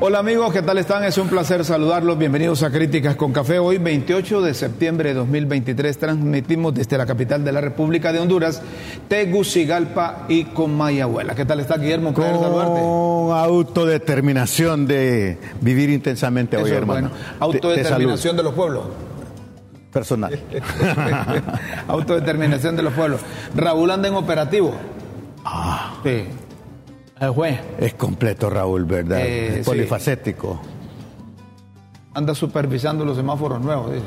Hola 0.00 0.20
amigos, 0.20 0.52
¿qué 0.52 0.62
tal 0.62 0.78
están? 0.78 1.02
Es 1.02 1.18
un 1.18 1.26
placer 1.26 1.64
saludarlos. 1.64 2.16
Bienvenidos 2.16 2.62
a 2.62 2.70
Críticas 2.70 3.16
con 3.16 3.32
Café. 3.32 3.58
Hoy, 3.58 3.78
28 3.78 4.42
de 4.42 4.54
septiembre 4.54 5.08
de 5.08 5.16
2023, 5.16 5.98
transmitimos 5.98 6.72
desde 6.72 6.96
la 6.96 7.04
capital 7.04 7.44
de 7.44 7.50
la 7.50 7.60
República 7.60 8.12
de 8.12 8.20
Honduras, 8.20 8.62
Tegucigalpa 9.08 10.26
y 10.28 10.44
Comayagüela. 10.44 11.34
¿Qué 11.34 11.44
tal 11.44 11.58
está 11.58 11.78
Guillermo? 11.78 12.14
Con 12.14 12.24
autodeterminación 13.32 14.86
de 14.86 15.36
vivir 15.62 15.90
intensamente 15.90 16.56
hoy, 16.56 16.70
hermano. 16.70 17.08
Bueno. 17.08 17.24
Autodeterminación 17.40 18.36
de, 18.36 18.42
de 18.42 18.48
los 18.48 18.54
pueblos. 18.54 18.84
Personal. 19.92 20.38
autodeterminación 21.88 22.76
de 22.76 22.84
los 22.84 22.92
pueblos. 22.92 23.20
Raúl 23.52 23.90
anda 23.90 24.06
en 24.06 24.14
operativo. 24.14 24.74
Ah. 25.44 25.94
Sí. 26.04 26.24
El 27.20 27.30
juez. 27.30 27.58
Es 27.80 27.94
completo, 27.94 28.48
Raúl, 28.50 28.84
¿verdad? 28.84 29.20
Eh, 29.20 29.60
es 29.60 29.66
polifacético. 29.66 30.60
Anda 32.14 32.34
supervisando 32.34 33.04
los 33.04 33.16
semáforos 33.16 33.60
nuevos, 33.60 33.92
dice. 33.92 34.04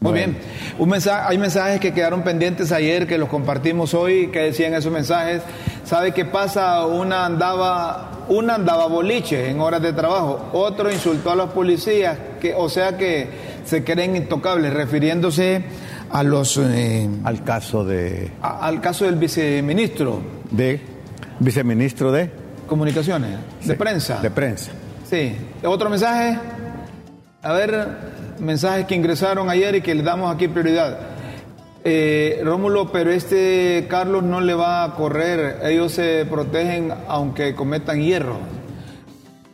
Muy 0.00 0.12
Bueno. 0.12 0.32
bien. 0.32 0.38
Un 0.78 0.88
mensaje, 0.88 1.26
hay 1.28 1.36
mensajes 1.38 1.78
que 1.80 1.92
quedaron 1.92 2.22
pendientes 2.22 2.72
ayer 2.72 3.06
que 3.06 3.18
los 3.18 3.28
compartimos 3.28 3.92
hoy, 3.92 4.28
que 4.28 4.38
decían 4.40 4.72
esos 4.74 4.90
mensajes. 4.92 5.42
¿Sabe 5.84 6.12
qué 6.12 6.24
pasa? 6.24 6.86
Una 6.86 7.26
andaba, 7.26 8.10
una 8.28 8.54
andaba 8.54 8.86
boliche 8.86 9.50
en 9.50 9.60
horas 9.60 9.82
de 9.82 9.92
trabajo, 9.92 10.48
otro 10.52 10.90
insultó 10.90 11.32
a 11.32 11.34
los 11.36 11.50
policías, 11.50 12.16
que, 12.40 12.54
o 12.54 12.68
sea 12.70 12.96
que 12.96 13.28
se 13.66 13.84
creen 13.84 14.16
intocables, 14.16 14.72
refiriéndose 14.72 15.64
a 16.10 16.22
los 16.22 16.56
eh, 16.56 17.06
Al 17.24 17.44
caso 17.44 17.84
de, 17.84 18.30
a- 18.40 18.66
al 18.66 18.80
caso 18.80 19.04
del 19.04 19.16
viceministro 19.16 20.20
de 20.50 20.80
viceministro 21.38 22.12
de, 22.12 22.30
comunicaciones, 22.66 23.30
de 23.62 23.72
Sí, 23.72 23.78
prensa. 23.78 24.20
De 24.20 24.30
prensa. 24.30 24.70
Sí. 25.08 25.36
¿Otro 25.64 25.90
mensaje? 25.90 26.38
A 27.42 27.52
ver, 27.52 27.88
mensajes 28.38 28.86
que 28.86 28.94
ingresaron 28.94 29.48
ayer 29.50 29.76
y 29.76 29.80
que 29.80 29.94
le 29.94 30.02
damos 30.02 30.34
aquí 30.34 30.48
prioridad. 30.48 30.98
Eh, 31.82 32.42
Rómulo, 32.44 32.92
pero 32.92 33.10
este 33.10 33.86
Carlos 33.88 34.22
no 34.22 34.40
le 34.40 34.54
va 34.54 34.84
a 34.84 34.94
correr. 34.94 35.60
Ellos 35.64 35.92
se 35.92 36.26
protegen 36.28 36.92
aunque 37.08 37.54
cometan 37.54 38.02
hierro. 38.02 38.38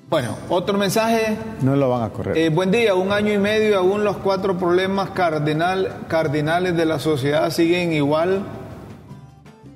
Bueno, 0.08 0.36
otro 0.48 0.78
mensaje. 0.78 1.36
No 1.62 1.74
lo 1.74 1.88
van 1.90 2.02
a 2.04 2.10
correr. 2.10 2.36
Eh, 2.36 2.48
buen 2.48 2.70
día, 2.70 2.94
un 2.94 3.12
año 3.12 3.32
y 3.32 3.38
medio 3.38 3.70
y 3.70 3.74
aún 3.74 4.04
los 4.04 4.16
cuatro 4.18 4.56
problemas 4.56 5.10
cardinal, 5.10 6.04
cardinales 6.08 6.76
de 6.76 6.84
la 6.84 6.98
sociedad 6.98 7.50
siguen 7.50 7.92
igual. 7.92 8.42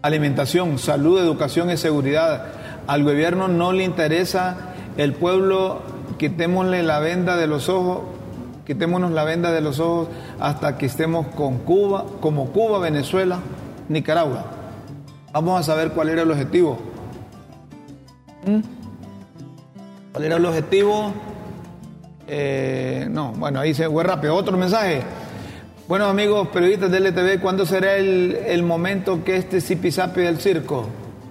Alimentación, 0.03 0.79
salud, 0.79 1.19
educación 1.19 1.71
y 1.71 1.77
seguridad. 1.77 2.47
Al 2.87 3.05
gobierno 3.05 3.49
no 3.49 3.73
le 3.73 3.85
interesa 3.85 4.57
el 4.97 5.13
pueblo, 5.13 5.83
quitémosle 6.19 6.83
la 6.83 7.01
venda 7.01 7.37
de 7.37 7.47
los 7.47 7.69
ojos, 7.69 8.01
quitémonos 8.67 9.11
la 9.11 9.25
venda 9.25 9.53
de 9.53 9.61
los 9.61 9.79
ojos 9.79 10.09
hasta 10.39 10.79
que 10.79 10.87
estemos 10.87 11.27
con 11.29 11.59
Cuba, 11.59 12.07
como 12.21 12.47
Cuba, 12.47 12.79
Venezuela, 12.79 13.41
Nicaragua. 13.89 14.45
Vamos 15.33 15.61
a 15.61 15.63
saber 15.63 15.91
cuál 15.91 16.09
era 16.09 16.23
el 16.23 16.31
objetivo. 16.31 16.79
¿Mm? 18.47 18.61
¿Cuál 20.13 20.25
era 20.25 20.37
el 20.37 20.47
objetivo? 20.47 21.13
Eh, 22.27 23.07
no, 23.11 23.33
bueno, 23.33 23.61
ahí 23.61 23.75
se 23.75 23.89
fue 23.89 24.03
rápido. 24.03 24.35
Otro 24.35 24.57
mensaje. 24.57 25.03
Bueno, 25.91 26.05
amigos 26.07 26.47
periodistas 26.49 26.89
de 26.93 27.01
LTV, 27.01 27.41
¿cuándo 27.43 27.67
será 27.67 27.97
el, 27.97 28.39
el 28.47 28.63
momento 28.63 29.25
que 29.25 29.35
este 29.37 29.61
zipizape 29.61 30.21
del 30.21 30.39
circo? 30.39 30.87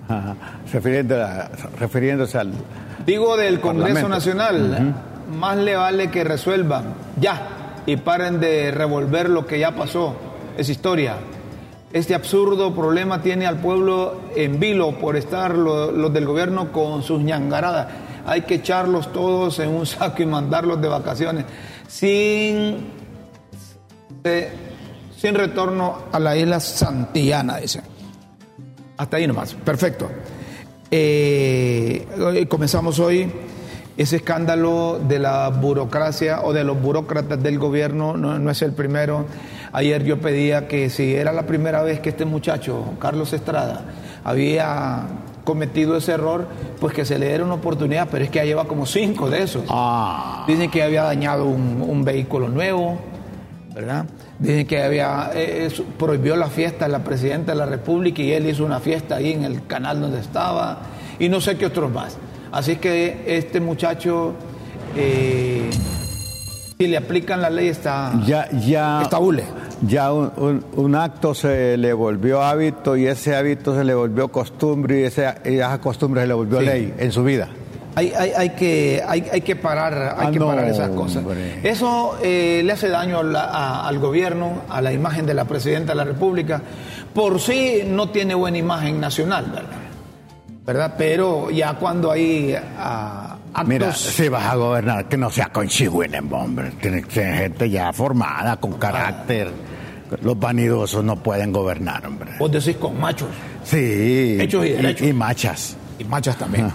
Ajá. 0.09 0.35
Refiriendo 0.73 1.15
a- 1.23 1.49
refiriéndose 1.79 2.37
al. 2.37 2.51
Digo 3.05 3.37
del 3.37 3.61
Congreso 3.61 4.01
Parlamento. 4.01 4.09
Nacional, 4.09 4.95
más 5.33 5.55
le 5.57 5.77
vale 5.77 6.11
que 6.11 6.25
resuelvan 6.25 6.93
ya 7.21 7.41
y 7.85 7.95
paren 7.95 8.41
de 8.41 8.71
revolver 8.71 9.29
lo 9.29 9.47
que 9.47 9.59
ya 9.59 9.71
pasó. 9.75 10.15
Es 10.57 10.67
historia. 10.67 11.13
Este 11.93 12.13
absurdo 12.13 12.75
problema 12.75 13.21
tiene 13.21 13.47
al 13.47 13.59
pueblo 13.61 14.19
en 14.35 14.59
vilo 14.59 14.91
por 14.99 15.15
estar 15.15 15.55
lo- 15.55 15.89
los 15.93 16.11
del 16.13 16.25
gobierno 16.25 16.73
con 16.73 17.01
sus 17.01 17.21
ñangaradas. 17.21 17.87
Hay 18.25 18.41
que 18.41 18.55
echarlos 18.55 19.13
todos 19.13 19.57
en 19.59 19.69
un 19.69 19.85
saco 19.85 20.21
y 20.21 20.25
mandarlos 20.25 20.81
de 20.81 20.89
vacaciones 20.89 21.45
sin, 21.87 22.98
sin 25.17 25.35
retorno 25.35 26.03
a 26.11 26.19
la 26.19 26.35
isla 26.35 26.59
Santillana, 26.59 27.57
dice. 27.57 27.81
Hasta 28.97 29.17
ahí 29.17 29.27
nomás, 29.27 29.53
perfecto. 29.53 30.09
Eh, 30.91 32.45
comenzamos 32.49 32.99
hoy 32.99 33.31
ese 33.99 34.15
escándalo 34.15 34.97
de 34.97 35.19
la 35.19 35.49
burocracia 35.49 36.41
o 36.41 36.53
de 36.53 36.63
los 36.63 36.81
burócratas 36.81 37.43
del 37.43 37.59
gobierno, 37.59 38.15
no, 38.15 38.39
no 38.39 38.49
es 38.49 38.61
el 38.61 38.71
primero. 38.71 39.25
Ayer 39.73 40.03
yo 40.05 40.19
pedía 40.21 40.69
que 40.69 40.89
si 40.89 41.15
era 41.15 41.33
la 41.33 41.45
primera 41.45 41.83
vez 41.83 41.99
que 41.99 42.09
este 42.09 42.23
muchacho, 42.23 42.93
Carlos 42.97 43.33
Estrada, 43.33 43.83
había 44.23 45.05
cometido 45.43 45.97
ese 45.97 46.13
error, 46.13 46.47
pues 46.79 46.93
que 46.93 47.03
se 47.03 47.19
le 47.19 47.27
diera 47.27 47.43
una 47.43 47.55
oportunidad, 47.55 48.07
pero 48.09 48.23
es 48.23 48.31
que 48.31 48.39
ya 48.39 48.45
lleva 48.45 48.65
como 48.65 48.85
cinco 48.85 49.29
de 49.29 49.43
esos. 49.43 49.63
Ah. 49.67 50.45
Dicen 50.47 50.71
que 50.71 50.81
había 50.81 51.03
dañado 51.03 51.45
un, 51.45 51.83
un 51.85 52.03
vehículo 52.05 52.47
nuevo, 52.47 52.99
¿verdad? 53.79 54.05
Dicen 54.39 54.67
que 54.67 54.81
había 54.83 55.31
eh, 55.33 55.69
prohibió 55.97 56.35
la 56.35 56.47
fiesta 56.47 56.87
la 56.87 56.99
presidenta 57.03 57.53
de 57.53 57.57
la 57.57 57.65
República 57.65 58.21
y 58.21 58.31
él 58.33 58.47
hizo 58.47 58.65
una 58.65 58.79
fiesta 58.79 59.15
ahí 59.15 59.31
en 59.33 59.43
el 59.43 59.65
canal 59.67 60.01
donde 60.01 60.19
estaba 60.19 60.79
y 61.19 61.29
no 61.29 61.39
sé 61.41 61.57
qué 61.57 61.65
otros 61.65 61.91
más. 61.91 62.17
Así 62.51 62.75
que 62.77 63.23
este 63.27 63.59
muchacho, 63.59 64.33
eh, 64.95 65.69
si 66.77 66.87
le 66.87 66.97
aplican 66.97 67.41
la 67.41 67.49
ley, 67.49 67.67
está, 67.67 68.13
Ya, 68.25 68.49
ya. 68.51 69.01
está 69.01 69.19
hule. 69.19 69.43
Ya 69.81 70.11
un, 70.11 70.31
un- 70.37 70.65
un 70.75 70.95
acto 70.95 71.33
se 71.33 71.77
le 71.77 71.93
volvió 71.93 72.41
hábito 72.41 72.97
y 72.97 73.05
ese 73.07 73.35
hábito 73.35 73.75
se 73.77 73.83
le 73.83 73.93
volvió 73.93 74.27
costumbre 74.29 75.01
y 75.01 75.03
ese- 75.03 75.33
y 75.45 75.55
esa 75.55 75.79
costumbre 75.79 76.21
se 76.21 76.27
le 76.27 76.33
volvió 76.33 76.59
Sí. 76.59 76.65
ley 76.65 76.93
en 76.97 77.11
su 77.11 77.23
vida. 77.23 77.47
Hay, 77.99 78.13
hay, 78.17 78.31
hay 78.31 78.49
que, 78.51 79.03
hay, 79.05 79.25
hay 79.31 79.41
que 79.41 79.55
parar, 79.57 80.15
hay 80.17 80.27
Ah, 80.27 80.31
que 80.31 80.39
no, 80.39 80.47
parar 80.47 80.69
esas 80.69 80.89
cosas. 80.91 81.17
hombre. 81.17 81.59
Eso 81.69 82.17
eh, 82.23 82.61
le 82.63 82.71
hace 82.71 82.87
daño 82.87 83.19
a 83.19 83.23
la- 83.23 83.43
a- 83.43 83.87
al 83.89 83.99
gobierno, 83.99 84.61
a 84.69 84.81
la 84.81 84.93
imagen 84.93 85.25
de 85.25 85.33
la 85.33 85.43
presidenta 85.43 85.91
de 85.91 85.97
la 85.97 86.05
República. 86.05 86.61
Por 87.13 87.41
sí 87.41 87.81
no 87.85 88.09
tiene 88.09 88.35
buena 88.35 88.57
imagen 88.57 89.01
nacional, 89.01 89.47
¿verdad? 89.51 89.77
¿Verdad? 90.65 90.93
Pero 90.97 91.49
ya 91.51 91.73
cuando 91.73 92.11
hay 92.11 92.55
ah, 92.77 93.35
actos... 93.53 93.67
Mira, 93.67 93.93
si 93.93 94.29
vas 94.29 94.45
a 94.45 94.55
gobernar, 94.55 95.09
que 95.09 95.17
no 95.17 95.29
sea 95.29 95.47
con 95.49 95.67
chihuilen, 95.67 96.31
hombre. 96.31 96.71
Tiene 96.81 97.01
que 97.03 97.11
ser 97.11 97.35
gente 97.35 97.69
ya 97.69 97.91
formada, 97.91 98.55
con 98.57 98.73
carácter. 98.73 99.49
Los 100.21 100.39
vanidosos 100.39 101.03
no 101.03 101.17
pueden 101.17 101.51
gobernar, 101.51 102.05
hombre. 102.07 102.31
Vos 102.39 102.51
decís 102.51 102.77
con 102.77 102.99
machos 102.99 103.27
Sí. 103.63 104.37
Hechos 104.39 104.65
y 104.65 104.69
derechos. 104.69 105.07
y 105.07 105.11
machas. 105.13 105.77
y 105.99 106.03
machas 106.05 106.37
también. 106.37 106.71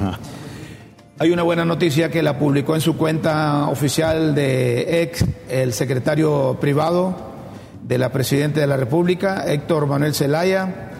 Hay 1.16 1.30
una 1.30 1.44
buena 1.44 1.64
noticia 1.64 2.10
que 2.10 2.25
la 2.25 2.40
publicó 2.40 2.75
en 2.75 2.81
su 2.81 2.96
cuenta 2.96 3.69
oficial 3.69 4.34
de 4.34 5.00
ex, 5.02 5.25
el 5.49 5.72
secretario 5.72 6.58
privado 6.61 7.14
de 7.84 7.99
la 7.99 8.11
Presidenta 8.11 8.58
de 8.58 8.66
la 8.66 8.76
República, 8.76 9.44
Héctor 9.46 9.87
Manuel 9.87 10.12
Zelaya. 10.12 10.90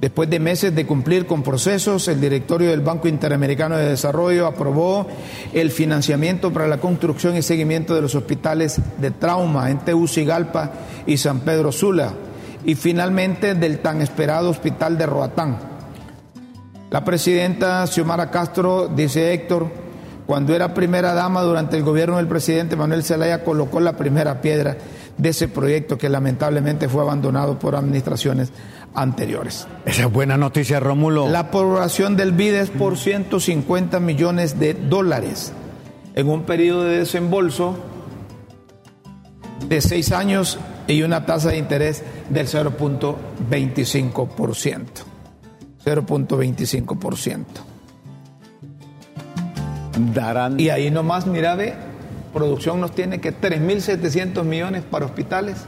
Después 0.00 0.30
de 0.30 0.40
meses 0.40 0.74
de 0.74 0.86
cumplir 0.86 1.26
con 1.26 1.42
procesos, 1.42 2.08
el 2.08 2.18
directorio 2.18 2.70
del 2.70 2.80
Banco 2.80 3.08
Interamericano 3.08 3.76
de 3.76 3.90
Desarrollo 3.90 4.46
aprobó 4.46 5.06
el 5.52 5.70
financiamiento 5.70 6.50
para 6.50 6.66
la 6.66 6.78
construcción 6.78 7.36
y 7.36 7.42
seguimiento 7.42 7.94
de 7.94 8.00
los 8.00 8.14
hospitales 8.14 8.80
de 8.96 9.10
trauma 9.10 9.70
en 9.70 9.80
Tegucigalpa 9.80 10.72
y 11.06 11.18
San 11.18 11.40
Pedro 11.40 11.72
Sula 11.72 12.14
y 12.64 12.74
finalmente 12.74 13.54
del 13.54 13.80
tan 13.80 14.00
esperado 14.00 14.48
hospital 14.48 14.96
de 14.96 15.04
Roatán. 15.04 15.71
La 16.92 17.02
presidenta 17.02 17.84
Xiomara 17.86 18.30
Castro, 18.30 18.86
dice 18.86 19.32
Héctor, 19.32 19.70
cuando 20.26 20.54
era 20.54 20.74
primera 20.74 21.14
dama 21.14 21.40
durante 21.40 21.78
el 21.78 21.84
gobierno 21.84 22.18
del 22.18 22.28
presidente 22.28 22.76
Manuel 22.76 23.02
Zelaya 23.02 23.42
colocó 23.42 23.80
la 23.80 23.96
primera 23.96 24.42
piedra 24.42 24.76
de 25.16 25.30
ese 25.30 25.48
proyecto 25.48 25.96
que 25.96 26.10
lamentablemente 26.10 26.90
fue 26.90 27.00
abandonado 27.00 27.58
por 27.58 27.76
administraciones 27.76 28.52
anteriores. 28.92 29.66
Esa 29.86 30.02
es 30.02 30.12
buena 30.12 30.36
noticia, 30.36 30.80
Rómulo. 30.80 31.30
La 31.30 31.38
aprobación 31.38 32.14
del 32.14 32.32
BID 32.32 32.56
es 32.56 32.68
por 32.68 32.98
150 32.98 33.98
millones 33.98 34.60
de 34.60 34.74
dólares 34.74 35.54
en 36.14 36.28
un 36.28 36.42
periodo 36.42 36.84
de 36.84 36.98
desembolso 36.98 37.74
de 39.66 39.80
seis 39.80 40.12
años 40.12 40.58
y 40.86 41.04
una 41.04 41.24
tasa 41.24 41.52
de 41.52 41.56
interés 41.56 42.04
del 42.28 42.48
0.25%. 42.48 45.11
0.25%. 45.84 47.44
Darán. 50.14 50.58
Y 50.58 50.70
ahí 50.70 50.90
nomás, 50.90 51.26
mira, 51.26 51.54
ve, 51.54 51.74
producción 52.32 52.80
nos 52.80 52.92
tiene 52.92 53.20
que 53.20 53.34
3.700 53.34 54.44
millones 54.44 54.82
para 54.82 55.06
hospitales. 55.06 55.66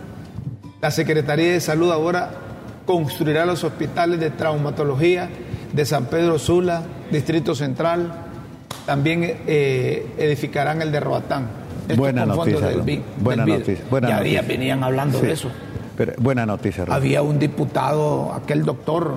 La 0.81 0.91
Secretaría 0.91 1.53
de 1.53 1.61
Salud 1.61 1.91
ahora 1.91 2.31
construirá 2.87 3.47
los 3.47 3.65
hospitales 3.65 4.21
de 4.21 4.31
traumatología 4.31 5.29
de 5.73 5.85
San 5.85 6.07
Pedro 6.07 6.39
Sula, 6.39 6.83
Distrito 7.11 7.55
Central, 7.55 8.25
también 8.87 9.39
eh, 9.47 10.07
edificarán 10.19 10.83
el 10.83 10.93
de 10.93 11.01
Roatán. 11.01 11.49
Buena 11.97 12.25
noticia. 12.25 12.69
Del, 12.69 13.03
buena 13.19 13.45
noticia. 13.45 13.85
Buena 13.91 14.09
ya 14.09 14.17
noticia. 14.19 14.43
venían 14.43 14.85
hablando 14.85 15.21
de 15.21 15.33
eso. 15.33 15.51
Pero, 15.97 16.13
buena 16.19 16.47
noticia. 16.47 16.85
Había 16.89 17.23
un 17.23 17.39
diputado, 17.39 18.33
aquel 18.33 18.65
doctor, 18.65 19.17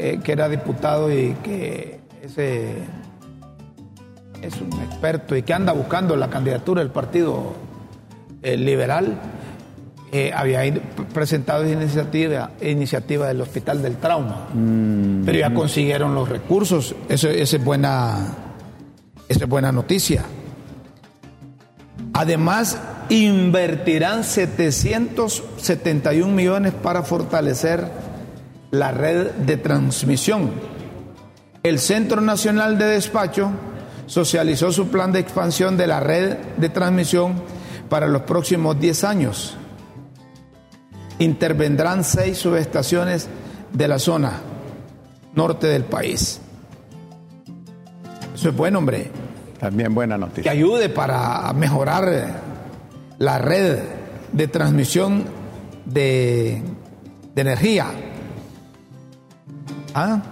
eh, 0.00 0.20
que 0.22 0.30
era 0.30 0.48
diputado 0.48 1.12
y 1.12 1.34
que 1.42 1.98
ese 2.22 2.76
es 4.40 4.60
un 4.60 4.72
experto 4.80 5.34
y 5.34 5.42
que 5.42 5.52
anda 5.52 5.72
buscando 5.72 6.14
la 6.14 6.30
candidatura 6.30 6.82
del 6.82 6.92
Partido 6.92 7.54
eh, 8.40 8.56
Liberal, 8.56 9.18
eh, 10.12 10.30
había 10.32 10.60
presentado 11.12 11.64
esa 11.64 11.72
iniciativa, 11.72 12.52
iniciativa 12.60 13.26
del 13.26 13.40
Hospital 13.40 13.82
del 13.82 13.96
Trauma, 13.96 14.50
mm. 14.54 15.24
pero 15.24 15.36
ya 15.36 15.52
consiguieron 15.52 16.14
los 16.14 16.28
recursos, 16.28 16.94
eso, 17.08 17.28
es 17.28 17.64
buena, 17.64 18.36
eso 19.28 19.40
es 19.42 19.48
buena 19.48 19.72
noticia. 19.72 20.22
Además, 22.12 22.80
invertirán 23.08 24.22
771 24.22 26.32
millones 26.32 26.72
para 26.72 27.02
fortalecer 27.02 28.06
la 28.70 28.90
red 28.90 29.30
de 29.32 29.56
transmisión. 29.56 30.50
El 31.62 31.78
Centro 31.78 32.20
Nacional 32.20 32.78
de 32.78 32.86
Despacho 32.86 33.50
socializó 34.06 34.72
su 34.72 34.88
plan 34.88 35.12
de 35.12 35.20
expansión 35.20 35.76
de 35.76 35.86
la 35.86 36.00
red 36.00 36.36
de 36.56 36.68
transmisión 36.68 37.34
para 37.88 38.06
los 38.06 38.22
próximos 38.22 38.78
10 38.78 39.04
años. 39.04 39.56
Intervendrán 41.18 42.04
seis 42.04 42.38
subestaciones 42.38 43.28
de 43.72 43.88
la 43.88 43.98
zona 43.98 44.40
norte 45.34 45.66
del 45.66 45.84
país. 45.84 46.40
Eso 48.34 48.50
es 48.50 48.56
bueno, 48.56 48.78
hombre. 48.78 49.10
También 49.58 49.94
buena 49.94 50.16
noticia. 50.16 50.44
Que 50.44 50.50
ayude 50.50 50.88
para 50.88 51.52
mejorar 51.52 52.40
la 53.18 53.38
red 53.38 53.78
de 54.32 54.46
transmisión 54.46 55.24
de, 55.84 56.62
energía. 57.34 57.86
¿Ah? 59.98 60.22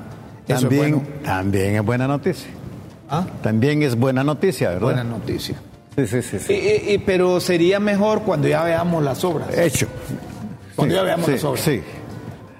también, 0.47 1.03
también 1.25 1.75
es 1.77 1.85
buena 1.85 2.07
noticia. 2.07 2.51
¿Ah? 3.11 3.27
También 3.43 3.83
es 3.83 3.97
buena 3.97 4.23
noticia, 4.23 4.69
¿verdad? 4.69 4.83
Buena 4.83 5.05
noticia. 5.05 5.57
Sí, 5.97 6.07
sí, 6.07 6.39
sí. 6.39 6.53
Y, 6.53 6.99
pero 6.99 7.41
sería 7.41 7.81
mejor 7.81 8.23
cuando 8.23 8.47
ya 8.49 8.63
veamos 8.63 9.03
las 9.03 9.25
obras. 9.25 9.57
Hecho. 9.57 9.89
Cuando 10.77 10.95
ya 10.95 11.03
veamos 11.03 11.29
las 11.29 11.45
obras. 11.45 11.65
Sí. 11.65 11.83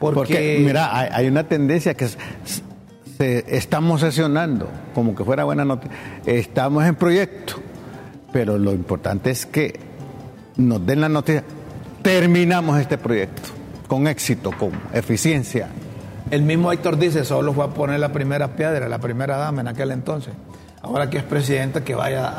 Porque, 0.00 0.62
mira, 0.64 1.14
hay, 1.14 1.29
una 1.29 1.44
tendencia 1.44 1.94
que 1.94 2.08
se, 2.08 3.44
estamos 3.49 4.00
sesionando, 4.00 4.69
como 4.94 5.14
que 5.14 5.25
fuera 5.25 5.44
buena 5.44 5.64
noticia. 5.64 5.97
Estamos 6.26 6.85
en 6.85 6.94
proyecto, 6.97 7.55
pero 8.32 8.59
lo 8.59 8.73
importante 8.73 9.31
es 9.31 9.47
que 9.47 9.79
nos 10.56 10.85
den 10.85 11.02
la 11.02 11.09
noticia. 11.09 11.44
Terminamos 12.02 12.81
este 12.81 12.99
proyecto 12.99 13.43
con 13.87 14.06
éxito, 14.06 14.52
con 14.52 14.73
eficiencia. 14.93 15.69
El 16.31 16.43
mismo 16.43 16.73
Héctor 16.73 16.99
dice, 16.99 17.25
solo 17.25 17.52
fue 17.52 17.64
a 17.64 17.69
poner 17.69 18.00
la 18.00 18.12
primera 18.12 18.49
piedra, 18.49 18.88
la 18.88 18.99
primera 18.99 19.37
dama 19.37 19.61
en 19.61 19.69
aquel 19.69 19.93
entonces. 19.93 20.34
Ahora 20.82 21.08
que 21.08 21.19
es 21.19 21.25
presidente, 21.25 21.82
que 21.82 21.94
vaya 21.94 22.32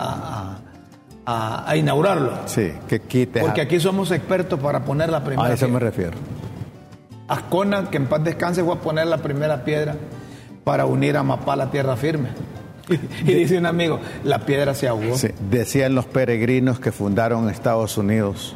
a, 1.25 1.75
inaugurarlo. 1.75 2.31
Sí, 2.45 2.71
que 2.87 3.01
quite. 3.01 3.41
Porque 3.41 3.61
aquí 3.61 3.79
somos 3.79 4.11
expertos 4.11 4.59
para 4.59 4.85
poner 4.85 5.09
la 5.09 5.23
primera 5.23 5.49
A 5.49 5.53
eso 5.53 5.67
me 5.67 5.79
refiero. 5.79 6.17
Ascona, 7.27 7.89
que 7.89 7.97
en 7.97 8.07
paz 8.07 8.23
descanse, 8.23 8.63
fue 8.63 8.75
a 8.75 8.77
poner 8.77 9.07
la 9.07 9.17
primera 9.17 9.63
piedra 9.65 9.95
para 10.63 10.85
unir 10.85 11.17
a 11.17 11.23
Mapá 11.23 11.53
a 11.61 11.71
tierra 11.71 11.95
firme. 11.95 12.29
Y 13.25 13.33
dice 13.33 13.57
un 13.57 13.65
amigo, 13.65 13.99
la 14.23 14.45
piedra 14.45 14.73
se 14.73 14.87
ahogó. 14.87 15.17
Sí, 15.17 15.29
decían 15.49 15.93
los 15.93 16.05
peregrinos 16.05 16.79
que 16.79 16.93
fundaron 16.93 17.49
Estados 17.49 17.97
Unidos 17.97 18.55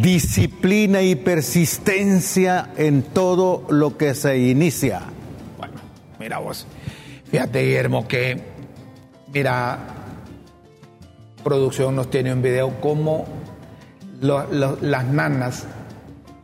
disciplina 0.00 1.02
y 1.02 1.14
persistencia 1.14 2.70
en 2.76 3.02
todo 3.02 3.66
lo 3.70 3.96
que 3.96 4.14
se 4.14 4.38
inicia. 4.38 5.02
Bueno, 5.58 5.74
mira 6.18 6.38
vos, 6.38 6.66
fíjate 7.30 7.62
Guillermo 7.62 8.06
que, 8.06 8.42
mira, 9.32 9.78
producción 11.42 11.96
nos 11.96 12.10
tiene 12.10 12.32
un 12.32 12.42
video 12.42 12.80
como 12.80 13.26
las 14.20 15.04
nanas 15.06 15.66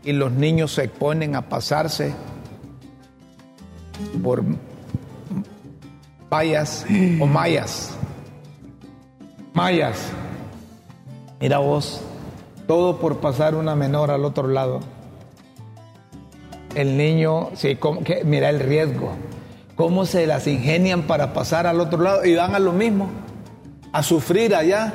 y 0.04 0.12
los 0.12 0.32
niños 0.32 0.72
se 0.72 0.88
ponen 0.88 1.36
a 1.36 1.42
pasarse 1.42 2.12
por 4.22 4.44
vallas 6.30 6.84
o 7.20 7.26
mayas. 7.26 7.90
Mayas. 9.54 9.98
Mira 11.40 11.58
vos, 11.58 12.02
todo 12.66 12.98
por 12.98 13.18
pasar 13.18 13.54
una 13.54 13.74
menor 13.74 14.10
al 14.10 14.24
otro 14.24 14.48
lado. 14.48 14.80
El 16.74 16.96
niño, 16.96 17.50
sí, 17.54 17.78
que, 18.04 18.24
mira 18.24 18.48
el 18.48 18.60
riesgo, 18.60 19.12
cómo 19.76 20.06
se 20.06 20.26
las 20.26 20.46
ingenian 20.46 21.02
para 21.02 21.34
pasar 21.34 21.66
al 21.66 21.80
otro 21.80 22.02
lado 22.02 22.24
y 22.24 22.34
van 22.34 22.54
a 22.54 22.58
lo 22.58 22.72
mismo, 22.72 23.10
a 23.92 24.02
sufrir 24.02 24.54
allá, 24.54 24.92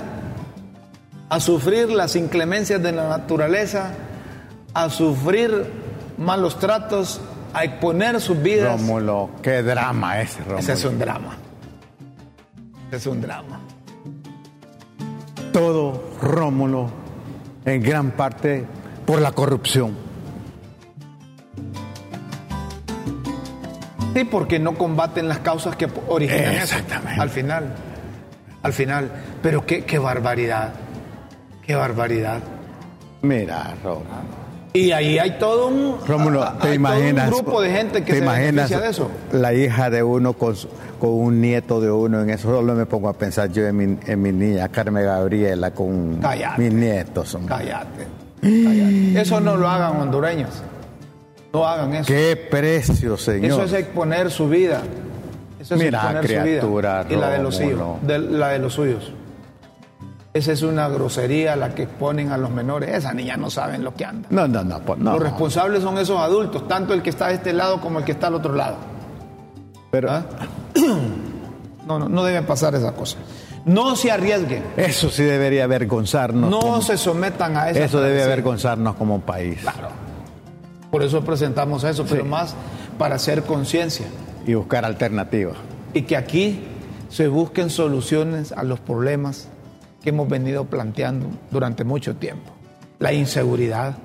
a 1.29 1.39
sufrir 1.39 1.89
las 1.89 2.15
inclemencias 2.15 2.81
de 2.81 2.91
la 2.91 3.09
naturaleza, 3.09 3.91
a 4.73 4.89
sufrir 4.89 5.71
malos 6.17 6.57
tratos, 6.57 7.21
a 7.53 7.63
exponer 7.63 8.19
sus 8.21 8.41
vidas. 8.41 8.79
Rómulo, 8.79 9.29
qué 9.41 9.61
drama 9.61 10.21
ese, 10.21 10.39
Rómulo. 10.39 10.59
Ese 10.59 10.73
es 10.73 10.85
un 10.85 10.99
drama. 10.99 11.37
Ese 12.87 12.95
es 12.97 13.07
un 13.07 13.21
drama. 13.21 13.59
Todo, 15.51 16.03
Rómulo, 16.21 16.89
en 17.67 17.83
gran 17.83 18.11
parte 18.11 18.65
por 19.05 19.21
la 19.21 19.33
corrupción. 19.33 19.95
Sí, 24.15 24.23
porque 24.23 24.57
no 24.57 24.75
combaten 24.75 25.27
las 25.27 25.39
causas 25.39 25.75
que 25.75 25.87
originan 26.07 26.55
Exactamente. 26.55 27.13
Eso, 27.13 27.21
al 27.21 27.29
final. 27.29 27.75
Al 28.63 28.73
final. 28.73 29.11
Pero 29.43 29.65
qué, 29.65 29.83
qué 29.83 29.99
barbaridad. 29.99 30.73
Qué 31.65 31.75
barbaridad. 31.75 32.39
Mira, 33.21 33.75
Rómulo. 33.83 34.46
Y 34.73 34.91
ahí 34.91 35.17
hay 35.17 35.31
todo 35.39 35.67
un, 35.67 35.97
Rómulo, 36.05 36.45
¿te 36.61 36.73
imaginas, 36.75 37.31
un 37.31 37.37
grupo 37.37 37.61
de 37.61 37.71
gente 37.71 38.03
que 38.03 38.13
¿te 38.13 38.19
se 38.19 38.23
imaginas 38.23 38.69
de 38.69 38.89
eso. 38.89 39.09
La 39.31 39.53
hija 39.53 39.89
de 39.89 40.03
uno 40.03 40.33
con, 40.33 40.55
con 40.99 41.09
un 41.09 41.41
nieto 41.41 41.81
de 41.81 41.89
uno, 41.89 42.21
en 42.21 42.29
eso 42.29 42.49
solo 42.49 42.75
me 42.75 42.85
pongo 42.85 43.09
a 43.09 43.13
pensar 43.13 43.51
yo 43.51 43.65
en 43.65 43.75
mi, 43.77 43.97
en 44.05 44.21
mi 44.21 44.31
niña 44.31 44.67
Carmen 44.69 45.03
Gabriela 45.03 45.71
con 45.71 46.19
mis 46.57 46.73
nietos. 46.73 47.37
Cállate, 47.47 48.07
cállate. 48.41 49.21
Eso 49.21 49.39
no 49.39 49.55
lo 49.55 49.67
hagan 49.67 50.01
hondureños. 50.01 50.49
No 51.53 51.65
hagan 51.65 51.95
eso. 51.95 52.07
Qué 52.07 52.35
precio, 52.35 53.17
señor. 53.17 53.45
Eso 53.45 53.63
es 53.63 53.73
exponer 53.73 54.29
su 54.29 54.47
vida. 54.49 54.81
Eso 55.59 55.75
es 55.75 55.81
Mira, 55.81 55.99
exponer 55.99 56.25
criatura, 56.25 57.03
su 57.03 57.07
vida. 57.09 57.17
Y 57.17 57.21
la 57.21 57.29
de 57.29 57.39
los 57.39 57.55
suyos. 57.55 57.79
la 58.05 58.49
de 58.49 58.59
los 58.59 58.73
suyos. 58.73 59.11
Esa 60.33 60.51
es 60.51 60.61
una 60.61 60.87
grosería 60.87 61.55
la 61.55 61.73
que 61.73 61.83
exponen 61.83 62.31
a 62.31 62.37
los 62.37 62.51
menores. 62.51 62.95
Esas 62.95 63.15
niñas 63.15 63.37
no 63.37 63.49
saben 63.49 63.83
lo 63.83 63.95
que 63.95 64.05
andan. 64.05 64.27
No, 64.29 64.47
no, 64.47 64.63
no, 64.63 64.79
pues 64.81 64.99
no. 64.99 65.13
Los 65.13 65.23
responsables 65.23 65.81
son 65.81 65.97
esos 65.97 66.19
adultos, 66.19 66.67
tanto 66.67 66.93
el 66.93 67.01
que 67.01 67.09
está 67.09 67.27
de 67.27 67.35
este 67.35 67.53
lado 67.53 67.81
como 67.81 67.99
el 67.99 68.05
que 68.05 68.11
está 68.11 68.27
al 68.27 68.35
otro 68.35 68.53
lado. 68.53 68.77
Pero. 69.91 70.11
¿Ah? 70.11 70.25
No, 71.87 71.97
no, 71.97 72.09
no 72.09 72.23
deben 72.25 72.45
pasar 72.45 72.75
esas 72.75 72.91
cosas. 72.91 73.17
No 73.65 73.95
se 73.95 74.11
arriesguen. 74.11 74.63
Eso 74.77 75.09
sí 75.09 75.23
debería 75.23 75.63
avergonzarnos. 75.63 76.49
No 76.49 76.81
se 76.81 76.97
sometan 76.97 77.57
a 77.57 77.69
eso. 77.69 77.79
Eso 77.79 78.01
debe 78.01 78.23
avergonzarnos 78.23 78.95
como 78.95 79.21
país. 79.21 79.59
Claro. 79.61 79.89
Por 80.91 81.03
eso 81.03 81.23
presentamos 81.23 81.83
eso, 81.83 82.05
pero 82.07 82.23
más 82.25 82.55
para 82.97 83.15
hacer 83.15 83.43
conciencia. 83.43 84.05
Y 84.45 84.53
buscar 84.53 84.85
alternativas. 84.85 85.57
Y 85.93 86.03
que 86.03 86.15
aquí 86.15 86.65
se 87.09 87.27
busquen 87.27 87.69
soluciones 87.69 88.51
a 88.51 88.63
los 88.63 88.79
problemas 88.79 89.49
que 90.01 90.09
hemos 90.09 90.27
venido 90.27 90.65
planteando 90.65 91.27
durante 91.51 91.83
mucho 91.83 92.15
tiempo. 92.15 92.51
La 92.99 93.13
inseguridad, 93.13 93.97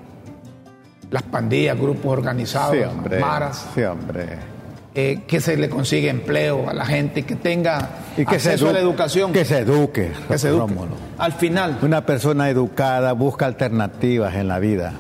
las 1.11 1.23
pandillas, 1.23 1.79
grupos 1.79 2.13
organizados, 2.13 2.95
maras. 3.21 3.67
Sí, 3.75 3.83
hombre 3.83 4.53
eh, 4.95 5.23
que 5.27 5.41
se 5.41 5.57
le 5.57 5.71
consiga 5.71 6.11
empleo 6.11 6.69
a 6.69 6.75
la 6.75 6.85
gente, 6.85 7.23
que 7.23 7.35
tenga 7.35 7.89
y 8.17 8.27
que 8.27 8.35
acceso 8.35 8.69
a 8.69 8.73
la 8.73 8.81
educación. 8.81 9.33
Que 9.33 9.45
se 9.45 9.61
eduque. 9.61 10.13
Que 10.29 10.37
se 10.37 10.49
eduque. 10.49 10.75
Al 11.17 11.33
final. 11.33 11.79
Una 11.81 12.05
persona 12.05 12.51
educada 12.51 13.13
busca 13.13 13.47
alternativas 13.47 14.35
en 14.35 14.49
la 14.49 14.59
vida. 14.59 14.95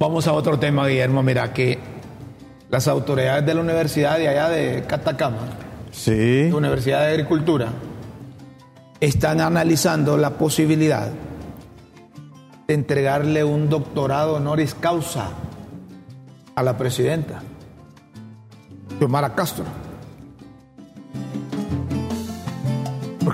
Vamos 0.00 0.26
a 0.26 0.32
otro 0.32 0.58
tema, 0.58 0.88
Guillermo. 0.88 1.22
Mira 1.22 1.52
que 1.52 1.78
las 2.68 2.88
autoridades 2.88 3.46
de 3.46 3.54
la 3.54 3.60
universidad 3.60 4.18
de 4.18 4.28
allá 4.28 4.48
de 4.48 4.82
Catacama, 4.88 5.48
sí. 5.92 6.48
la 6.50 6.56
Universidad 6.56 7.02
de 7.02 7.12
Agricultura, 7.12 7.68
están 9.00 9.40
analizando 9.40 10.16
la 10.16 10.30
posibilidad 10.30 11.10
de 12.66 12.74
entregarle 12.74 13.42
un 13.42 13.68
doctorado 13.68 14.34
honoris 14.34 14.74
causa 14.74 15.30
a 16.54 16.62
la 16.62 16.76
presidenta. 16.76 17.42
Xiomara 18.98 19.34
Castro. 19.34 19.64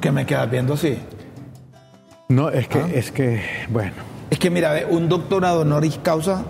qué 0.06 0.12
me 0.12 0.25
quedas 0.25 0.49
viendo 0.49 0.75
así? 0.75 0.96
No, 2.28 2.49
es 2.49 2.68
que, 2.68 2.78
¿Ah? 2.78 2.88
es 2.94 3.11
que, 3.11 3.42
bueno. 3.70 3.94
Es 4.30 4.38
que 4.38 4.50
mira, 4.50 4.73
un 4.88 5.08
doctorado 5.08 5.62
honoris 5.62 5.99
causa, 6.00 6.44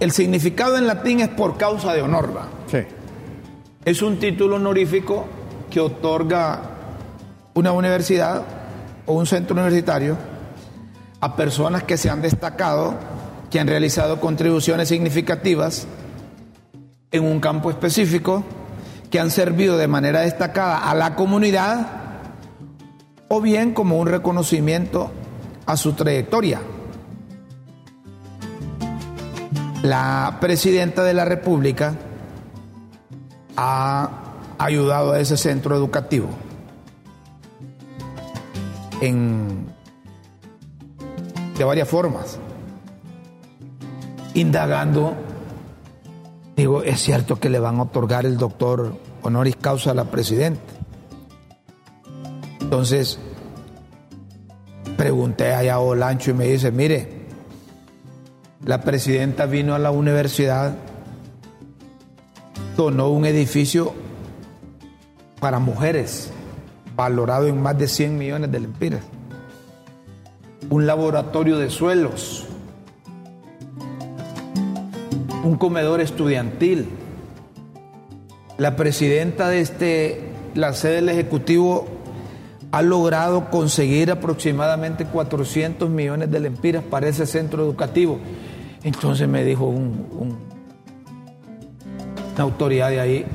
el 0.00 0.10
significado 0.10 0.78
en 0.78 0.86
latín 0.86 1.20
es 1.20 1.28
por 1.28 1.58
causa 1.58 1.92
de 1.92 2.00
honor, 2.00 2.30
Sí. 2.66 2.78
Es 3.84 4.00
un 4.00 4.18
título 4.18 4.56
honorífico 4.56 5.26
que 5.70 5.80
otorga 5.80 6.73
una 7.54 7.72
universidad 7.72 8.42
o 9.06 9.14
un 9.14 9.26
centro 9.26 9.54
universitario 9.54 10.16
a 11.20 11.36
personas 11.36 11.84
que 11.84 11.96
se 11.96 12.10
han 12.10 12.20
destacado, 12.20 12.94
que 13.50 13.60
han 13.60 13.68
realizado 13.68 14.20
contribuciones 14.20 14.88
significativas 14.88 15.86
en 17.12 17.24
un 17.24 17.40
campo 17.40 17.70
específico, 17.70 18.42
que 19.10 19.20
han 19.20 19.30
servido 19.30 19.78
de 19.78 19.86
manera 19.86 20.20
destacada 20.20 20.90
a 20.90 20.94
la 20.94 21.14
comunidad 21.14 21.86
o 23.28 23.40
bien 23.40 23.72
como 23.72 23.98
un 23.98 24.08
reconocimiento 24.08 25.12
a 25.64 25.76
su 25.76 25.92
trayectoria. 25.92 26.60
La 29.82 30.38
presidenta 30.40 31.04
de 31.04 31.14
la 31.14 31.24
República 31.24 31.94
ha 33.56 34.10
ayudado 34.58 35.12
a 35.12 35.20
ese 35.20 35.36
centro 35.36 35.76
educativo 35.76 36.28
de 39.12 39.64
varias 41.64 41.88
formas, 41.88 42.38
indagando, 44.34 45.14
digo, 46.56 46.82
es 46.82 47.00
cierto 47.00 47.38
que 47.38 47.50
le 47.50 47.58
van 47.58 47.78
a 47.78 47.82
otorgar 47.82 48.26
el 48.26 48.36
doctor 48.36 48.94
honoris 49.22 49.56
causa 49.56 49.90
a 49.90 49.94
la 49.94 50.04
presidenta. 50.04 50.60
Entonces, 52.60 53.18
pregunté 54.96 55.52
allá 55.52 55.74
a 55.74 55.80
Olancho 55.80 56.30
y 56.30 56.34
me 56.34 56.46
dice, 56.46 56.72
mire, 56.72 57.24
la 58.64 58.80
presidenta 58.80 59.46
vino 59.46 59.74
a 59.74 59.78
la 59.78 59.90
universidad 59.90 60.76
donó 62.76 63.10
un 63.10 63.26
edificio 63.26 63.92
para 65.40 65.58
mujeres 65.58 66.33
valorado 66.96 67.46
en 67.46 67.60
más 67.60 67.78
de 67.78 67.88
100 67.88 68.18
millones 68.18 68.50
de 68.52 68.60
lempiras. 68.60 69.00
Un 70.70 70.86
laboratorio 70.86 71.58
de 71.58 71.70
suelos. 71.70 72.46
Un 75.42 75.56
comedor 75.56 76.00
estudiantil. 76.00 76.88
La 78.56 78.76
presidenta 78.76 79.48
de 79.48 79.60
este, 79.60 80.30
la 80.54 80.72
sede 80.72 80.96
del 80.96 81.08
Ejecutivo 81.08 81.86
ha 82.72 82.82
logrado 82.82 83.50
conseguir 83.50 84.10
aproximadamente 84.10 85.04
400 85.04 85.90
millones 85.90 86.30
de 86.30 86.40
lempiras 86.40 86.82
para 86.84 87.08
ese 87.08 87.26
centro 87.26 87.62
educativo. 87.62 88.18
Entonces 88.82 89.28
me 89.28 89.44
dijo 89.44 89.66
un 89.66 90.54
la 92.36 92.42
autoridad 92.42 92.90
de 92.90 93.00
ahí, 93.00 93.26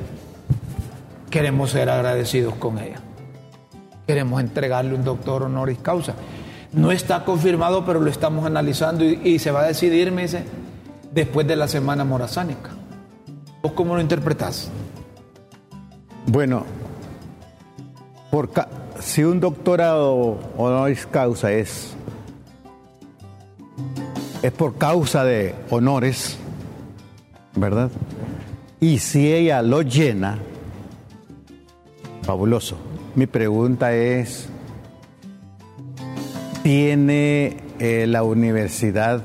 queremos 1.30 1.70
ser 1.70 1.88
agradecidos 1.88 2.54
con 2.56 2.78
ella. 2.78 3.00
Queremos 4.10 4.40
entregarle 4.40 4.92
un 4.92 5.04
doctor 5.04 5.44
honoris 5.44 5.78
causa. 5.78 6.14
No 6.72 6.90
está 6.90 7.24
confirmado, 7.24 7.84
pero 7.84 8.00
lo 8.00 8.10
estamos 8.10 8.44
analizando 8.44 9.04
y, 9.04 9.38
se 9.38 9.52
va 9.52 9.60
a 9.60 9.66
decidir, 9.68 10.10
me 10.10 10.22
dice, 10.22 10.42
después 11.12 11.46
de 11.46 11.54
la 11.54 11.68
semana 11.68 12.02
morazánica. 12.02 12.70
¿Vos 13.62 13.70
cómo 13.70 13.94
lo 13.94 14.00
interpretás? 14.00 14.68
Bueno, 16.26 16.64
por 18.32 18.50
si 18.98 19.22
un 19.22 19.38
doctorado 19.38 20.40
honoris 20.56 21.06
causa 21.06 21.52
es, 21.52 21.94
es 24.42 24.50
por 24.50 24.76
causa 24.76 25.22
de 25.22 25.54
honores, 25.70 26.36
¿verdad? 27.54 27.92
Y 28.80 28.98
si 28.98 29.32
ella 29.32 29.62
lo 29.62 29.82
llena, 29.82 30.36
fabuloso. 32.22 32.89
Mi 33.14 33.26
pregunta 33.26 33.92
es, 33.92 34.48
¿tiene 36.62 37.56
eh, 37.80 38.06
la 38.06 38.22
Universidad 38.22 39.22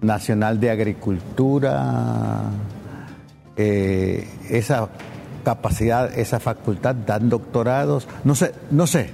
Nacional 0.00 0.60
de 0.60 0.70
Agricultura 0.70 2.42
eh, 3.56 4.28
esa 4.48 4.88
capacidad, 5.44 6.16
esa 6.16 6.38
facultad, 6.38 6.94
dan 6.94 7.28
doctorados? 7.28 8.06
No 8.22 8.36
sé, 8.36 8.54
no 8.70 8.86
sé, 8.86 9.10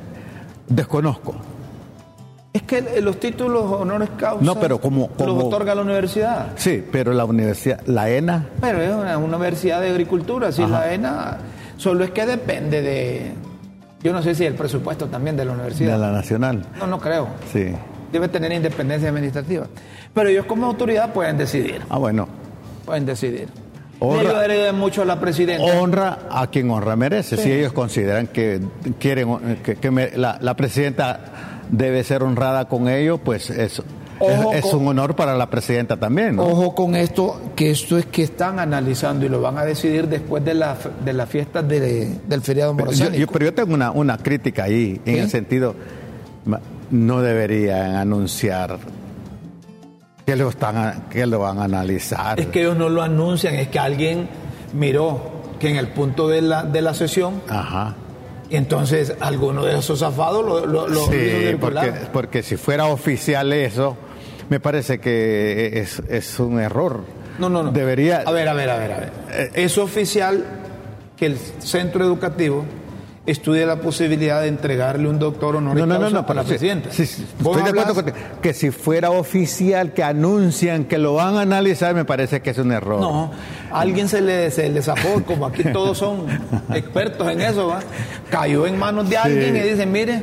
desconozco. 0.69 1.35
Es 2.53 2.63
que 2.63 3.01
los 3.01 3.19
títulos 3.19 3.65
honores 3.65 4.11
causa 4.19 4.45
no, 4.45 4.55
pero 4.59 4.81
como, 4.81 5.11
los 5.19 5.45
otorga 5.45 5.75
la 5.75 5.83
universidad. 5.83 6.53
Sí, 6.57 6.85
pero 6.93 7.13
la 7.15 7.25
universidad, 7.25 7.81
la 7.87 8.11
ENA. 8.11 8.49
Pero 8.61 8.83
es 8.83 8.95
una, 8.95 9.17
universidad 9.19 9.81
de 9.81 9.91
agricultura, 9.91 10.53
sí, 10.53 10.65
la 10.67 10.93
ENA 10.93 11.39
solo 11.77 12.05
es 12.05 12.11
que 12.11 12.25
depende 12.25 12.81
de, 12.81 13.33
yo 14.03 14.13
no 14.13 14.23
sé 14.23 14.35
si 14.35 14.45
el 14.45 14.55
presupuesto 14.55 15.07
también 15.07 15.37
de 15.37 15.45
la 15.45 15.53
universidad. 15.53 15.95
De 15.95 15.99
la 15.99 16.13
nacional. 16.13 16.65
No, 16.79 16.87
no 16.87 16.99
creo. 16.99 17.29
Sí. 17.53 17.73
Debe 18.13 18.29
tener 18.29 18.53
independencia 18.53 19.09
administrativa. 19.09 19.67
Pero 20.15 20.29
ellos 20.29 20.47
como 20.47 20.67
autoridad 20.67 21.13
pueden 21.13 21.37
decidir. 21.39 21.81
Ah, 21.89 21.99
bueno. 21.99 22.29
Pueden 22.85 23.05
decidir. 23.05 23.49
Honra, 23.99 24.45
ellos 24.45 24.75
mucho 24.75 25.03
a 25.03 25.05
la 25.05 25.19
presidenta. 25.19 25.65
Honra 25.65 26.19
a 26.31 26.47
quien 26.49 26.71
honra 26.71 26.97
merece. 26.97 27.37
Si 27.37 27.51
ellos 27.51 27.73
consideran 27.73 28.27
que 28.27 28.61
quieren 28.99 29.57
que, 29.63 30.13
la, 30.17 30.39
la 30.41 30.55
presidenta 30.55 31.21
debe 31.71 32.05
ser 32.05 32.23
honrada 32.23 32.67
con 32.67 32.89
ello, 32.89 33.19
pues 33.19 33.51
es, 34.21 34.65
es, 34.65 34.73
un 34.73 34.87
honor 34.89 35.15
para 35.15 35.35
la 35.35 35.49
presidenta 35.49 35.97
también. 35.97 36.39
Ojo 36.39 36.75
con 36.75 36.95
esto, 36.95 37.41
que 37.55 37.71
esto 37.71 37.99
es 37.99 38.07
que 38.07 38.23
están 38.23 38.59
analizando 38.59 39.27
y 39.27 39.29
lo 39.29 39.41
van 39.41 39.59
a 39.59 39.65
decidir 39.65 40.09
después 40.09 40.45
de 40.45 40.55
la, 40.55 40.77
de 41.05 41.13
la 41.13 41.27
fiesta 41.27 41.63
del 41.63 42.41
feriado 42.43 42.75
morazánico. 42.75 43.33
Pero 43.33 43.47
yo, 43.47 43.55
tengo 43.55 43.75
una, 43.75 43.91
una 43.91 44.19
crítica 44.19 44.65
ahí, 44.65 45.01
en 45.05 45.19
el 45.19 45.31
sentido, 45.31 45.75
no 46.91 47.21
deberían 47.21 47.97
anunciar 47.97 48.79
que 50.25 50.37
lo, 50.37 50.49
están, 50.49 51.05
que 51.11 51.27
lo 51.27 51.39
van 51.39 51.59
a 51.59 51.65
analizar. 51.65 52.41
Es 52.41 52.47
que 52.47 52.61
ellos 52.61 52.77
no 52.77 52.89
lo 52.89 53.03
anuncian, 53.03 53.55
es 53.55 53.69
que 53.69 53.79
alguien 53.79 54.29
miró 54.73 55.37
que 55.61 55.71
en 55.71 55.77
el 55.77 55.89
punto 55.89 56.29
de 56.29 56.43
la, 56.43 56.65
de 56.65 56.83
la 56.83 56.93
sesión 56.93 57.41
Ajá 57.49 57.97
entonces 58.51 59.15
alguno 59.21 59.65
de 59.65 59.79
esos 59.79 60.01
zafados 60.01 60.45
lo, 60.45 60.67
lo, 60.67 61.07
sí, 61.07 61.57
porque, 61.61 61.93
porque, 62.13 62.43
si 62.43 62.57
fuera 62.57 62.87
oficial 62.87 63.53
eso, 63.53 63.97
me 64.49 64.61
parece 64.61 64.99
que 64.99 65.87
es, 66.09 66.41
un 66.41 66.61
error. 66.61 67.01
No, 67.39 67.49
no, 67.49 67.63
no. 67.63 67.73
Debería. 67.73 68.23
A 68.27 68.33
ver, 68.33 68.49
a 68.49 68.55
ver, 68.55 68.71
a 68.71 68.79
ver, 68.79 68.93
a 68.93 68.99
ver. 68.99 69.13
Es 69.55 69.79
oficial 69.79 70.45
que 71.17 71.27
el 71.27 71.39
centro 71.39 72.05
educativo 72.05 72.65
estudie 73.27 73.67
la 73.67 73.77
posibilidad 73.77 74.43
de 74.43 74.49
entregarle 74.49 75.09
un 75.09 75.19
doctor 75.19 75.57
honoris 75.57 75.85
no, 75.85 75.99
no, 75.99 76.11
no, 76.11 76.27
para 76.27 76.43
la 76.43 76.49
presidenta. 76.49 76.91
estoy 76.91 77.63
de 77.63 77.71
acuerdo 77.71 77.95
con 77.95 78.13
que 78.41 78.55
si 78.55 78.71
fuera 78.71 79.11
oficial 79.11 79.93
que 79.93 80.05
anuncian 80.05 80.85
que 80.85 80.97
lo 80.97 81.15
van 81.15 81.37
a 81.37 81.41
analizar, 81.41 81.95
me 81.95 82.05
parece 82.05 82.41
que 82.41 82.51
es 82.51 82.59
un 82.59 82.71
error. 82.71 83.01
No, 83.01 83.33
alguien 83.73 84.09
se 84.09 84.21
le, 84.21 84.51
se 84.53 84.69
le 84.69 84.81
zafó, 84.81 85.23
como 85.25 85.47
aquí 85.47 85.65
todos 85.73 85.99
son 85.99 86.27
expertos 86.73 87.29
en 87.29 87.41
eso, 87.41 87.67
¿va? 87.67 87.81
cayó 88.31 88.67
en 88.67 88.79
manos 88.79 89.11
de 89.11 89.17
alguien 89.17 89.57
y 89.57 89.61
dicen, 89.61 89.91
mire, 89.91 90.23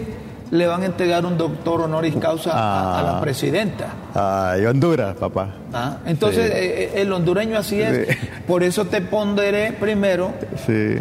le 0.53 0.67
van 0.67 0.83
a 0.83 0.86
entregar 0.86 1.25
un 1.25 1.36
doctor 1.36 1.81
honoris 1.81 2.15
causa 2.15 2.51
a, 2.51 3.01
la 3.01 3.17
ah. 3.17 3.22
presidenta. 3.22 3.88
Ay, 4.13 4.63
Honduras, 4.65 5.15
papá. 5.15 5.50
Ah, 5.74 5.98
entonces, 6.05 6.51
eh, 6.51 6.83
eh, 6.83 7.01
el 7.01 7.12
hondureño 7.12 7.57
así 7.57 7.81
es. 7.81 8.15
Por 8.45 8.62
eso 8.62 8.86
te 8.86 9.01
ponderé 9.01 9.74
primero. 9.74 10.31
Sí 10.65 10.95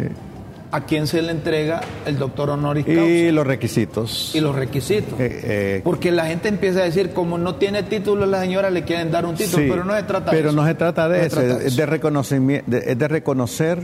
a 0.71 0.85
quién 0.85 1.05
se 1.05 1.21
le 1.21 1.31
entrega 1.31 1.81
el 2.07 2.17
doctor 2.17 2.49
honoris 2.49 2.83
causa. 2.83 3.03
Y 3.03 3.31
los 3.31 3.45
requisitos. 3.45 4.31
Y 4.33 4.39
los 4.39 4.55
requisitos. 4.55 5.19
Eh, 5.19 5.41
eh, 5.43 5.81
Porque 5.83 6.11
la 6.11 6.25
gente 6.25 6.47
empieza 6.49 6.79
a 6.79 6.85
decir, 6.85 7.11
como 7.11 7.37
no 7.37 7.57
tiene 7.57 7.83
título 7.83 8.25
la 8.25 8.41
señora, 8.41 8.71
le 8.71 8.81
quieren 8.81 9.11
dar 9.11 9.27
un 9.27 9.35
título, 9.35 9.67
pero 9.69 9.83
no 9.85 9.95
se 9.95 10.01
trata 10.01 10.31
de 10.31 10.37
eso. 10.37 10.47
Pero 10.47 10.51
no 10.51 10.65
se 10.65 10.73
trata 10.73 11.07
de 11.07 11.25
eso, 11.27 11.41
es 11.41 11.75
de, 11.75 11.85
reconocimiento, 11.85 12.75
es 12.75 12.97
de 12.97 13.07
reconocer, 13.07 13.83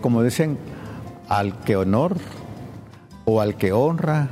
como 0.00 0.22
dicen, 0.22 0.56
al 1.28 1.60
que 1.60 1.76
honor 1.76 2.16
o 3.28 3.42
al 3.42 3.56
que 3.56 3.72
honra, 3.72 4.28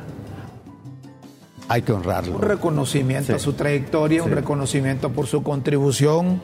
hay 1.68 1.82
que 1.82 1.92
honrarlo. 1.92 2.36
Un 2.36 2.42
reconocimiento 2.42 3.34
a 3.34 3.38
su 3.38 3.52
trayectoria, 3.52 4.22
un 4.22 4.30
reconocimiento 4.30 5.10
por 5.10 5.26
su 5.26 5.42
contribución, 5.42 6.40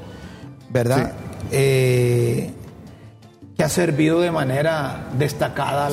¿verdad? 0.69 1.13
Eh, 1.51 2.51
que 3.57 3.65
ha 3.65 3.69
servido 3.71 4.21
de 4.21 4.31
manera 4.31 5.09
destacada 5.19 5.89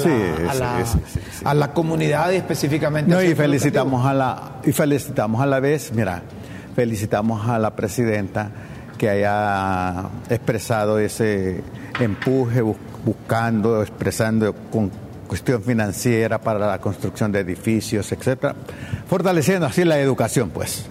a 1.45 1.53
la, 1.53 1.73
comunidad 1.73 2.31
y 2.31 2.35
específicamente 2.35 3.09
no, 3.09 3.21
y 3.21 3.35
felicitamos 3.35 4.05
a 4.05 4.13
la 4.13 4.51
y 4.63 4.71
felicitamos 4.71 5.41
a 5.41 5.45
la 5.45 5.59
vez 5.59 5.91
mira 5.91 6.21
felicitamos 6.75 7.49
a 7.49 7.59
la 7.59 7.75
presidenta 7.75 8.51
que 8.97 9.09
haya 9.09 10.09
expresado 10.29 10.99
ese 10.99 11.61
empuje 11.99 12.61
buscando 12.61 13.81
expresando 13.81 14.53
con 14.71 14.89
cuestión 15.29 15.63
financiera, 15.63 16.41
para 16.41 16.59
la 16.59 16.81
construcción 16.81 17.31
de 17.31 17.39
edificios, 17.39 18.11
etcétera, 18.11 18.53
fortaleciendo 19.07 19.67
así 19.67 19.85
la 19.85 19.97
educación, 19.99 20.49
pues. 20.49 20.87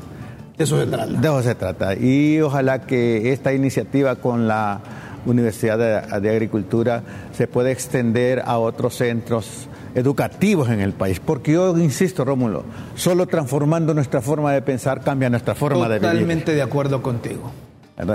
De 0.57 0.65
eso 0.65 0.79
se 0.79 0.87
trata. 0.87 1.13
De 1.13 1.29
eso 1.29 1.43
se 1.43 1.55
trata. 1.55 1.95
Y 1.95 2.41
ojalá 2.41 2.87
que 2.87 3.33
esta 3.33 3.53
iniciativa 3.53 4.17
con 4.17 4.49
la 4.49 4.81
Universidad 5.27 5.79
de, 5.79 6.31
Agricultura 6.31 7.03
se 7.37 7.47
pueda 7.47 7.71
extender 7.71 8.43
a 8.47 8.59
otros 8.59 8.95
centros 8.97 9.69
educativos 9.95 10.71
en 10.71 10.81
el 10.81 10.93
país. 10.93 11.21
Porque 11.21 11.53
yo 11.53 11.77
insisto, 11.77 12.25
Rómulo, 12.25 12.65
solo 12.95 13.27
transformando 13.27 13.93
nuestra 13.93 14.23
forma 14.23 14.53
de 14.53 14.63
pensar 14.63 15.03
cambia 15.03 15.29
nuestra 15.29 15.55
forma 15.55 15.89
de 15.89 15.99
vivir. 15.99 16.11
Totalmente 16.11 16.55
de 16.55 16.63
acuerdo 16.63 17.03
contigo. 17.03 17.53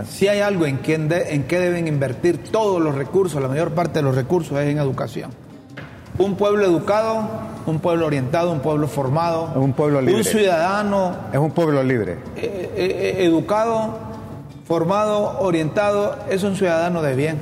Si 0.09 0.29
hay 0.29 0.39
algo 0.39 0.65
en 0.65 0.77
que, 0.77 0.95
en 0.95 1.43
que 1.43 1.59
deben 1.59 1.89
invertir 1.89 2.37
todos 2.37 2.81
los 2.81 2.95
recursos, 2.95 3.41
la 3.41 3.49
mayor 3.49 3.71
parte 3.71 3.99
de 3.99 4.03
los 4.03 4.15
recursos 4.15 4.57
es 4.57 4.69
en 4.69 4.77
educación. 4.77 5.31
Un 6.17 6.35
pueblo 6.35 6.65
educado, 6.65 7.27
un 7.65 7.79
pueblo 7.79 8.05
orientado, 8.05 8.51
un 8.51 8.59
pueblo 8.59 8.87
formado, 8.87 9.51
un 9.55 9.73
pueblo 9.73 10.01
libre. 10.01 10.17
Un 10.17 10.23
ciudadano. 10.23 11.15
Es 11.31 11.39
un 11.39 11.51
pueblo 11.51 11.81
libre. 11.83 12.13
Eh, 12.35 12.71
eh, 12.75 13.15
eh, 13.19 13.25
educado, 13.25 13.97
formado, 14.65 15.39
orientado, 15.39 16.17
es 16.29 16.43
un 16.43 16.55
ciudadano 16.55 17.01
de 17.01 17.15
bien. 17.15 17.37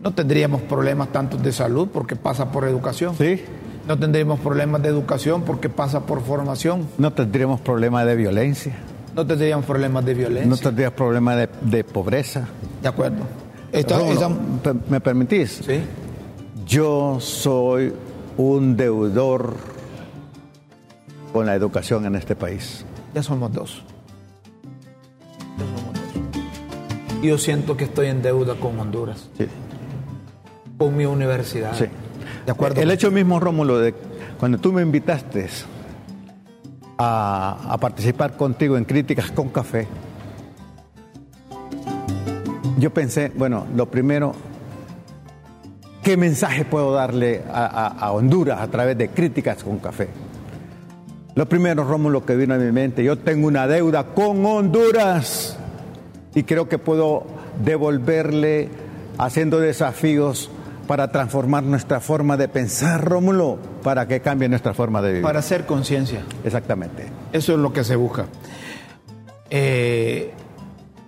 No 0.00 0.12
tendríamos 0.12 0.60
problemas 0.62 1.08
tantos 1.08 1.42
de 1.42 1.52
salud 1.52 1.88
porque 1.92 2.16
pasa 2.16 2.52
por 2.52 2.64
educación. 2.64 3.14
Sí. 3.16 3.42
No 3.88 3.98
tendríamos 3.98 4.40
problemas 4.40 4.82
de 4.82 4.88
educación 4.88 5.42
porque 5.42 5.68
pasa 5.68 6.00
por 6.00 6.22
formación. 6.22 6.86
No 6.98 7.12
tendríamos 7.12 7.60
problemas 7.60 8.04
de 8.04 8.16
violencia. 8.16 8.74
No 9.14 9.26
tendríamos 9.26 9.64
problemas 9.64 10.04
de 10.04 10.14
violencia. 10.14 10.50
No 10.50 10.56
tendríamos 10.56 10.94
problemas 10.94 11.48
de, 11.62 11.84
pobreza. 11.84 12.46
De 12.82 12.88
acuerdo. 12.88 13.24
¿Me 14.90 15.00
permitís? 15.00 15.62
Sí. 15.64 15.80
Yo 16.66 17.18
soy 17.20 17.94
un 18.36 18.76
deudor 18.76 19.56
con 21.32 21.46
la 21.46 21.54
educación 21.54 22.06
en 22.06 22.16
este 22.16 22.34
país. 22.34 22.84
Ya 23.14 23.22
somos 23.22 23.52
dos. 23.52 23.84
Ya 25.56 25.64
somos 25.64 25.94
dos. 25.94 27.22
Yo 27.22 27.38
siento 27.38 27.76
que 27.76 27.84
estoy 27.84 28.08
en 28.08 28.20
deuda 28.20 28.56
con 28.56 28.78
Honduras. 28.80 29.30
Sí. 29.38 29.46
Con 30.76 30.96
mi 30.96 31.06
universidad. 31.06 31.72
Sí. 31.78 31.84
De 32.44 32.50
acuerdo. 32.52 32.80
El 32.80 32.90
hecho 32.90 33.12
mismo, 33.12 33.38
Rómulo, 33.38 33.78
de 33.78 33.94
cuando 34.38 34.58
tú 34.58 34.72
me 34.72 34.82
invitaste 34.82 35.48
a, 36.98 37.76
participar 37.80 38.36
contigo 38.36 38.76
en 38.76 38.84
Críticas 38.84 39.30
con 39.30 39.50
Café, 39.50 39.86
yo 42.78 42.92
pensé, 42.92 43.30
bueno, 43.36 43.66
lo 43.74 43.88
primero, 43.88 44.34
¿qué 46.06 46.16
mensaje 46.16 46.64
puedo 46.64 46.92
darle 46.92 47.42
a, 47.52 48.12
Honduras 48.12 48.60
a 48.60 48.68
través 48.68 48.96
de 48.96 49.08
Críticas 49.08 49.64
con 49.64 49.80
Café? 49.80 50.06
Lo 51.34 51.48
primero, 51.48 51.82
Rómulo, 51.82 52.24
que 52.24 52.36
vino 52.36 52.54
a 52.54 52.58
mi 52.58 52.70
mente, 52.70 53.02
yo 53.02 53.18
tengo 53.18 53.48
una 53.48 53.66
deuda 53.66 54.14
con 54.14 54.46
Honduras 54.46 55.58
y 56.32 56.44
creo 56.44 56.68
que 56.68 56.78
puedo 56.78 57.26
devolverle 57.64 58.68
haciendo 59.18 59.58
desafíos 59.58 60.48
para 60.86 61.10
transformar 61.10 61.64
nuestra 61.64 61.98
forma 61.98 62.36
de 62.36 62.46
pensar, 62.46 63.04
Rómulo, 63.04 63.58
para 63.82 64.06
que 64.06 64.20
cambie 64.20 64.48
nuestra 64.48 64.74
forma 64.74 65.02
de 65.02 65.08
vivir. 65.08 65.22
Para 65.24 65.40
hacer 65.40 65.66
conciencia. 65.66 66.20
Exactamente. 66.44 67.06
Eso 67.32 67.54
es 67.54 67.58
lo 67.58 67.72
que 67.72 67.82
se 67.82 67.96
busca. 67.96 68.26
Eh, 69.50 70.30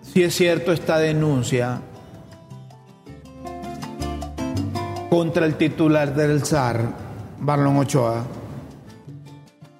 si 0.03 0.25
es 0.25 0.35
cierto 0.35 0.72
esta 0.72 0.99
denuncia 0.99 1.83
contra 5.09 5.47
el 5.47 5.55
titular 5.55 6.14
del 6.14 6.44
SAR, 6.44 6.83
Marlon 7.40 7.77
Ochoa, 7.79 8.25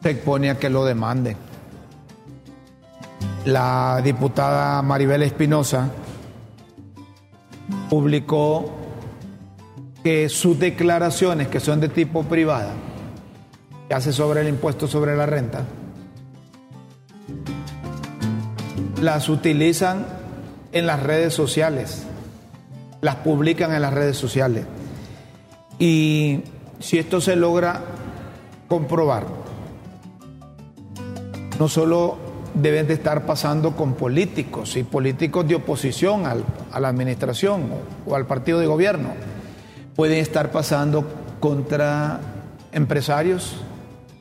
se 0.03 0.11
expone 0.11 0.51
a 0.51 0.59
que 0.59 0.71
lo 0.71 0.85
demande. 0.85 1.37
La 3.45 4.01
diputada 4.03 4.81
Maribel 4.83 5.23
Espinosa 5.23 5.91
publicó 7.91 8.75
que 10.03 10.29
sus 10.29 10.59
declaraciones, 10.59 11.49
que 11.49 11.61
son 11.61 11.81
de 11.81 11.89
tipo 11.89 12.23
privada, 12.25 12.73
que 13.89 13.95
hace 13.95 14.13
sobre 14.13 14.43
el 14.43 14.49
impuesto 14.49 14.87
sobre 14.87 15.17
la 15.17 15.27
renta, 15.27 15.65
las 19.03 19.29
utilizan 19.29 20.07
en 20.73 20.87
las 20.87 21.03
redes 21.03 21.35
sociales, 21.35 22.05
las 23.01 23.17
publican 23.17 23.75
en 23.75 23.83
las 23.83 23.93
redes 23.93 24.17
sociales. 24.17 24.65
Y 25.79 26.41
si 26.81 26.99
esto 26.99 27.21
se 27.21 27.37
logra 27.37 27.81
comprobar, 28.69 29.27
no 31.59 31.69
solo 31.69 32.17
deben 32.55 32.89
de 32.89 32.95
estar 32.95 33.27
pasando 33.27 33.77
con 33.77 33.95
políticos 33.95 34.77
y 34.77 34.83
políticos 34.83 35.47
de 35.47 35.55
oposición 35.55 36.25
a 36.27 36.81
la 36.81 36.89
administración 36.89 37.65
o 38.07 38.15
al 38.15 38.27
partido 38.27 38.59
de 38.59 38.67
gobierno, 38.67 39.11
pueden 39.95 40.19
estar 40.19 40.51
pasando 40.51 41.05
contra 41.41 42.21
empresarios 42.73 43.57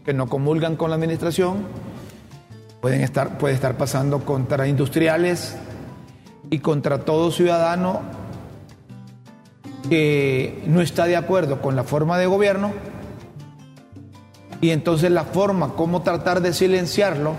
que 0.05 0.13
no 0.13 0.27
comulgan 0.27 0.75
con 0.75 0.89
la 0.89 0.95
administración, 0.95 1.57
pueden 2.81 3.01
estar, 3.01 3.37
puede 3.37 3.55
estar 3.55 3.75
pasando 3.77 4.19
contra 4.19 4.67
industriales 4.67 5.57
y 6.49 6.59
contra 6.59 6.99
todo 6.99 7.31
ciudadano 7.31 8.16
que 9.89 10.63
no 10.65 10.81
está 10.81 11.05
de 11.05 11.15
acuerdo 11.15 11.61
con 11.61 11.75
la 11.75 11.83
forma 11.83 12.17
de 12.17 12.25
gobierno 12.25 12.73
y 14.61 14.71
entonces 14.71 15.11
la 15.11 15.23
forma 15.23 15.73
como 15.73 16.01
tratar 16.01 16.41
de 16.41 16.53
silenciarlo 16.53 17.35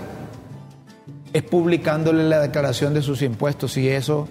es 1.33 1.43
publicándole 1.43 2.23
la 2.23 2.39
declaración 2.39 2.93
de 2.93 3.01
sus 3.01 3.21
impuestos 3.21 3.77
y 3.77 3.89
eso 3.89 4.27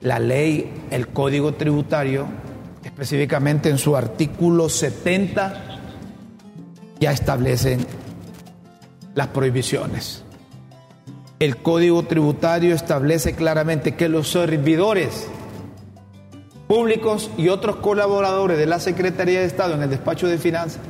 la 0.00 0.18
ley, 0.18 0.72
el 0.90 1.08
código 1.08 1.54
tributario 1.54 2.26
específicamente 2.84 3.68
en 3.68 3.78
su 3.78 3.96
artículo 3.96 4.68
70, 4.68 5.80
ya 6.98 7.12
establecen 7.12 7.86
las 9.14 9.28
prohibiciones. 9.28 10.24
El 11.38 11.56
Código 11.56 12.02
Tributario 12.02 12.74
establece 12.74 13.34
claramente 13.34 13.94
que 13.96 14.08
los 14.08 14.30
servidores 14.30 15.26
públicos 16.70 17.32
y 17.36 17.48
otros 17.48 17.74
colaboradores 17.76 18.56
de 18.56 18.64
la 18.64 18.78
Secretaría 18.78 19.40
de 19.40 19.46
Estado 19.46 19.74
en 19.74 19.82
el 19.82 19.90
despacho 19.90 20.28
de 20.28 20.38
finanzas, 20.38 20.80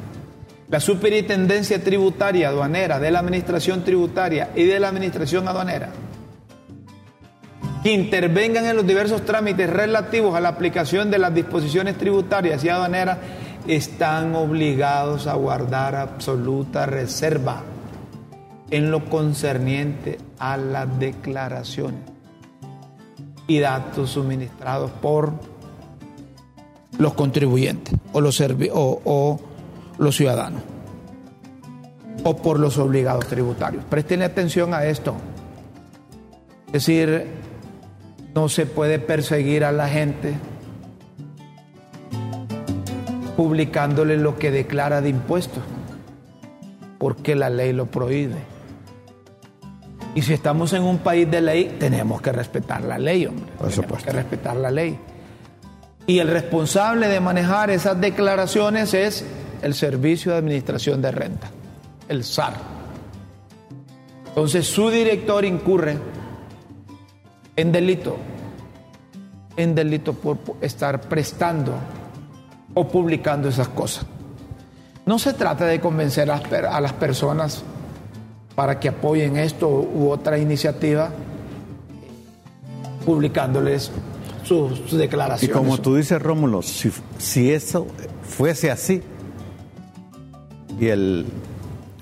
la 0.68 0.78
Superintendencia 0.78 1.82
Tributaria 1.82 2.50
Aduanera, 2.50 3.00
de 3.00 3.10
la 3.10 3.20
Administración 3.20 3.82
Tributaria 3.82 4.50
y 4.54 4.64
de 4.64 4.78
la 4.78 4.88
Administración 4.88 5.48
Aduanera, 5.48 5.88
que 7.82 7.92
intervengan 7.92 8.66
en 8.66 8.76
los 8.76 8.86
diversos 8.86 9.24
trámites 9.24 9.70
relativos 9.70 10.34
a 10.34 10.40
la 10.40 10.50
aplicación 10.50 11.10
de 11.10 11.18
las 11.18 11.34
disposiciones 11.34 11.96
tributarias 11.96 12.62
y 12.62 12.68
aduaneras 12.68 13.16
están 13.66 14.34
obligados 14.34 15.26
a 15.26 15.32
guardar 15.32 15.94
absoluta 15.96 16.84
reserva 16.84 17.62
en 18.70 18.90
lo 18.90 19.06
concerniente 19.06 20.18
a 20.38 20.58
las 20.58 20.98
declaraciones 20.98 22.02
y 23.46 23.60
datos 23.60 24.10
suministrados 24.10 24.90
por 24.90 25.49
los 27.00 27.14
contribuyentes 27.14 27.94
o 28.12 28.20
los, 28.20 28.40
o 28.40 29.40
los 29.98 30.16
ciudadanos 30.16 30.62
o 32.24 32.36
por 32.36 32.60
los 32.60 32.76
obligados 32.76 33.26
tributarios. 33.26 33.82
Presten 33.84 34.22
atención 34.22 34.74
a 34.74 34.84
esto. 34.84 35.14
Es 36.66 36.72
decir, 36.72 37.26
no 38.34 38.50
se 38.50 38.66
puede 38.66 38.98
perseguir 38.98 39.64
a 39.64 39.72
la 39.72 39.88
gente 39.88 40.34
publicándole 43.36 44.18
lo 44.18 44.38
que 44.38 44.50
declara 44.50 45.00
de 45.00 45.08
impuestos, 45.08 45.62
porque 46.98 47.34
la 47.34 47.48
ley 47.48 47.72
lo 47.72 47.86
prohíbe. 47.86 48.36
Y 50.14 50.20
si 50.22 50.34
estamos 50.34 50.74
en 50.74 50.82
un 50.82 50.98
país 50.98 51.30
de 51.30 51.40
ley, 51.40 51.76
tenemos 51.78 52.20
que 52.20 52.32
respetar 52.32 52.82
la 52.82 52.98
ley, 52.98 53.24
hombre. 53.24 53.46
Por 53.58 53.70
tenemos 53.70 54.02
que 54.02 54.10
respetar 54.10 54.56
la 54.56 54.70
ley. 54.70 54.98
Y 56.06 56.18
el 56.18 56.28
responsable 56.28 57.08
de 57.08 57.20
manejar 57.20 57.70
esas 57.70 58.00
declaraciones 58.00 58.94
es 58.94 59.24
el 59.62 59.74
Servicio 59.74 60.32
de 60.32 60.38
Administración 60.38 61.00
de 61.02 61.10
Renta, 61.12 61.50
el 62.08 62.24
SAR. 62.24 62.54
Entonces 64.26 64.66
su 64.66 64.90
director 64.90 65.44
incurre 65.44 65.98
en 67.56 67.72
delito, 67.72 68.16
en 69.56 69.74
delito 69.74 70.14
por 70.14 70.38
estar 70.60 71.00
prestando 71.02 71.74
o 72.74 72.88
publicando 72.88 73.48
esas 73.48 73.68
cosas. 73.68 74.06
No 75.06 75.18
se 75.18 75.32
trata 75.32 75.66
de 75.66 75.80
convencer 75.80 76.30
a 76.30 76.80
las 76.80 76.92
personas 76.92 77.62
para 78.54 78.78
que 78.78 78.88
apoyen 78.88 79.36
esto 79.36 79.68
u 79.68 80.10
otra 80.10 80.38
iniciativa 80.38 81.10
publicándoles 83.04 83.90
Y 85.42 85.48
como 85.48 85.78
tú 85.78 85.96
dices, 85.96 86.20
Rómulo, 86.20 86.62
si, 86.62 86.90
si 87.18 87.52
eso 87.52 87.86
fuese 88.22 88.70
así, 88.70 89.02
y 90.78 90.86
el, 90.88 91.26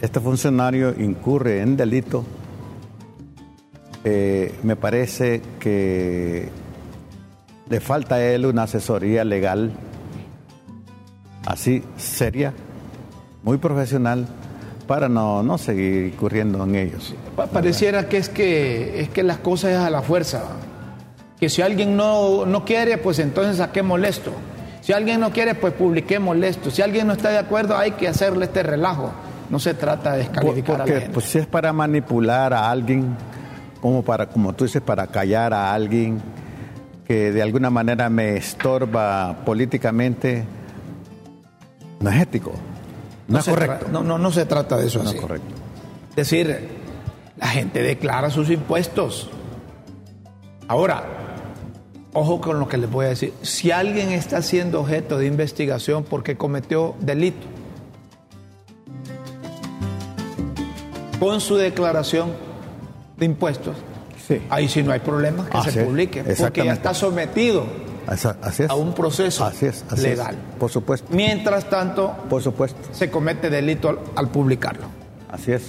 este 0.00 0.20
funcionario 0.20 0.94
incurre 0.98 1.60
en 1.60 1.76
delito, 1.76 2.24
eh, 4.04 4.54
me 4.62 4.76
parece 4.76 5.42
que 5.58 6.48
le 7.68 7.80
falta 7.80 8.14
a 8.16 8.24
él 8.24 8.46
una 8.46 8.62
asesoría 8.62 9.24
legal 9.24 9.72
así 11.48 11.82
seria, 11.96 12.52
muy 13.42 13.58
profesional, 13.58 14.26
para 14.86 15.08
no, 15.08 15.42
no 15.42 15.58
seguir 15.58 16.12
incurriendo 16.14 16.62
en 16.64 16.74
ellos. 16.74 17.14
Pareciera 17.52 18.08
que 18.08 18.18
es 18.18 18.28
que 18.28 19.00
es 19.00 19.08
que 19.10 19.22
las 19.22 19.38
cosas 19.38 19.72
es 19.72 19.78
a 19.78 19.90
la 19.90 20.02
fuerza. 20.02 20.42
Que 21.38 21.48
si 21.48 21.62
alguien 21.62 21.96
no, 21.96 22.46
no 22.46 22.64
quiere, 22.64 22.98
pues 22.98 23.18
entonces 23.18 23.58
saquémosle 23.58 24.08
esto. 24.08 24.32
Si 24.80 24.92
alguien 24.92 25.20
no 25.20 25.30
quiere, 25.30 25.54
pues 25.54 25.74
publiquémosle 25.74 26.48
esto. 26.48 26.70
Si 26.70 26.82
alguien 26.82 27.06
no 27.06 27.12
está 27.12 27.30
de 27.30 27.38
acuerdo, 27.38 27.76
hay 27.76 27.92
que 27.92 28.08
hacerle 28.08 28.46
este 28.46 28.62
relajo. 28.62 29.12
No 29.50 29.58
se 29.58 29.74
trata 29.74 30.12
de 30.12 30.18
descalificar 30.18 30.82
a 30.82 30.86
la 30.86 31.08
Pues 31.12 31.26
si 31.26 31.38
es 31.38 31.46
para 31.46 31.72
manipular 31.72 32.52
a 32.52 32.70
alguien, 32.70 33.16
como 33.80 34.02
para, 34.02 34.26
como 34.26 34.52
tú 34.54 34.64
dices, 34.64 34.82
para 34.82 35.06
callar 35.06 35.54
a 35.54 35.72
alguien 35.72 36.20
que 37.06 37.32
de 37.32 37.42
alguna 37.42 37.70
manera 37.70 38.10
me 38.10 38.36
estorba 38.36 39.44
políticamente, 39.44 40.44
no 42.00 42.10
es 42.10 42.20
ético. 42.20 42.52
No, 43.28 43.38
es 43.38 43.48
correcto. 43.48 43.86
No, 43.90 44.02
no, 44.02 44.18
no 44.18 44.30
se 44.30 44.44
trata 44.44 44.76
de 44.76 44.86
eso 44.86 45.02
no 45.02 45.10
Es 45.10 45.20
correcto. 45.20 45.54
Es 46.10 46.16
decir, 46.16 46.68
la 47.38 47.48
gente 47.48 47.82
declara 47.82 48.30
sus 48.30 48.50
impuestos. 48.50 49.30
Ahora, 50.66 51.17
ojo 52.12 52.40
con 52.40 52.58
lo 52.58 52.68
que 52.68 52.76
les 52.78 52.90
voy 52.90 53.06
a 53.06 53.08
decir. 53.10 53.32
Si 53.42 53.70
alguien 53.70 54.10
está 54.10 54.42
siendo 54.42 54.80
objeto 54.80 55.18
de 55.18 55.26
investigación 55.26 56.04
porque 56.04 56.36
cometió 56.36 56.94
delito, 57.00 57.46
con 61.18 61.40
su 61.40 61.56
declaración 61.56 62.32
de 63.16 63.26
impuestos, 63.26 63.76
ahí 64.50 64.68
sí 64.68 64.82
no 64.82 64.92
hay 64.92 65.00
problema 65.00 65.48
que 65.48 65.70
se 65.70 65.84
publique, 65.84 66.22
porque 66.38 66.64
ya 66.64 66.72
está 66.72 66.94
sometido 66.94 67.66
a 68.68 68.74
un 68.74 68.94
proceso 68.94 69.50
legal. 69.96 70.36
por 70.58 70.70
supuesto. 70.70 71.08
Mientras 71.10 71.68
tanto, 71.68 72.14
por 72.28 72.42
supuesto. 72.42 72.78
se 72.92 73.10
comete 73.10 73.50
delito 73.50 74.02
al, 74.14 74.28
publicarlo. 74.28 74.86
Así 75.30 75.52
es. 75.52 75.62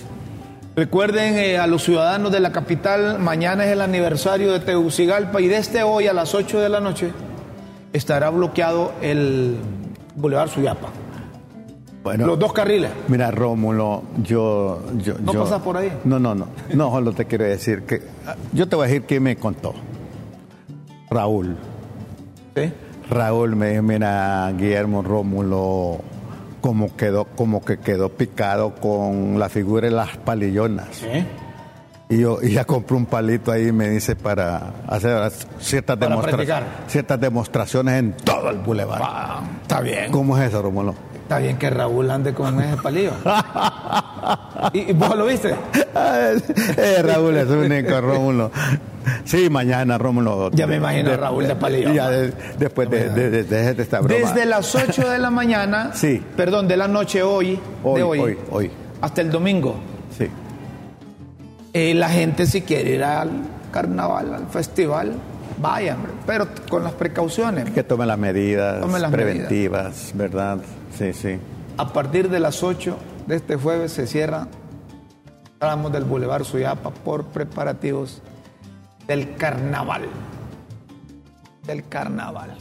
Recuerden 0.80 1.38
eh, 1.38 1.58
a 1.58 1.68
los 1.68 1.84
ciudadanos 1.84 2.32
de 2.32 2.40
la 2.40 2.54
capital, 2.54 3.20
mañana 3.20 3.66
es 3.66 3.72
el 3.74 3.82
aniversario 3.82 4.54
de 4.54 4.62
Tegucigalpa 4.62 5.42
y 5.42 5.50
desde 5.50 5.84
hoy 5.84 6.08
a 6.08 6.14
las 6.14 6.34
8 6.34 6.62
de 6.62 6.70
la 6.70 6.80
noche 6.80 7.12
estará 7.92 8.30
bloqueado 8.30 8.94
el 9.02 9.58
Boulevard 10.16 10.48
Suyapa. 10.48 10.88
Bueno, 12.02 12.28
los 12.28 12.40
dos 12.40 12.54
carriles. 12.54 12.92
Mira, 13.10 13.30
Rómulo, 13.30 14.04
yo. 14.24 14.82
yo 15.00 15.16
¿No 15.20 15.34
pasas 15.34 15.62
por 15.62 15.76
ahí? 15.76 15.92
No, 16.06 16.18
no, 16.18 16.34
no. 16.34 16.48
No, 16.74 16.90
solo 16.92 17.12
te 17.12 17.26
quiero 17.26 17.44
decir 17.44 17.82
que. 17.82 18.02
Yo 18.54 18.70
te 18.70 18.78
voy 18.78 18.86
a 18.86 18.88
decir 18.88 19.04
qué 19.04 19.20
me 19.20 19.36
contó. 19.36 19.74
Raúl. 21.10 21.58
¿Sí? 22.56 22.72
Raúl 23.10 23.58
me 23.58 23.72
dijo, 23.72 23.84
mira, 23.84 24.50
Guillermo 24.58 25.02
Rómulo, 25.02 26.00
como 26.62 26.96
quedó, 26.96 27.26
como 27.26 27.64
que 27.64 27.80
quedó 27.80 28.10
picado 28.10 28.76
con 28.76 29.40
la 29.40 29.50
figura 29.50 29.88
de 29.88 29.96
las 29.96 30.18
palillonas. 30.18 31.04
Y 32.12 32.20
yo 32.20 32.40
y 32.42 32.54
ya 32.54 32.66
compré 32.66 32.98
un 32.98 33.06
palito 33.06 33.52
ahí, 33.52 33.72
me 33.72 33.90
dice, 33.90 34.16
para 34.16 34.74
hacer 34.88 35.32
ciertas, 35.60 35.98
ciertas 36.88 37.20
demostraciones 37.20 38.00
en 38.00 38.14
todo 38.14 38.50
el 38.50 38.58
bulevar. 38.58 39.02
está 39.62 39.82
bien. 39.82 40.12
¿Cómo 40.12 40.38
es 40.38 40.50
eso, 40.50 40.62
Rómulo? 40.62 40.96
Está 41.30 41.38
bien 41.38 41.58
que 41.58 41.70
Raúl 41.70 42.10
ande 42.10 42.34
con 42.34 42.60
ese 42.60 42.78
palillo. 42.78 43.12
¿Y, 44.74 44.94
vos 44.94 45.16
lo 45.16 45.28
viste? 45.28 45.56
Eh, 45.96 47.02
Raúl 47.04 47.38
es 47.38 47.48
único, 47.48 48.02
Rómulo. 48.02 48.52
Sí, 49.26 49.50
mañana 49.50 49.98
Rómulo. 49.98 50.52
Ya 50.52 50.68
me 50.68 50.78
imagino 50.78 51.12
a 51.12 51.18
Raúl 51.18 51.48
de 51.48 51.56
palillo. 51.56 51.94
Ya 51.94 52.10
después 52.10 52.90
de, 52.90 53.10
de, 53.10 53.44
de, 53.44 53.82
esta 53.82 54.00
broma. 54.02 54.20
Desde 54.20 54.46
las 54.46 54.74
8 54.76 55.10
de 55.10 55.18
la 55.20 55.30
mañana, 55.30 55.92
sí. 55.96 56.24
perdón, 56.36 56.68
de 56.68 56.78
la 56.78 56.88
noche 56.88 57.24
hoy, 57.24 57.60
hoy 57.84 57.98
de 57.98 58.04
hoy, 58.04 58.20
hoy, 58.20 58.38
hoy, 58.52 58.72
hasta 59.02 59.22
el 59.22 59.32
domingo. 59.32 59.76
Sí. 60.18 60.28
Eh, 61.74 61.94
la 61.94 62.10
gente 62.10 62.46
si 62.46 62.62
quiere 62.62 62.96
ir 62.96 63.04
al 63.04 63.30
carnaval, 63.72 64.34
al 64.34 64.48
festival, 64.48 65.14
vayan, 65.62 65.98
pero 66.26 66.48
con 66.70 66.84
las 66.84 66.94
precauciones. 66.94 67.70
Que 67.72 67.84
tomen 67.84 68.08
las 68.08 68.18
medidas 68.18 68.84
preventivas, 69.12 70.12
¿verdad? 70.16 70.58
Sí, 70.98 71.14
sí. 71.14 71.38
A 71.78 71.94
partir 71.94 72.30
de 72.30 72.40
las 72.40 72.64
8 72.64 72.98
de 73.28 73.36
este 73.36 73.56
jueves 73.56 73.92
se 73.92 74.08
cierra 74.08 74.48
tramos 75.60 75.92
del 75.92 76.06
Boulevard 76.06 76.46
Suyapa 76.46 76.90
por 76.90 77.26
preparativos 77.26 78.22
del 79.06 79.36
carnaval. 79.36 80.04
Del 81.68 81.88
carnaval. 81.88 82.56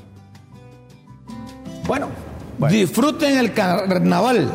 Bueno, 1.86 2.08
disfruten 2.68 3.38
el 3.38 3.54
carnaval 3.54 4.50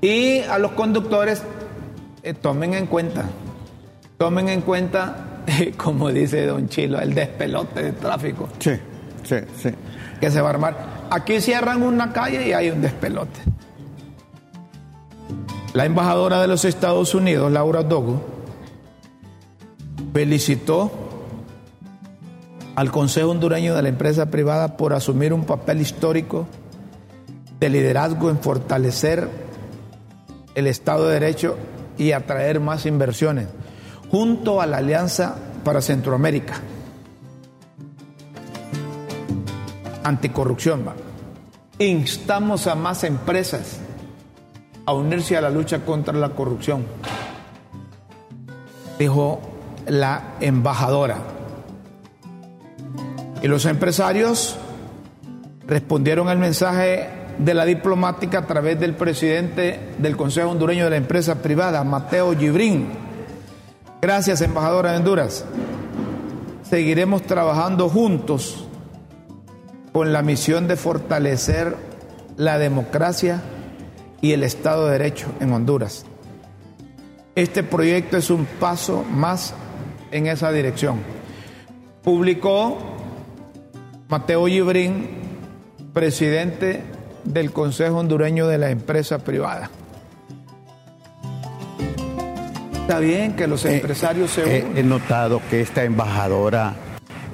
y 0.00 0.40
a 0.40 0.58
los 0.58 0.72
conductores 0.72 1.42
eh, 2.22 2.34
tomen 2.34 2.74
en 2.74 2.86
cuenta, 2.86 3.24
tomen 4.18 4.48
en 4.48 4.60
cuenta, 4.62 5.42
como 5.76 6.10
dice 6.10 6.46
don 6.46 6.68
Chilo, 6.68 7.00
el 7.00 7.14
despelote 7.14 7.82
de 7.82 7.92
tráfico. 7.92 8.48
Sí, 8.58 8.72
sí, 9.22 9.36
sí. 9.56 9.70
Que 10.20 10.30
se 10.30 10.40
va 10.40 10.48
a 10.48 10.50
armar. 10.50 10.76
Aquí 11.10 11.40
cierran 11.40 11.82
una 11.82 12.12
calle 12.12 12.48
y 12.48 12.52
hay 12.52 12.70
un 12.70 12.82
despelote. 12.82 13.40
La 15.72 15.84
embajadora 15.84 16.40
de 16.40 16.48
los 16.48 16.64
Estados 16.64 17.14
Unidos, 17.14 17.52
Laura 17.52 17.82
Dogo, 17.82 18.20
felicitó 20.12 20.90
al 22.74 22.90
Consejo 22.90 23.30
Hondureño 23.30 23.74
de 23.74 23.82
la 23.82 23.88
Empresa 23.88 24.26
Privada 24.26 24.76
por 24.76 24.92
asumir 24.92 25.32
un 25.32 25.44
papel 25.44 25.80
histórico 25.80 26.46
de 27.60 27.68
liderazgo 27.68 28.30
en 28.30 28.38
fortalecer 28.38 29.28
el 30.54 30.66
Estado 30.66 31.06
de 31.06 31.14
Derecho 31.14 31.56
y 31.98 32.12
atraer 32.12 32.58
más 32.60 32.86
inversiones, 32.86 33.48
junto 34.10 34.60
a 34.60 34.66
la 34.66 34.78
Alianza 34.78 35.36
para 35.62 35.80
Centroamérica. 35.80 36.54
anticorrupción. 40.02 40.84
Instamos 41.78 42.66
a 42.66 42.74
más 42.74 43.04
empresas 43.04 43.80
a 44.86 44.92
unirse 44.92 45.36
a 45.36 45.40
la 45.40 45.50
lucha 45.50 45.80
contra 45.80 46.14
la 46.14 46.30
corrupción, 46.30 46.84
dijo 48.98 49.40
la 49.86 50.34
embajadora. 50.40 51.18
Y 53.42 53.48
los 53.48 53.64
empresarios 53.64 54.56
respondieron 55.66 56.28
al 56.28 56.38
mensaje 56.38 57.08
de 57.38 57.54
la 57.54 57.64
diplomática 57.64 58.40
a 58.40 58.46
través 58.46 58.78
del 58.78 58.94
presidente 58.94 59.94
del 59.98 60.16
Consejo 60.16 60.50
Hondureño 60.50 60.84
de 60.84 60.90
la 60.90 60.96
Empresa 60.96 61.36
Privada, 61.36 61.82
Mateo 61.84 62.36
Gibrín. 62.36 62.88
Gracias, 64.02 64.42
embajadora 64.42 64.92
de 64.92 64.98
Honduras. 64.98 65.44
Seguiremos 66.68 67.22
trabajando 67.22 67.88
juntos 67.88 68.66
con 69.92 70.12
la 70.12 70.22
misión 70.22 70.68
de 70.68 70.76
fortalecer 70.76 71.76
la 72.36 72.58
democracia 72.58 73.42
y 74.20 74.32
el 74.32 74.42
Estado 74.42 74.86
de 74.86 74.92
Derecho 74.92 75.28
en 75.40 75.52
Honduras. 75.52 76.04
Este 77.34 77.62
proyecto 77.62 78.16
es 78.16 78.30
un 78.30 78.44
paso 78.44 79.04
más 79.04 79.54
en 80.10 80.26
esa 80.26 80.52
dirección. 80.52 81.00
Publicó 82.02 82.78
Mateo 84.08 84.46
Gibrín, 84.46 85.08
presidente 85.92 86.82
del 87.24 87.52
Consejo 87.52 87.98
Hondureño 87.98 88.46
de 88.46 88.58
la 88.58 88.70
Empresa 88.70 89.18
Privada. 89.18 89.70
Está 92.72 92.98
bien 92.98 93.36
que 93.36 93.46
los 93.46 93.64
eh, 93.64 93.76
empresarios 93.76 94.32
se 94.32 94.42
unan. 94.42 94.76
He 94.76 94.82
notado 94.82 95.40
que 95.48 95.60
esta 95.60 95.84
embajadora 95.84 96.74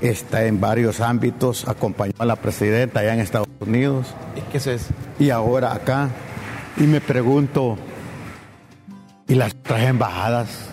está 0.03 0.45
en 0.45 0.61
varios 0.61 1.01
ámbitos, 1.01 1.67
acompañó 1.67 2.13
a 2.19 2.27
la 2.27 2.37
presidenta 2.37 3.01
allá 3.01 3.15
en 3.15 3.21
Estados 3.21 3.49
Unidos. 3.61 4.09
¿Y 4.37 4.41
qué 4.53 4.59
es 4.59 4.67
eso? 4.67 4.93
Y 5.19 5.31
ahora 5.31 5.73
acá. 5.73 6.11
Y 6.79 6.83
me 6.83 7.01
pregunto, 7.01 7.77
¿y 9.29 9.35
las 9.35 9.55
otras 9.55 9.83
embajadas? 9.83 10.69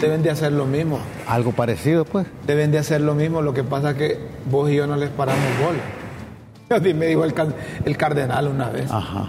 Deben 0.00 0.22
de 0.22 0.30
hacer 0.30 0.52
lo 0.52 0.66
mismo. 0.66 0.98
Algo 1.26 1.52
parecido, 1.52 2.04
pues. 2.04 2.26
Deben 2.46 2.70
de 2.70 2.78
hacer 2.78 3.00
lo 3.00 3.14
mismo, 3.14 3.42
lo 3.42 3.54
que 3.54 3.64
pasa 3.64 3.90
es 3.92 3.96
que 3.96 4.18
vos 4.50 4.70
y 4.70 4.74
yo 4.74 4.86
no 4.86 4.96
les 4.96 5.10
paramos 5.10 5.44
bola. 5.60 6.80
Me 6.94 7.06
dijo 7.06 7.24
el, 7.24 7.34
el 7.84 7.96
cardenal 7.96 8.48
una 8.48 8.68
vez. 8.70 8.90
Ajá. 8.90 9.28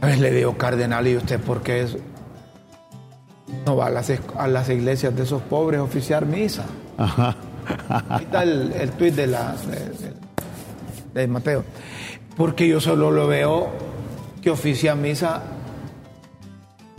A 0.00 0.06
veces 0.06 0.20
le 0.20 0.30
digo, 0.30 0.56
cardenal, 0.56 1.06
¿y 1.08 1.16
usted 1.16 1.40
por 1.40 1.62
qué 1.62 1.82
es? 1.82 1.96
no 3.66 3.76
va 3.76 3.86
a 3.86 3.90
las, 3.90 4.12
a 4.36 4.48
las 4.48 4.68
iglesias 4.68 5.14
de 5.14 5.22
esos 5.22 5.42
pobres 5.42 5.80
a 5.80 5.82
oficiar 5.82 6.26
misa. 6.26 6.64
Ahí 6.96 8.24
está 8.24 8.42
el, 8.42 8.72
el 8.72 8.90
tuit 8.92 9.14
de, 9.14 9.26
la, 9.26 9.54
de, 11.14 11.26
Mateo. 11.26 11.64
Porque 12.38 12.68
yo 12.68 12.80
solo 12.80 13.10
lo 13.10 13.26
veo 13.26 13.68
que 14.40 14.50
oficia 14.50 14.94
misa 14.94 15.42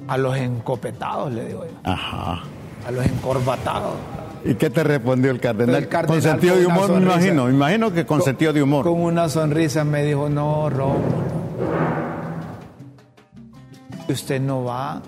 a 0.05 0.17
los 0.17 0.35
encopetados, 0.37 1.31
le 1.31 1.45
digo 1.45 1.63
yo. 1.63 1.71
Ajá. 1.89 2.43
A 2.85 2.91
los 2.91 3.05
encorbatados. 3.05 3.93
¿Y 4.43 4.55
qué 4.55 4.69
te 4.69 4.83
respondió 4.83 5.31
el 5.31 5.39
cardenal? 5.39 5.87
con 5.87 6.21
sentido 6.21 6.57
de 6.57 6.65
humor, 6.65 6.91
me 6.91 7.01
imagino. 7.01 7.45
Me 7.45 7.51
imagino 7.51 7.93
que 7.93 8.05
con, 8.05 8.21
sentido 8.21 8.51
de 8.51 8.61
humor. 8.61 8.83
Con 8.83 9.01
una 9.01 9.29
sonrisa 9.29 9.85
me 9.85 10.03
dijo, 10.03 10.29
no, 10.29 10.69
Rómulo. 10.69 11.39
Usted 14.09 14.41
no 14.41 14.63
va 14.63 15.01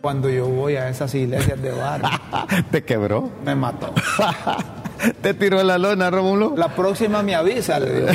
cuando 0.00 0.28
yo 0.28 0.46
voy 0.46 0.76
a 0.76 0.88
esas 0.88 1.14
iglesias 1.14 1.60
de 1.60 1.72
bar. 1.72 2.02
¿Te 2.70 2.84
quebró? 2.84 3.28
Me 3.44 3.54
mató. 3.54 3.92
¿Te 5.22 5.34
tiró 5.34 5.62
la 5.62 5.78
lona, 5.78 6.10
Rómulo? 6.10 6.54
La 6.56 6.68
próxima 6.68 7.22
me 7.22 7.34
avisa, 7.34 7.78
le 7.80 7.94
digo. 7.94 8.08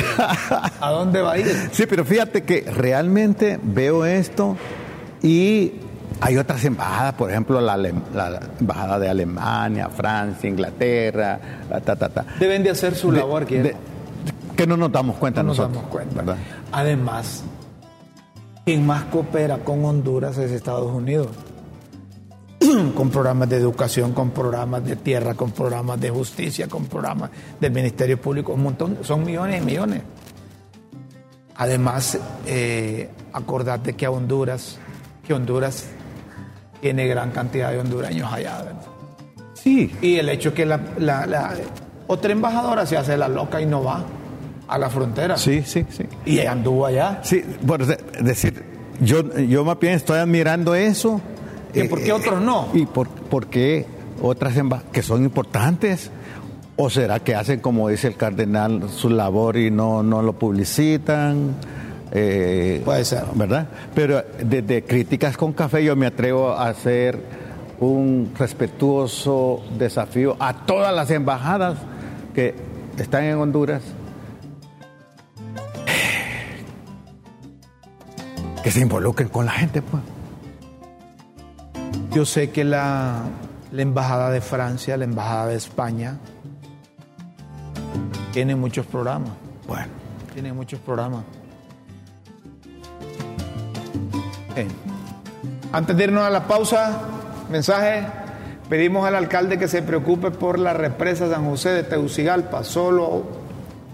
¿A 0.80 0.90
dónde 0.90 1.20
va 1.20 1.32
a 1.32 1.38
ir? 1.38 1.46
Sí, 1.72 1.86
pero 1.86 2.04
fíjate 2.04 2.42
que 2.42 2.62
realmente 2.62 3.58
veo 3.62 4.04
esto 4.04 4.56
y 5.22 5.72
hay 6.20 6.36
otras 6.36 6.64
embajadas, 6.64 7.14
por 7.14 7.30
ejemplo, 7.30 7.60
la, 7.60 7.76
embajada 8.58 8.98
de 8.98 9.08
Alemania, 9.08 9.88
Francia, 9.88 10.48
Inglaterra, 10.48 11.38
ta, 11.84 11.96
ta, 11.96 12.08
ta. 12.08 12.24
Deben 12.38 12.62
de 12.62 12.70
hacer 12.70 12.94
su 12.94 13.12
labor, 13.12 13.46
que, 13.46 13.74
que 14.56 14.66
no 14.66 14.76
nos 14.76 14.90
damos 14.92 15.16
cuenta 15.16 15.42
no 15.42 15.48
nosotros. 15.48 15.74
Nos 15.74 15.94
damos 15.94 16.14
cuenta. 16.14 16.36
Además, 16.72 17.44
quien 18.64 18.86
más 18.86 19.04
coopera 19.04 19.58
con 19.58 19.84
Honduras 19.84 20.38
es 20.38 20.50
Estados 20.50 20.92
Unidos. 20.92 21.28
con 22.94 23.10
programas 23.10 23.48
de 23.48 23.56
educación, 23.56 24.12
con 24.12 24.30
programas 24.30 24.84
de 24.84 24.96
tierra, 24.96 25.34
con 25.34 25.50
programas 25.50 26.00
de 26.00 26.10
justicia, 26.10 26.68
con 26.68 26.86
programas 26.86 27.30
del 27.60 27.72
Ministerio 27.72 28.20
Público, 28.20 28.52
un 28.52 28.62
montón, 28.62 28.98
son 29.02 29.24
millones 29.24 29.62
y 29.62 29.64
millones. 29.64 30.02
Además, 31.56 32.18
eh, 32.46 33.08
acordate 33.32 33.94
que 33.94 34.06
a 34.06 34.10
Honduras, 34.10 34.78
que 35.26 35.32
Honduras 35.32 35.86
tiene 36.80 37.06
gran 37.06 37.30
cantidad 37.30 37.70
de 37.70 37.78
hondureños 37.78 38.30
allá. 38.30 38.74
Sí. 39.54 39.90
Y 40.02 40.16
el 40.16 40.28
hecho 40.28 40.52
que 40.52 40.66
la, 40.66 41.56
otra 42.06 42.32
embajadora 42.32 42.84
se 42.86 42.96
hace 42.96 43.16
la 43.16 43.28
loca 43.28 43.60
y 43.60 43.66
no 43.66 43.82
va 43.82 44.04
a 44.68 44.78
la 44.78 44.90
frontera. 44.90 45.36
Sí, 45.38 45.62
sí, 45.64 45.86
sí. 45.90 46.04
Y 46.26 46.40
anduvo 46.40 46.86
allá. 46.86 47.20
Sí, 47.22 47.42
por 47.66 47.84
decir, 47.86 48.62
yo, 49.00 49.36
yo 49.38 49.64
más 49.64 49.78
bien 49.78 49.94
estoy 49.94 50.18
admirando 50.18 50.74
eso 50.74 51.20
por 51.84 52.02
qué 52.02 52.12
otros 52.12 52.40
no? 52.40 52.68
¿Y 52.72 52.86
por, 52.86 53.46
qué 53.48 53.86
otras 54.22 54.54
que 54.92 55.02
son 55.02 55.24
importantes? 55.24 56.10
¿O 56.76 56.90
será 56.90 57.20
que 57.20 57.34
hacen, 57.34 57.60
como 57.60 57.88
dice 57.88 58.08
el 58.08 58.16
cardenal, 58.16 58.90
su 58.90 59.08
labor 59.08 59.56
y 59.56 59.70
no, 59.70 60.02
no 60.02 60.22
lo 60.22 60.34
publicitan? 60.34 61.54
Eh, 62.12 62.82
Puede 62.84 63.04
ser. 63.04 63.24
¿Verdad? 63.34 63.68
Pero 63.94 64.22
desde 64.42 64.84
Críticas 64.84 65.36
con 65.36 65.52
Café 65.52 65.84
yo 65.84 65.96
me 65.96 66.06
atrevo 66.06 66.50
a 66.50 66.68
hacer 66.68 67.18
un 67.80 68.32
respetuoso 68.38 69.62
desafío 69.78 70.36
a 70.38 70.66
todas 70.66 70.94
las 70.94 71.10
embajadas 71.10 71.78
que 72.34 72.54
están 72.98 73.24
en 73.24 73.36
Honduras 73.38 73.82
que 78.66 78.72
se 78.72 78.80
involucren 78.80 79.28
con 79.28 79.46
la 79.46 79.52
gente, 79.52 79.80
pues. 79.80 80.02
Yo 82.16 82.24
sé 82.24 82.48
que 82.50 82.64
la, 82.64 83.24
Embajada 83.76 84.30
de 84.30 84.40
Francia, 84.40 84.96
la 84.96 85.04
Embajada 85.04 85.48
de 85.48 85.56
España, 85.56 86.16
tiene 88.32 88.56
muchos 88.56 88.86
programas. 88.86 89.32
Bueno. 89.68 89.92
Tiene 90.32 90.54
muchos 90.54 90.80
programas. 90.80 91.24
Antes 95.72 95.94
de 95.94 96.04
irnos 96.04 96.22
a 96.22 96.30
la 96.30 96.46
pausa, 96.46 97.02
mensaje. 97.50 98.06
Pedimos 98.70 99.06
al 99.06 99.14
alcalde 99.14 99.58
que 99.58 99.68
se 99.68 99.82
preocupe 99.82 100.30
por 100.30 100.58
la 100.58 100.72
represa 100.72 101.28
San 101.28 101.44
José 101.44 101.68
de 101.68 101.82
Tegucigalpa. 101.82 102.64
Solo 102.64 103.24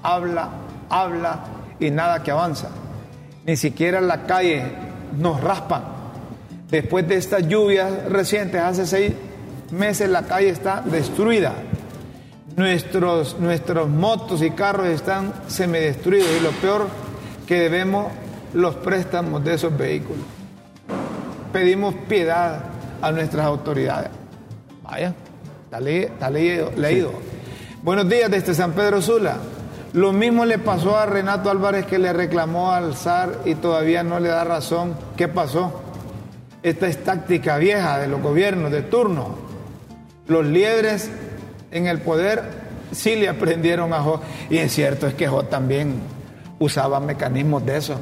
habla, 0.04 0.48
habla 0.88 1.40
y 1.80 1.90
nada 1.90 2.22
que 2.22 2.30
avanza. 2.30 2.68
Ni 3.44 3.56
siquiera 3.56 4.00
la 4.00 4.22
calle 4.26 4.62
nos 5.18 5.40
raspan 5.40 5.91
Después 6.72 7.06
de 7.06 7.16
estas 7.16 7.46
lluvias 7.48 8.06
recientes, 8.08 8.58
hace 8.58 8.86
seis 8.86 9.12
meses 9.72 10.08
la 10.08 10.22
calle 10.22 10.48
está 10.48 10.80
destruida. 10.80 11.52
Nuestros, 12.56 13.38
nuestros 13.38 13.90
motos 13.90 14.40
y 14.40 14.52
carros 14.52 14.86
están 14.86 15.34
semidestruidos 15.48 16.30
y 16.40 16.42
lo 16.42 16.50
peor 16.52 16.88
que 17.46 17.60
debemos 17.60 18.06
los 18.54 18.74
préstamos 18.76 19.44
de 19.44 19.52
esos 19.52 19.76
vehículos. 19.76 20.24
Pedimos 21.52 21.94
piedad 22.08 22.60
a 23.02 23.12
nuestras 23.12 23.44
autoridades. 23.44 24.08
Vaya, 24.82 25.14
está, 25.64 25.78
leído. 26.30 26.72
leído. 26.74 27.12
Buenos 27.82 28.08
días 28.08 28.30
desde 28.30 28.54
San 28.54 28.72
Pedro 28.72 29.02
Sula. 29.02 29.36
Lo 29.92 30.14
mismo 30.14 30.46
le 30.46 30.56
pasó 30.56 30.96
a 30.96 31.04
Renato 31.04 31.50
Álvarez 31.50 31.84
que 31.84 31.98
le 31.98 32.14
reclamó 32.14 32.72
al 32.72 32.96
SAR 32.96 33.40
y 33.44 33.56
todavía 33.56 34.02
no 34.02 34.18
le 34.20 34.30
da 34.30 34.44
razón. 34.44 34.94
¿Qué 35.18 35.28
pasó? 35.28 35.81
Esta 36.62 36.86
es 36.86 37.02
táctica 37.02 37.58
vieja 37.58 37.98
de 37.98 38.06
los 38.06 38.20
gobiernos 38.20 38.70
de 38.70 38.82
turno. 38.82 39.36
Los 40.28 40.46
liebres 40.46 41.10
en 41.72 41.86
el 41.86 42.00
poder 42.00 42.42
sí 42.92 43.16
le 43.16 43.28
aprendieron 43.28 43.92
a 43.92 44.00
Jo. 44.00 44.20
Y 44.48 44.58
es 44.58 44.72
cierto, 44.72 45.06
es 45.06 45.14
que 45.14 45.26
Jo 45.26 45.44
también 45.44 45.94
usaba 46.60 47.00
mecanismos 47.00 47.66
de 47.66 47.76
eso, 47.76 47.98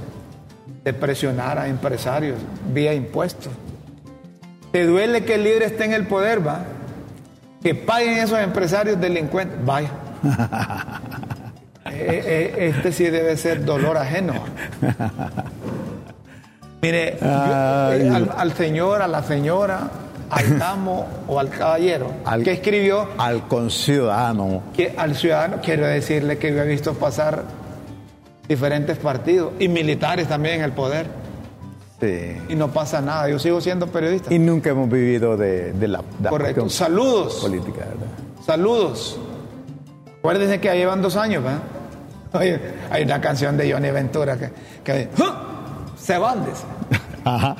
de 0.84 0.92
presionar 0.92 1.58
a 1.58 1.68
empresarios 1.68 2.36
vía 2.72 2.92
impuestos. 2.92 3.52
¿Te 4.72 4.84
duele 4.84 5.24
que 5.24 5.36
el 5.36 5.44
líder 5.44 5.62
esté 5.62 5.86
en 5.86 5.94
el 5.94 6.06
poder, 6.06 6.46
va? 6.46 6.64
Que 7.62 7.74
paguen 7.74 8.18
esos 8.18 8.38
empresarios 8.38 9.00
delincuentes. 9.00 9.64
Vaya. 9.64 9.90
Eh, 11.92 12.54
eh, 12.58 12.68
este 12.68 12.92
sí 12.92 13.04
debe 13.04 13.36
ser 13.36 13.64
dolor 13.64 13.96
ajeno. 13.96 14.34
Mire, 16.82 17.18
eh, 17.20 18.26
al, 18.36 18.52
señor, 18.54 19.02
a 19.02 19.08
la 19.08 19.22
señora, 19.22 19.90
al 20.30 20.58
damo 20.58 21.06
o 21.28 21.38
al 21.38 21.50
caballero 21.50 22.10
al, 22.24 22.42
que 22.42 22.52
escribió. 22.52 23.08
Al 23.18 23.46
conciudadano. 23.48 24.62
Que, 24.74 24.94
al 24.96 25.14
ciudadano, 25.14 25.58
quiero 25.62 25.86
decirle 25.86 26.38
que 26.38 26.52
yo 26.54 26.62
he 26.62 26.66
visto 26.66 26.94
pasar 26.94 27.44
diferentes 28.48 28.96
partidos 28.96 29.52
y 29.58 29.68
militares 29.68 30.28
también 30.28 30.56
en 30.56 30.62
el 30.62 30.72
poder. 30.72 31.06
Sí. 32.00 32.32
Y 32.48 32.54
no 32.54 32.68
pasa 32.68 33.02
nada, 33.02 33.28
yo 33.28 33.38
sigo 33.38 33.60
siendo 33.60 33.86
periodista. 33.88 34.32
Y 34.32 34.38
nunca 34.38 34.70
hemos 34.70 34.88
vivido 34.88 35.36
de, 35.36 35.74
la, 35.86 36.02
Correcto. 36.30 36.70
Saludos. 36.70 37.40
Política, 37.42 37.80
¿verdad? 37.80 38.06
Saludos. 38.46 39.18
Acuérdense 40.18 40.60
que 40.60 40.74
llevan 40.74 41.02
dos 41.02 41.16
años, 41.16 41.44
¿verdad? 41.44 41.60
Hay, 42.90 43.02
una 43.02 43.20
canción 43.20 43.58
de 43.58 43.70
Johnny 43.70 43.90
Ventura 43.90 44.38
que, 44.38 44.50
que 44.82 45.08
Cebaldes. 46.10 46.64
Ajá. 47.24 47.56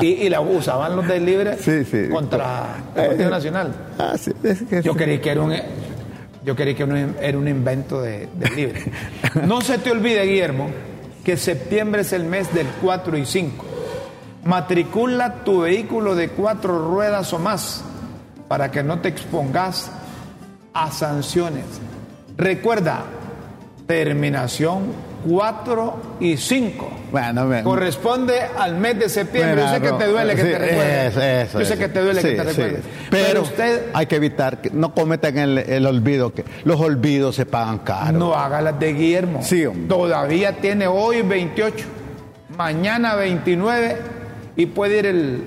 Y, 0.00 0.06
y, 0.06 0.30
la 0.30 0.40
usaban 0.40 0.96
los 0.96 1.06
del 1.06 1.26
libre 1.26 1.58
contra 2.10 2.76
el 2.94 3.06
Partido 3.08 3.28
eh, 3.28 3.30
Nacional. 3.30 3.74
Ah, 3.98 4.14
yo 4.82 4.94
creí 4.94 5.18
que 5.18 5.30
era 5.30 5.42
un 5.42 5.54
yo 6.42 6.56
creí 6.56 6.74
que 6.74 6.84
era 7.20 7.36
un 7.36 7.48
invento 7.48 8.00
de, 8.00 8.28
del 8.34 8.56
libre. 8.56 8.84
No 9.46 9.60
se 9.60 9.76
te 9.76 9.90
olvide, 9.90 10.24
Guillermo, 10.24 10.70
que 11.22 11.36
septiembre 11.36 12.00
es 12.00 12.14
el 12.14 12.24
mes 12.24 12.54
del 12.54 12.66
4 12.80 13.18
y 13.18 13.26
5. 13.26 13.64
Matricula 14.44 15.44
tu 15.44 15.60
vehículo 15.60 16.14
de 16.14 16.30
cuatro 16.30 16.78
ruedas 16.78 17.34
o 17.34 17.38
más 17.38 17.84
para 18.48 18.70
que 18.70 18.82
no 18.82 19.00
te 19.00 19.08
expongas 19.08 19.90
a 20.72 20.90
sanciones. 20.90 21.66
Recuerda, 22.38 23.02
terminación 23.86 25.09
4 25.28 26.02
y 26.20 26.36
5. 26.36 26.90
Bueno, 27.10 27.48
Corresponde 27.64 28.40
al 28.58 28.76
mes 28.76 28.98
de 28.98 29.08
septiembre. 29.08 29.62
Yo 29.62 29.68
sé 29.68 29.80
que 29.80 29.92
te 29.92 30.06
duele 30.06 30.34
que 30.34 30.42
te 30.42 30.58
recuerdes. 30.58 31.52
Yo 31.52 31.64
sé 31.64 31.78
que 31.78 31.88
te 31.88 32.02
duele 32.02 32.22
que 32.22 32.32
te 32.32 32.44
recuerdes. 32.44 32.84
Pero, 33.10 33.42
usted. 33.42 33.86
Hay 33.92 34.06
que 34.06 34.16
evitar 34.16 34.60
que 34.60 34.70
no 34.70 34.94
cometan 34.94 35.36
el, 35.38 35.86
olvido, 35.86 36.32
que 36.32 36.44
los 36.64 36.80
olvidos 36.80 37.36
se 37.36 37.46
pagan 37.46 37.78
caro. 37.78 38.18
No 38.18 38.34
haga 38.34 38.60
las 38.60 38.78
de 38.78 38.92
Guillermo. 38.92 39.42
Sí, 39.42 39.64
Todavía 39.88 40.56
tiene 40.60 40.86
hoy 40.86 41.22
28, 41.22 41.86
mañana 42.56 43.14
29 43.14 43.96
y 44.56 44.66
puede 44.66 44.98
ir 44.98 45.06
el, 45.06 45.44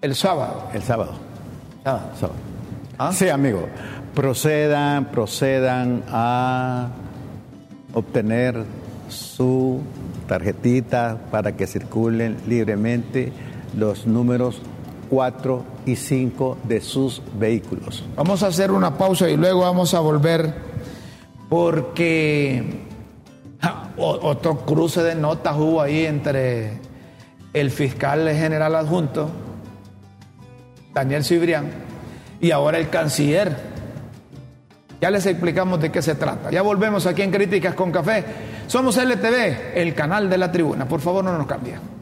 el, 0.00 0.14
sábado. 0.14 0.68
El 0.72 0.82
sábado. 0.82 1.14
Sábado. 1.84 2.34
¿Ah? 2.98 3.12
Sí, 3.12 3.28
amigo. 3.28 3.68
Procedan, 4.14 5.06
procedan 5.06 6.02
a 6.08 6.88
obtener 7.92 8.64
su 9.08 9.80
tarjetita 10.28 11.18
para 11.30 11.52
que 11.56 11.66
circulen 11.66 12.36
libremente 12.46 13.32
los 13.76 14.06
números 14.06 14.60
4 15.10 15.64
y 15.86 15.96
5 15.96 16.58
de 16.64 16.80
sus 16.80 17.22
vehículos. 17.38 18.04
Vamos 18.16 18.42
a 18.42 18.48
hacer 18.48 18.70
una 18.70 18.98
pausa 18.98 19.28
y 19.28 19.36
luego 19.36 19.60
vamos 19.60 19.94
a 19.94 20.00
volver 20.00 20.54
porque 21.48 22.86
otro 23.96 24.58
cruce 24.66 25.02
de 25.02 25.14
notas 25.14 25.56
hubo 25.56 25.80
ahí 25.80 26.04
entre 26.04 26.80
el 27.52 27.70
fiscal 27.70 28.28
general 28.34 28.74
adjunto, 28.74 29.30
Daniel 30.92 31.24
Cibrián, 31.24 31.70
y 32.40 32.50
ahora 32.50 32.78
el 32.78 32.90
canciller. 32.90 33.75
Ya 35.00 35.10
les 35.10 35.26
explicamos 35.26 35.80
de 35.80 35.92
qué 35.92 36.00
se 36.00 36.14
trata. 36.14 36.50
Ya 36.50 36.62
volvemos 36.62 37.06
aquí 37.06 37.22
en 37.22 37.30
Críticas 37.30 37.74
con 37.74 37.92
Café. 37.92 38.24
Somos 38.66 38.96
LTV, 38.96 39.74
el 39.74 39.94
canal 39.94 40.30
de 40.30 40.38
la 40.38 40.50
tribuna. 40.50 40.88
Por 40.88 41.00
favor, 41.00 41.22
no 41.22 41.36
nos 41.36 41.46
cambien. 41.46 41.96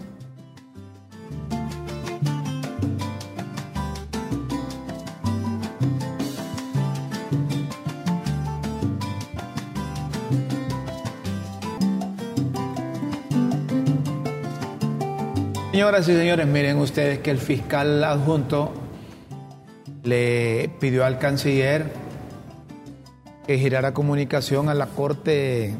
Señoras 15.72 16.09
y 16.09 16.16
señores, 16.16 16.46
miren 16.46 16.78
ustedes 16.78 17.18
que 17.18 17.33
el 17.33 17.38
fiscal 17.38 18.04
adjunto 18.04 18.72
le 20.04 20.70
pidió 20.78 21.04
al 21.04 21.18
canciller 21.18 22.04
que 23.46 23.59
girara 23.59 23.92
comunicación 23.92 24.68
a 24.68 24.74
la 24.74 24.87
Corte 24.87 25.74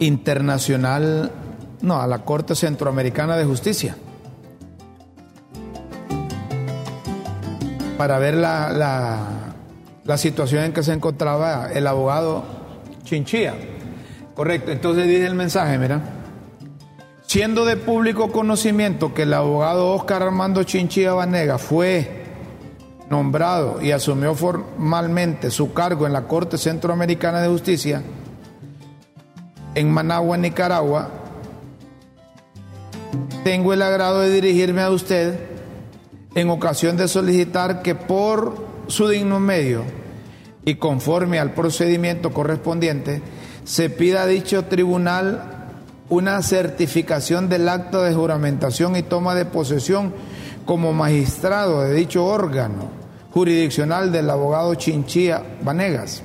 Internacional, 0.00 1.30
no, 1.80 2.00
a 2.00 2.06
la 2.06 2.24
Corte 2.24 2.54
Centroamericana 2.54 3.36
de 3.36 3.44
Justicia, 3.44 3.96
para 7.96 8.18
ver 8.18 8.34
la, 8.34 8.72
la, 10.04 10.16
situación 10.16 10.64
en 10.64 10.72
que 10.72 10.82
se 10.82 10.92
encontraba 10.92 11.70
el 11.72 11.86
abogado 11.86 12.44
Chinchilla. 13.04 13.54
Correcto, 14.34 14.70
entonces 14.70 15.06
dice 15.06 15.26
el 15.26 15.34
mensaje, 15.34 15.78
mira. 15.78 16.00
Siendo 17.26 17.66
de 17.66 17.76
público 17.76 18.32
conocimiento 18.32 19.12
que 19.12 19.22
el 19.22 19.34
abogado 19.34 19.90
Oscar 19.90 20.22
Armando 20.22 20.62
Chinchilla 20.62 21.12
Vanega 21.12 21.58
fue 21.58 22.17
nombrado 23.10 23.80
y 23.80 23.92
asumió 23.92 24.34
formalmente 24.34 25.50
su 25.50 25.72
cargo 25.72 26.06
en 26.06 26.12
la 26.12 26.24
Corte 26.24 26.58
Centroamericana 26.58 27.40
de 27.40 27.48
Justicia 27.48 28.02
en 29.74 29.92
Managua, 29.92 30.36
Nicaragua, 30.36 31.08
tengo 33.44 33.72
el 33.72 33.82
agrado 33.82 34.20
de 34.20 34.30
dirigirme 34.30 34.82
a 34.82 34.90
usted 34.90 35.38
en 36.34 36.50
ocasión 36.50 36.96
de 36.96 37.06
solicitar 37.06 37.82
que 37.82 37.94
por 37.94 38.66
su 38.88 39.08
digno 39.08 39.38
medio 39.38 39.84
y 40.64 40.74
conforme 40.74 41.38
al 41.38 41.54
procedimiento 41.54 42.32
correspondiente 42.32 43.22
se 43.64 43.88
pida 43.88 44.22
a 44.22 44.26
dicho 44.26 44.64
tribunal 44.64 45.76
una 46.08 46.42
certificación 46.42 47.48
del 47.48 47.68
acto 47.68 48.02
de 48.02 48.14
juramentación 48.14 48.96
y 48.96 49.02
toma 49.02 49.34
de 49.34 49.44
posesión 49.44 50.12
como 50.68 50.92
magistrado 50.92 51.80
de 51.80 51.94
dicho 51.94 52.26
órgano 52.26 52.90
jurisdiccional 53.32 54.12
del 54.12 54.28
abogado 54.28 54.74
Chinchilla 54.74 55.42
Vanegas. 55.62 56.22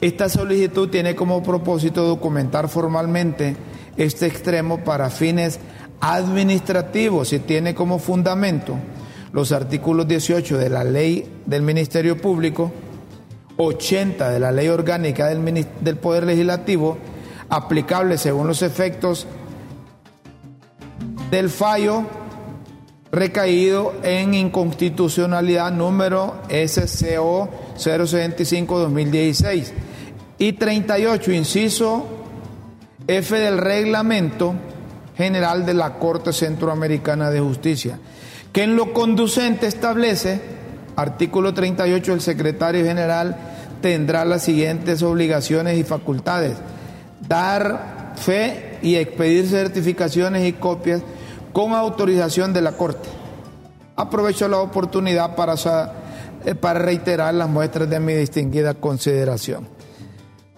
Esta 0.00 0.30
solicitud 0.30 0.88
tiene 0.88 1.14
como 1.14 1.42
propósito 1.42 2.06
documentar 2.06 2.70
formalmente 2.70 3.54
este 3.98 4.24
extremo 4.24 4.78
para 4.78 5.10
fines 5.10 5.60
administrativos 6.00 7.34
y 7.34 7.40
tiene 7.40 7.74
como 7.74 7.98
fundamento 7.98 8.74
los 9.32 9.52
artículos 9.52 10.08
18 10.08 10.56
de 10.56 10.70
la 10.70 10.82
ley 10.82 11.30
del 11.44 11.60
Ministerio 11.60 12.16
Público, 12.16 12.72
80 13.58 14.30
de 14.30 14.40
la 14.40 14.50
ley 14.50 14.68
orgánica 14.68 15.26
del, 15.26 15.66
del 15.82 15.96
Poder 15.98 16.24
Legislativo, 16.24 16.96
aplicable 17.50 18.16
según 18.16 18.46
los 18.46 18.62
efectos 18.62 19.26
del 21.30 21.50
fallo 21.50 22.24
recaído 23.12 23.94
en 24.02 24.34
inconstitucionalidad 24.34 25.72
número 25.72 26.42
SCO 26.48 27.48
065-2016 27.76 29.72
y 30.38 30.52
38, 30.52 31.32
inciso 31.32 32.06
F 33.06 33.38
del 33.38 33.58
reglamento 33.58 34.54
general 35.16 35.64
de 35.64 35.74
la 35.74 35.94
Corte 35.94 36.32
Centroamericana 36.32 37.30
de 37.30 37.40
Justicia, 37.40 37.98
que 38.52 38.64
en 38.64 38.76
lo 38.76 38.92
conducente 38.92 39.66
establece, 39.66 40.40
artículo 40.96 41.54
38, 41.54 42.12
el 42.12 42.20
secretario 42.20 42.84
general 42.84 43.36
tendrá 43.80 44.24
las 44.24 44.42
siguientes 44.42 45.02
obligaciones 45.02 45.78
y 45.78 45.84
facultades. 45.84 46.56
Dar 47.26 48.14
fe 48.16 48.78
y 48.82 48.96
expedir 48.96 49.46
certificaciones 49.46 50.46
y 50.46 50.52
copias 50.52 51.02
con 51.56 51.72
autorización 51.72 52.52
de 52.52 52.60
la 52.60 52.72
Corte. 52.72 53.08
Aprovecho 53.96 54.46
la 54.46 54.58
oportunidad 54.58 55.34
para, 55.36 55.54
eh, 56.44 56.54
para 56.54 56.80
reiterar 56.80 57.32
las 57.32 57.48
muestras 57.48 57.88
de 57.88 57.98
mi 57.98 58.12
distinguida 58.12 58.74
consideración. 58.74 59.66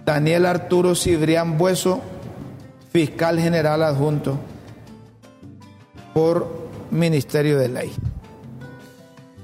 Daniel 0.05 0.45
Arturo 0.45 0.97
Cibrián 0.97 1.57
Bueso, 1.57 2.01
fiscal 2.91 3.39
general 3.39 3.85
adjunto 3.85 4.41
por 6.15 6.67
Ministerio 6.91 7.61
de 7.61 7.69
Ley. 7.69 7.93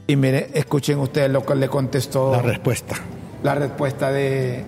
Y 0.09 0.17
mire, 0.17 0.51
escuchen 0.55 0.99
ustedes 0.99 1.31
lo 1.31 1.47
que 1.47 1.55
le 1.55 1.69
contestó. 1.69 2.33
La 2.33 2.43
respuesta. 2.43 2.97
La 3.45 3.55
respuesta 3.55 4.11
de, 4.11 4.65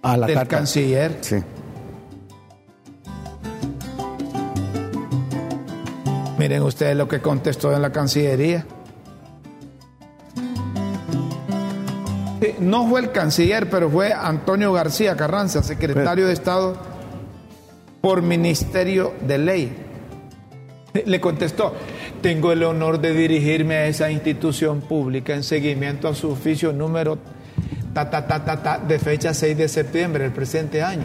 a 0.00 0.16
la 0.16 0.26
del 0.28 0.48
canciller. 0.48 1.18
Sí. 1.20 1.36
Miren 6.38 6.62
ustedes 6.62 6.96
lo 6.96 7.08
que 7.08 7.20
contestó 7.20 7.74
en 7.74 7.82
la 7.82 7.90
Cancillería. 7.90 8.64
No 12.60 12.88
fue 12.88 13.00
el 13.00 13.10
canciller, 13.10 13.68
pero 13.68 13.90
fue 13.90 14.12
Antonio 14.12 14.72
García 14.72 15.16
Carranza, 15.16 15.62
secretario 15.62 16.26
de 16.26 16.32
Estado 16.32 16.76
por 18.00 18.22
Ministerio 18.22 19.12
de 19.26 19.38
Ley. 19.38 19.76
Le 21.04 21.20
contestó, 21.20 21.74
tengo 22.22 22.52
el 22.52 22.62
honor 22.62 23.00
de 23.00 23.12
dirigirme 23.12 23.74
a 23.74 23.86
esa 23.86 24.10
institución 24.10 24.80
pública 24.80 25.34
en 25.34 25.42
seguimiento 25.42 26.08
a 26.08 26.14
su 26.14 26.30
oficio 26.30 26.72
número 26.72 27.18
ta, 27.92 28.08
ta, 28.08 28.26
ta, 28.26 28.62
ta, 28.62 28.78
de 28.78 28.98
fecha 28.98 29.34
6 29.34 29.56
de 29.56 29.68
septiembre 29.68 30.24
del 30.24 30.32
presente 30.32 30.82
año. 30.82 31.04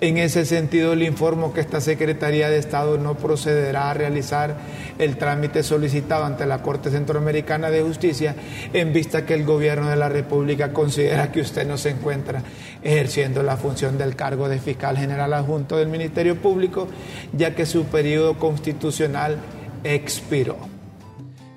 En 0.00 0.18
ese 0.18 0.44
sentido, 0.44 0.96
le 0.96 1.04
informo 1.04 1.54
que 1.54 1.60
esta 1.60 1.80
Secretaría 1.80 2.50
de 2.50 2.58
Estado 2.58 2.98
no 2.98 3.16
procederá 3.16 3.90
a 3.90 3.94
realizar 3.94 4.56
el 4.98 5.16
trámite 5.16 5.62
solicitado 5.62 6.24
ante 6.24 6.46
la 6.46 6.62
Corte 6.62 6.90
Centroamericana 6.90 7.70
de 7.70 7.82
Justicia 7.82 8.34
en 8.72 8.92
vista 8.92 9.24
que 9.24 9.34
el 9.34 9.44
Gobierno 9.44 9.88
de 9.88 9.96
la 9.96 10.08
República 10.08 10.72
considera 10.72 11.30
que 11.30 11.40
usted 11.40 11.66
no 11.66 11.78
se 11.78 11.90
encuentra 11.90 12.42
ejerciendo 12.82 13.44
la 13.44 13.56
función 13.56 13.96
del 13.96 14.16
cargo 14.16 14.48
de 14.48 14.58
fiscal 14.58 14.98
general 14.98 15.32
adjunto 15.32 15.76
del 15.76 15.88
Ministerio 15.88 16.36
Público, 16.42 16.88
ya 17.32 17.54
que 17.54 17.64
su 17.64 17.84
periodo 17.84 18.36
constitucional 18.36 19.38
expiró. 19.84 20.73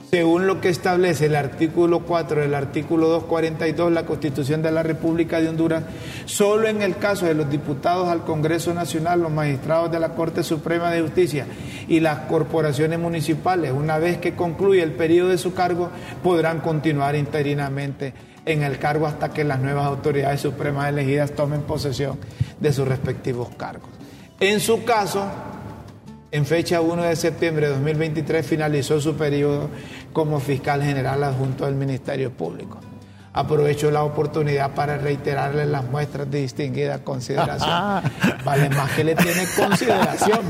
Según 0.09 0.47
lo 0.47 0.61
que 0.61 0.69
establece 0.69 1.25
el 1.25 1.35
artículo 1.35 1.99
4 1.99 2.39
del 2.39 2.55
artículo 2.55 3.09
242 3.09 3.89
de 3.89 3.93
la 3.93 4.05
Constitución 4.05 4.61
de 4.61 4.71
la 4.71 4.81
República 4.81 5.41
de 5.41 5.49
Honduras, 5.49 5.83
solo 6.23 6.69
en 6.69 6.81
el 6.81 6.95
caso 6.95 7.25
de 7.25 7.33
los 7.33 7.49
diputados 7.49 8.07
al 8.07 8.23
Congreso 8.23 8.73
Nacional, 8.73 9.19
los 9.19 9.33
magistrados 9.33 9.91
de 9.91 9.99
la 9.99 10.15
Corte 10.15 10.43
Suprema 10.43 10.91
de 10.91 11.01
Justicia 11.01 11.45
y 11.89 11.99
las 11.99 12.19
corporaciones 12.19 12.99
municipales, 12.99 13.73
una 13.73 13.97
vez 13.97 14.17
que 14.17 14.33
concluye 14.33 14.81
el 14.81 14.93
periodo 14.93 15.27
de 15.27 15.37
su 15.37 15.53
cargo, 15.53 15.89
podrán 16.23 16.61
continuar 16.61 17.17
interinamente 17.17 18.13
en 18.45 18.63
el 18.63 18.79
cargo 18.79 19.07
hasta 19.07 19.33
que 19.33 19.43
las 19.43 19.59
nuevas 19.59 19.87
autoridades 19.87 20.39
supremas 20.39 20.87
elegidas 20.87 21.33
tomen 21.33 21.63
posesión 21.63 22.17
de 22.61 22.71
sus 22.71 22.87
respectivos 22.87 23.49
cargos. 23.57 23.89
En 24.39 24.61
su 24.61 24.85
caso, 24.85 25.25
en 26.37 26.45
fecha 26.45 26.81
1 26.81 27.01
de 27.01 27.15
septiembre 27.15 27.67
de 27.67 27.73
2023 27.73 28.45
finalizó 28.45 29.01
su 29.01 29.15
periodo 29.15 29.69
como 30.13 30.39
fiscal 30.39 30.83
general 30.83 31.23
adjunto 31.23 31.65
del 31.65 31.73
Ministerio 31.73 32.31
Público. 32.31 32.79
Aprovecho 33.33 33.91
la 33.91 34.03
oportunidad 34.03 34.73
para 34.73 34.97
reiterarle 34.97 35.65
las 35.65 35.83
muestras 35.85 36.29
de 36.29 36.41
distinguida 36.41 36.99
consideración. 37.03 38.03
Vale 38.45 38.69
más 38.69 38.91
que 38.91 39.03
le 39.03 39.15
tiene 39.15 39.45
consideración 39.55 40.41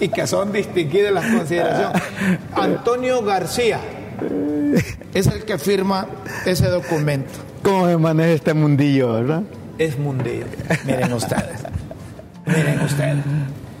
y 0.00 0.08
que 0.08 0.26
son 0.26 0.52
distinguidas 0.52 1.12
las 1.12 1.26
consideraciones. 1.26 2.02
Antonio 2.52 3.22
García 3.22 3.80
es 5.14 5.26
el 5.28 5.44
que 5.44 5.58
firma 5.58 6.06
ese 6.44 6.68
documento. 6.68 7.32
¿Cómo 7.62 7.86
se 7.86 7.96
maneja 7.96 8.30
este 8.30 8.54
mundillo, 8.54 9.12
verdad? 9.12 9.42
Es 9.78 9.98
mundillo. 9.98 10.46
Miren 10.84 11.12
ustedes. 11.12 11.62
Miren 12.46 12.80
ustedes. 12.80 13.24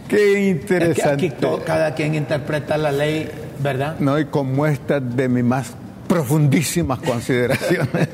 Qué 0.08 0.48
interesante. 0.48 1.26
aquí 1.26 1.32
cada 1.64 1.94
quien 1.94 2.14
interpreta 2.14 2.78
la 2.78 2.92
ley, 2.92 3.28
¿verdad? 3.62 3.98
No, 3.98 4.18
y 4.18 4.26
con 4.26 4.54
muestras 4.54 5.02
de 5.16 5.28
mis 5.28 5.44
más 5.44 5.72
profundísimas 6.08 7.00
consideraciones. 7.00 8.08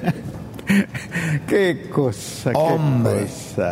qué 1.49 1.89
cosa, 1.93 2.51
Hombre. 2.53 3.27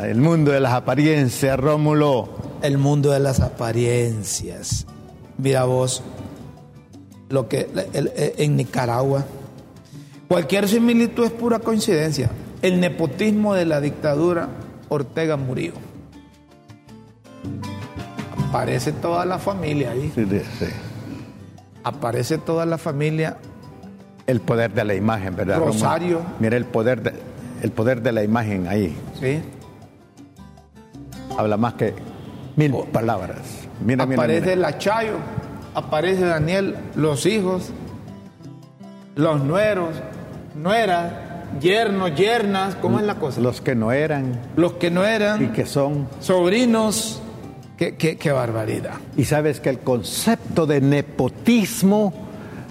El 0.04 0.18
mundo 0.18 0.52
de 0.52 0.60
las 0.60 0.72
apariencias, 0.72 1.58
Rómulo. 1.58 2.28
El 2.62 2.78
mundo 2.78 3.10
de 3.10 3.20
las 3.20 3.40
apariencias. 3.40 4.86
Mira 5.38 5.64
vos, 5.64 6.02
lo 7.30 7.48
que 7.48 7.68
en 8.36 8.56
Nicaragua, 8.56 9.24
cualquier 10.28 10.68
similitud 10.68 11.24
es 11.24 11.30
pura 11.30 11.60
coincidencia. 11.60 12.30
El 12.60 12.80
nepotismo 12.80 13.54
de 13.54 13.64
la 13.64 13.80
dictadura 13.80 14.48
Ortega 14.90 15.36
Murillo. 15.38 15.89
Aparece 18.51 18.90
toda 18.90 19.24
la 19.24 19.38
familia 19.38 19.92
ahí. 19.92 20.11
Sí, 20.12 20.26
sí. 20.26 20.66
Aparece 21.84 22.36
toda 22.36 22.66
la 22.66 22.78
familia 22.78 23.36
el 24.26 24.40
poder 24.40 24.72
de 24.72 24.84
la 24.84 24.94
imagen, 24.94 25.36
¿verdad? 25.36 25.61
Rosario. 25.61 26.20
Mira 26.40 26.57
el 26.57 26.64
poder, 26.64 27.01
de, 27.01 27.12
el 27.62 27.70
poder 27.70 28.03
de 28.03 28.11
la 28.11 28.24
imagen 28.24 28.66
ahí. 28.66 28.96
Sí. 29.20 29.40
Habla 31.38 31.57
más 31.57 31.74
que 31.74 31.94
mil 32.57 32.74
oh. 32.74 32.86
palabras. 32.86 33.38
Mira, 33.84 34.03
aparece 34.03 34.57
la 34.57 34.78
Chayo, 34.78 35.18
aparece 35.74 36.24
Daniel, 36.24 36.76
los 36.96 37.26
hijos, 37.26 37.70
los 39.14 39.44
nueros, 39.44 39.90
nueras, 40.57 41.12
yernos, 41.61 42.16
yernas, 42.16 42.74
¿cómo 42.74 42.98
es 42.98 43.07
la 43.07 43.14
cosa? 43.14 43.40
Los 43.40 43.61
que 43.61 43.76
no 43.76 43.92
eran. 43.92 44.40
Los 44.57 44.72
que 44.72 44.90
no 44.90 45.05
eran. 45.05 45.44
Y 45.44 45.48
que 45.51 45.66
son. 45.66 46.09
Sobrinos. 46.18 47.22
Qué, 47.80 47.96
qué, 47.96 48.18
qué 48.18 48.30
barbaridad. 48.30 48.96
Y 49.16 49.24
sabes 49.24 49.58
que 49.58 49.70
el 49.70 49.78
concepto 49.78 50.66
de 50.66 50.82
nepotismo 50.82 52.12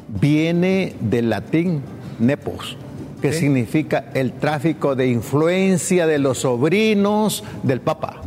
viene 0.08 0.96
del 1.00 1.32
latín 1.32 1.82
nepos, 2.20 2.78
que 3.20 3.34
significa 3.34 4.06
el 4.14 4.34
tráfico 4.34 4.96
de 4.96 5.08
influencia 5.08 6.06
de 6.06 6.20
los 6.20 6.38
sobrinos 6.38 7.44
del 7.64 7.82
Papa. 7.82 8.22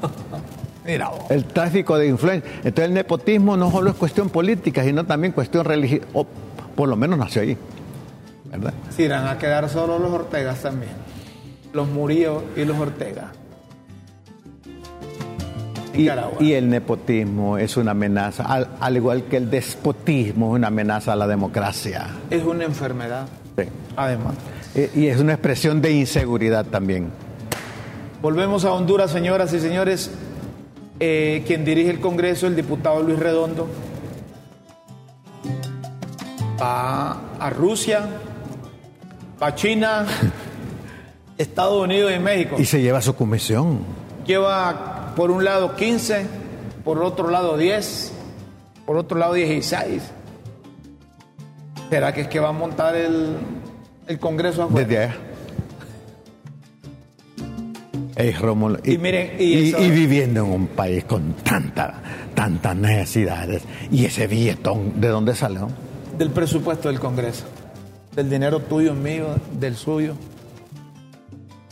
Mira. 0.86 1.10
El 1.30 1.46
tráfico 1.46 1.98
de 1.98 2.06
influencia. 2.06 2.48
Entonces 2.58 2.84
el 2.84 2.94
nepotismo 2.94 3.56
no 3.56 3.72
solo 3.72 3.90
es 3.90 3.96
cuestión 3.96 4.28
política, 4.30 4.84
sino 4.84 5.04
también 5.04 5.32
cuestión 5.32 5.64
religiosa, 5.64 6.06
o 6.12 6.28
por 6.76 6.88
lo 6.88 6.94
menos 6.94 7.18
nació 7.18 7.42
ahí. 7.42 7.56
¿verdad? 8.52 8.72
Sí, 8.90 9.02
irán 9.02 9.26
a 9.26 9.36
quedar 9.36 9.68
solo 9.68 9.98
los 9.98 10.12
Ortegas 10.12 10.62
también. 10.62 10.92
Los 11.72 11.88
Murillo 11.88 12.44
y 12.54 12.64
los 12.64 12.78
Ortega. 12.78 13.32
Y, 15.94 16.52
el 16.52 16.70
nepotismo 16.70 17.58
es 17.58 17.76
una 17.76 17.90
amenaza, 17.90 18.44
al, 18.44 18.96
igual 18.96 19.24
que 19.24 19.36
el 19.36 19.50
despotismo 19.50 20.54
es 20.54 20.58
una 20.58 20.68
amenaza 20.68 21.12
a 21.12 21.16
la 21.16 21.26
democracia. 21.26 22.08
Es 22.30 22.44
una 22.44 22.64
enfermedad. 22.64 23.26
Sí. 23.58 23.64
Además. 23.96 24.34
Y, 24.94 25.06
es 25.06 25.20
una 25.20 25.32
expresión 25.32 25.82
de 25.82 25.92
inseguridad 25.92 26.64
también. 26.66 27.10
Volvemos 28.22 28.64
a 28.64 28.72
Honduras, 28.72 29.10
señoras 29.10 29.52
y 29.52 29.60
señores. 29.60 30.10
Eh, 31.00 31.42
quien 31.46 31.64
dirige 31.64 31.90
el 31.90 32.00
Congreso, 32.00 32.46
el 32.46 32.54
diputado 32.54 33.02
Luis 33.02 33.18
Redondo, 33.18 33.66
va 36.60 37.16
a 37.38 37.50
Rusia, 37.50 38.06
va 39.42 39.46
a 39.46 39.54
China, 39.54 40.06
Estados 41.38 41.82
Unidos 41.82 42.12
y 42.14 42.18
México. 42.18 42.56
Y 42.58 42.66
se 42.66 42.82
lleva 42.82 43.00
su 43.00 43.16
comisión. 43.16 43.80
Lleva 44.26 44.89
por 45.14 45.30
un 45.30 45.44
lado 45.44 45.76
15, 45.76 46.26
por 46.84 47.02
otro 47.02 47.30
lado 47.30 47.56
10, 47.56 48.12
por 48.86 48.96
otro 48.96 49.18
lado 49.18 49.34
16. 49.34 50.02
¿Será 51.90 52.14
que 52.14 52.22
es 52.22 52.28
que 52.28 52.38
va 52.38 52.50
a 52.50 52.52
montar 52.52 52.94
el, 52.94 53.36
Congreso 54.18 54.64
afuera? 54.64 54.86
Desde 54.86 55.02
allá. 55.04 55.14
y, 58.84 58.98
miren, 58.98 59.36
y, 59.38 59.90
viviendo 59.90 60.44
en 60.44 60.52
un 60.52 60.66
país 60.68 61.04
con 61.04 61.34
tanta, 61.34 61.94
tantas 62.34 62.76
necesidades. 62.76 63.62
¿Y 63.90 64.04
ese 64.04 64.26
billetón 64.26 65.00
de 65.00 65.08
dónde 65.08 65.34
salió? 65.34 65.68
Del 66.16 66.30
presupuesto 66.30 66.88
del 66.88 67.00
Congreso. 67.00 67.44
Del 68.14 68.28
dinero 68.28 68.60
tuyo, 68.60 68.94
mío, 68.94 69.36
del 69.58 69.76
suyo. 69.76 70.14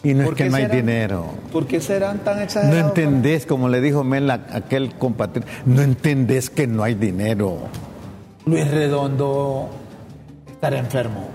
Y 0.03 0.15
no 0.15 0.25
es 0.25 0.31
que 0.35 0.49
no 0.49 0.57
hay 0.57 0.67
dinero. 0.67 1.27
¿Por 1.53 1.67
qué 1.67 1.81
serán 1.81 2.21
tan 2.21 2.41
exagerados? 2.41 2.81
No 2.81 2.89
entendés, 2.89 3.47
como 3.47 3.69
le 3.69 3.81
dijo 3.81 4.05
Mela, 4.05 4.47
aquel 4.53 4.95
compatriota, 4.95 5.49
no 5.67 5.83
entendés 5.83 6.51
que 6.51 6.67
no 6.67 6.85
hay 6.85 6.95
dinero. 6.95 7.59
Luis 8.47 8.71
Redondo 8.71 9.69
estará 10.51 10.79
enfermo. 10.79 11.29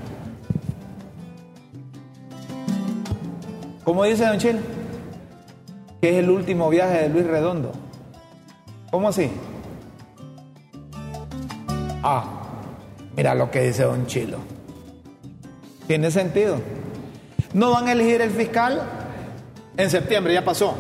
¿Cómo 3.84 4.06
dice 4.06 4.26
Don 4.26 4.38
Chile? 4.38 4.60
Que 6.00 6.12
es 6.12 6.24
el 6.24 6.30
último 6.30 6.70
viaje 6.70 7.04
de 7.04 7.10
Luis 7.10 7.28
Redondo. 7.28 7.74
¿Cómo 8.90 9.10
así? 9.10 9.30
Ah, 12.02 12.24
mira 13.16 13.36
lo 13.36 13.52
que 13.52 13.64
dice 13.64 13.84
Don 13.84 14.06
Chilo. 14.08 14.38
Tiene 15.88 16.12
sentido. 16.12 16.58
No 17.54 17.72
van 17.72 17.88
a 17.88 17.92
elegir 17.92 18.22
el 18.22 18.32
fiscal 18.32 18.82
en 19.78 19.90
septiembre, 19.90 20.34
ya 20.34 20.44
pasó. 20.44 20.76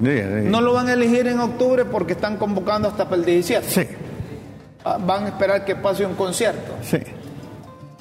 No 0.00 0.60
lo 0.60 0.72
van 0.72 0.88
a 0.88 0.94
elegir 0.94 1.26
en 1.28 1.38
octubre 1.38 1.84
porque 1.84 2.14
están 2.14 2.36
convocando 2.36 2.88
hasta 2.88 3.04
para 3.04 3.16
el 3.16 3.24
17. 3.24 3.68
Sí. 3.68 3.86
Ah, 4.84 4.98
van 5.00 5.24
a 5.24 5.28
esperar 5.28 5.64
que 5.64 5.76
pase 5.76 6.04
un 6.04 6.14
concierto. 6.14 6.74
Sí. 6.82 6.98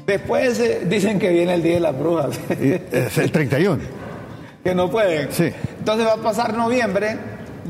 Después 0.06 0.60
eh, 0.60 0.82
dicen 0.88 1.20
que 1.20 1.30
viene 1.30 1.54
el 1.54 1.62
Día 1.62 1.76
de 1.76 1.80
las 1.80 1.98
Brujas. 1.98 2.40
Es 2.50 3.18
el 3.18 3.32
31. 3.32 3.84
que 4.64 4.74
no 4.74 4.90
pueden. 4.90 5.32
Sí. 5.32 5.52
Entonces 5.78 6.08
va 6.08 6.14
a 6.14 6.18
pasar 6.18 6.56
noviembre, 6.56 7.18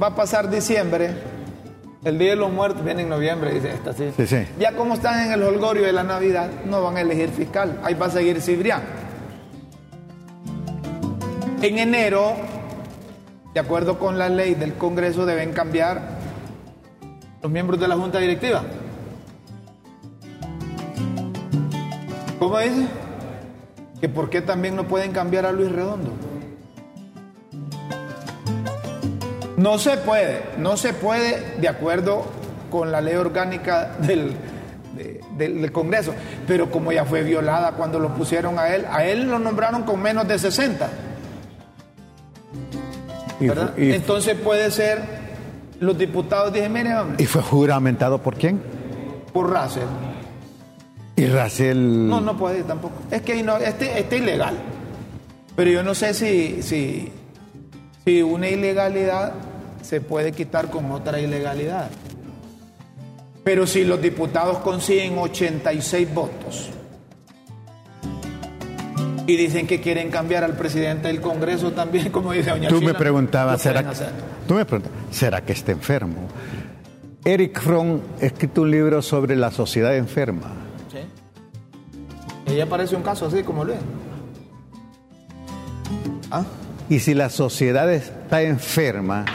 va 0.02 0.08
a 0.08 0.16
pasar 0.16 0.50
diciembre. 0.50 1.10
El 2.04 2.18
Día 2.18 2.32
de 2.32 2.36
los 2.38 2.52
Muertos 2.52 2.84
viene 2.84 3.04
en 3.04 3.10
noviembre, 3.10 3.54
dice 3.54 3.72
esta, 3.72 3.94
¿sí? 3.94 4.12
Sí, 4.18 4.26
sí. 4.26 4.48
Ya 4.60 4.72
como 4.72 4.96
están 4.96 5.26
en 5.26 5.34
el 5.34 5.44
holgorio 5.44 5.84
de 5.84 5.94
la 5.94 6.04
Navidad, 6.04 6.50
no 6.66 6.82
van 6.82 6.98
a 6.98 7.02
elegir 7.02 7.30
fiscal. 7.30 7.80
Ahí 7.84 7.94
va 7.94 8.08
a 8.08 8.10
seguir 8.10 8.42
Cibrián. 8.42 8.82
En 11.62 11.78
enero, 11.78 12.34
de 13.54 13.60
acuerdo 13.60 14.00
con 14.00 14.18
la 14.18 14.30
ley 14.30 14.56
del 14.56 14.74
Congreso, 14.74 15.28
deben 15.28 15.54
cambiar 15.54 16.02
los 17.40 17.52
miembros 17.52 17.80
de 17.80 17.88
la 17.88 17.96
Junta 17.96 18.18
Directiva. 18.18 18.64
¿Cómo 22.40 22.58
dice? 22.58 22.88
Que 24.00 24.10
por 24.10 24.32
qué 24.32 24.42
también 24.42 24.76
no 24.76 24.88
pueden 24.88 25.12
cambiar 25.12 25.46
a 25.46 25.52
Luis 25.52 25.72
Redondo. 25.72 26.12
No 29.58 29.78
se 29.78 29.98
puede, 29.98 30.42
no 30.58 30.78
se 30.78 30.94
puede 30.94 31.60
de 31.60 31.68
acuerdo 31.68 32.26
con 32.72 32.92
la 32.92 33.02
ley 33.02 33.14
orgánica 33.14 33.98
del, 34.00 34.34
del, 35.38 35.72
Congreso, 35.72 36.16
pero 36.48 36.72
como 36.72 36.92
ya 36.92 37.06
fue 37.06 37.22
violada 37.22 37.74
cuando 37.74 38.00
lo 38.00 38.16
pusieron 38.16 38.58
a 38.58 38.70
él, 38.70 38.88
a 38.90 39.06
él 39.06 39.30
lo 39.30 39.38
nombraron 39.38 39.84
con 39.84 40.02
menos 40.02 40.28
de 40.28 40.40
60. 40.40 40.90
Entonces 43.78 44.36
puede 44.36 44.72
ser, 44.72 45.02
los 45.80 45.98
diputados 45.98 46.54
dije, 46.54 46.70
mire, 46.70 46.92
¿Y 47.18 47.26
fue 47.26 47.42
juramentado 47.42 48.22
por 48.22 48.36
quién? 48.36 48.62
Por 49.34 49.50
Russell. 49.50 49.88
¿Y 51.16 51.26
Russell? 51.28 51.78
No, 51.78 52.22
no 52.22 52.38
puede 52.38 52.64
tampoco. 52.64 52.96
Es 53.12 53.22
que 53.22 53.42
no, 53.44 53.58
este, 53.58 54.00
este 54.00 54.18
ilegal. 54.18 54.56
Pero 55.56 55.72
yo 55.72 55.84
no 55.84 55.94
sé 55.94 56.14
si, 56.14 56.62
si, 56.64 57.12
si 58.06 58.22
una 58.22 58.50
ilegalidad 58.50 59.34
se 59.82 60.02
puede 60.02 60.32
quitar 60.32 60.70
con 60.70 60.92
otra 60.92 61.20
ilegalidad. 61.20 61.90
Pero 63.44 63.66
si 63.68 63.84
los 63.84 64.02
diputados 64.02 64.60
consiguen 64.60 65.18
86 65.18 66.14
votos 66.14 66.70
y 69.28 69.36
dicen 69.38 69.68
que 69.68 69.82
quieren 69.82 70.10
cambiar 70.10 70.44
al 70.44 70.56
presidente 70.56 71.08
del 71.08 71.22
Congreso 71.22 71.72
también, 71.72 72.10
como 72.12 72.32
dice 72.32 72.50
Doña 72.50 72.70
Tú 72.70 72.82
me 72.82 72.94
preguntabas, 72.94 73.62
¿será, 73.62 73.84
tú 74.48 74.56
me 74.56 74.66
¿será 75.12 75.42
que 75.42 75.54
está 75.54 75.72
enfermo? 75.72 76.28
Eric 77.24 77.60
Fromm 77.60 78.00
ha 78.22 78.26
escrito 78.26 78.64
un 78.64 78.72
libro 78.72 79.02
sobre 79.02 79.36
la 79.36 79.52
sociedad 79.52 79.96
enferma. 79.96 80.54
Sí. 80.92 82.52
Ella 82.52 82.68
parece 82.68 82.96
un 82.96 83.04
caso 83.04 83.28
así 83.28 83.44
como 83.44 83.64
Luis. 83.64 83.78
¿Ah? 86.32 86.44
Y 86.90 87.00
si 87.00 87.14
la 87.14 87.30
sociedad 87.30 87.92
está 87.94 88.42
enferma, 88.42 89.26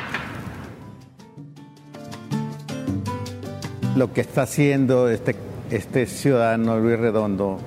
lo 3.94 4.12
que 4.12 4.20
está 4.20 4.42
haciendo 4.42 5.08
este, 5.08 5.36
este 5.70 6.06
ciudadano 6.06 6.78
Luis 6.78 6.98
Redondo 6.98 7.60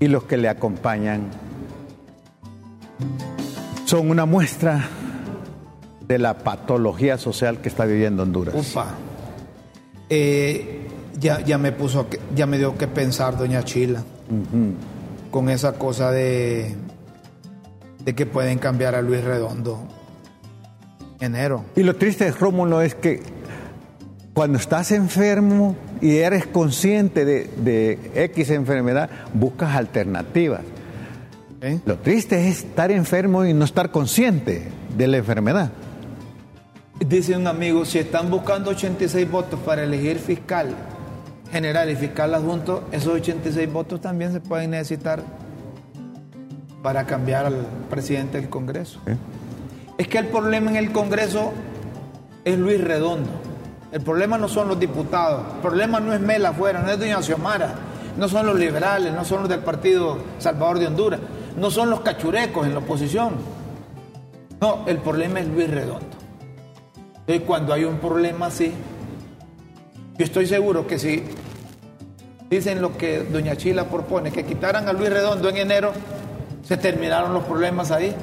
y 0.00 0.08
los 0.08 0.24
que 0.24 0.36
le 0.36 0.48
acompañan 0.48 1.30
son 3.84 4.10
una 4.10 4.26
muestra 4.26 4.88
de 6.06 6.18
la 6.18 6.38
patología 6.38 7.18
social 7.18 7.60
que 7.60 7.68
está 7.68 7.84
viviendo 7.84 8.22
Honduras. 8.22 8.54
Ufa. 8.54 8.86
Eh, 10.08 10.86
ya, 11.18 11.40
ya 11.40 11.58
me 11.58 11.72
puso, 11.72 12.06
ya 12.34 12.46
me 12.46 12.58
dio 12.58 12.76
que 12.76 12.88
pensar, 12.88 13.36
doña 13.36 13.62
Chila, 13.64 14.02
con 15.30 15.48
esa 15.50 15.74
cosa 15.74 16.10
de, 16.10 16.74
de 18.04 18.14
que 18.14 18.26
pueden 18.26 18.58
cambiar 18.58 18.94
a 18.94 19.02
Luis 19.02 19.22
Redondo 19.22 19.86
enero. 21.20 21.64
Y 21.76 21.82
lo 21.82 21.96
triste, 21.96 22.30
Rómulo, 22.30 22.80
es 22.82 22.94
que 22.94 23.22
cuando 24.34 24.58
estás 24.58 24.92
enfermo 24.92 25.76
y 26.00 26.16
eres 26.16 26.46
consciente 26.46 27.24
de, 27.24 27.98
X 28.14 28.50
enfermedad, 28.50 29.10
buscas 29.34 29.76
alternativas. 29.76 30.60
¿Eh? 31.60 31.80
Lo 31.84 31.98
triste 31.98 32.48
es 32.48 32.58
estar 32.58 32.90
enfermo 32.90 33.44
y 33.44 33.52
no 33.52 33.64
estar 33.64 33.90
consciente 33.90 34.62
de 34.96 35.06
la 35.08 35.16
enfermedad. 35.16 35.70
Dice 37.06 37.36
un 37.36 37.46
amigo, 37.46 37.84
si 37.84 37.98
están 37.98 38.30
buscando 38.30 38.70
86 38.70 39.30
votos 39.30 39.60
para 39.60 39.84
elegir 39.84 40.18
fiscal 40.18 40.74
general 41.50 41.90
y 41.90 41.96
fiscal 41.96 42.34
adjunto, 42.34 42.84
esos 42.92 43.14
86 43.14 43.72
votos 43.72 44.00
también 44.00 44.32
se 44.32 44.40
pueden 44.40 44.70
necesitar 44.70 45.22
para 46.82 47.06
cambiar 47.06 47.46
al 47.46 47.66
presidente 47.90 48.40
del 48.40 48.48
Congreso. 48.48 49.00
Es 49.96 50.08
que 50.08 50.18
el 50.18 50.26
problema 50.26 50.70
en 50.70 50.76
el 50.76 50.92
Congreso 50.92 51.52
es 52.44 52.58
Luis 52.58 52.80
Redondo. 52.80 53.47
El 53.90 54.02
problema 54.02 54.36
no 54.36 54.48
son 54.48 54.68
los 54.68 54.78
diputados, 54.78 55.44
el 55.54 55.60
problema 55.60 55.98
no 55.98 56.12
es 56.12 56.20
Mela 56.20 56.50
afuera, 56.50 56.82
no 56.82 56.90
es 56.90 56.98
Doña 56.98 57.22
Xiomara, 57.22 57.74
no 58.18 58.28
son 58.28 58.46
los 58.46 58.58
liberales, 58.58 59.14
no 59.14 59.24
son 59.24 59.40
los 59.40 59.48
del 59.48 59.60
Partido 59.60 60.18
Salvador 60.38 60.78
de 60.78 60.88
Honduras, 60.88 61.20
no 61.56 61.70
son 61.70 61.88
los 61.88 62.00
cachurecos 62.00 62.66
en 62.66 62.74
la 62.74 62.80
oposición. 62.80 63.34
No, 64.60 64.84
el 64.86 64.98
problema 64.98 65.40
es 65.40 65.48
Luis 65.48 65.70
Redondo. 65.70 66.06
Y 67.26 67.38
cuando 67.40 67.72
hay 67.72 67.84
un 67.84 67.98
problema 67.98 68.46
así, 68.46 68.72
yo 70.18 70.24
estoy 70.24 70.46
seguro 70.46 70.86
que 70.86 70.98
si 70.98 71.22
dicen 72.50 72.82
lo 72.82 72.96
que 72.98 73.20
doña 73.20 73.56
Chila 73.56 73.84
propone, 73.84 74.32
que 74.32 74.44
quitaran 74.44 74.88
a 74.88 74.92
Luis 74.92 75.10
Redondo 75.10 75.48
en 75.48 75.56
enero, 75.58 75.92
se 76.62 76.76
terminaron 76.76 77.32
los 77.32 77.44
problemas 77.44 77.90
ahí. 77.90 78.14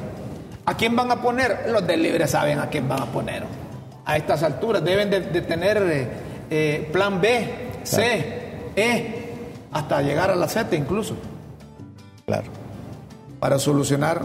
¿A 0.65 0.75
quién 0.75 0.95
van 0.95 1.09
a 1.09 1.21
poner? 1.21 1.69
Los 1.71 1.87
del 1.87 2.03
Libre 2.03 2.27
saben 2.27 2.59
a 2.59 2.69
quién 2.69 2.87
van 2.87 3.01
a 3.01 3.05
poner. 3.05 3.64
A 4.05 4.17
estas 4.17 4.43
alturas 4.43 4.83
deben 4.83 5.09
de, 5.09 5.41
tener 5.41 5.77
eh, 5.77 6.07
eh, 6.49 6.89
plan 6.91 7.19
B, 7.19 7.47
C, 7.83 8.71
E, 8.75 9.33
hasta 9.71 10.01
llegar 10.01 10.29
a 10.29 10.35
la 10.35 10.47
Z 10.47 10.75
incluso. 10.75 11.15
Claro. 12.25 12.47
Para 13.39 13.59
solucionar 13.59 14.21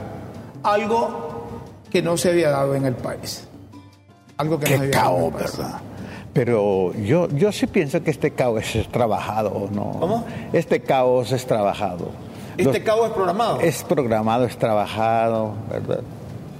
algo 0.63 1.47
que 1.91 2.03
no 2.03 2.17
se 2.17 2.31
había 2.31 2.51
dado 2.51 2.75
en 2.75 2.87
el 2.87 2.95
país. 2.95 3.47
Algo 4.37 4.59
que 4.59 4.67
no 4.67 4.77
se 4.77 4.85
había 4.85 4.99
dado 4.99 5.19
en 5.19 5.25
el 5.25 5.33
país. 5.33 5.57
¿verdad? 5.57 5.81
Pero 6.33 6.93
yo, 6.95 7.29
yo 7.29 7.51
sí 7.51 7.67
pienso 7.67 8.03
que 8.03 8.11
este 8.11 8.31
caos 8.31 8.77
es 8.77 8.89
trabajado, 8.89 9.69
¿no? 9.73 9.97
¿Cómo? 9.99 10.25
Este 10.53 10.81
caos 10.81 11.33
es 11.33 11.45
trabajado. 11.45 12.11
¿Este 12.57 12.83
caos 12.83 13.07
es 13.07 13.13
programado? 13.13 13.61
Es 13.61 13.83
programado, 13.83 14.45
es 14.45 14.57
trabajado, 14.57 15.55
¿verdad? 15.71 16.03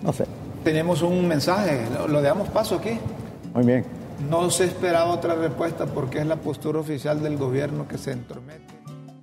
No 0.03 0.13
sé. 0.13 0.25
Tenemos 0.65 1.03
un 1.03 1.27
mensaje, 1.27 1.87
lo, 2.09 2.21
damos 2.21 2.49
paso 2.49 2.77
aquí. 2.77 2.99
Muy 3.55 3.65
bien. 3.65 3.85
No 4.29 4.51
se 4.51 4.65
esperaba 4.65 5.07
otra 5.07 5.35
respuesta 5.35 5.87
porque 5.87 6.19
es 6.19 6.27
la 6.27 6.37
postura 6.37 6.79
oficial 6.79 7.23
del 7.23 7.39
gobierno 7.39 7.89
que 7.89 7.97
se 7.97 8.13
entromete. 8.13 8.75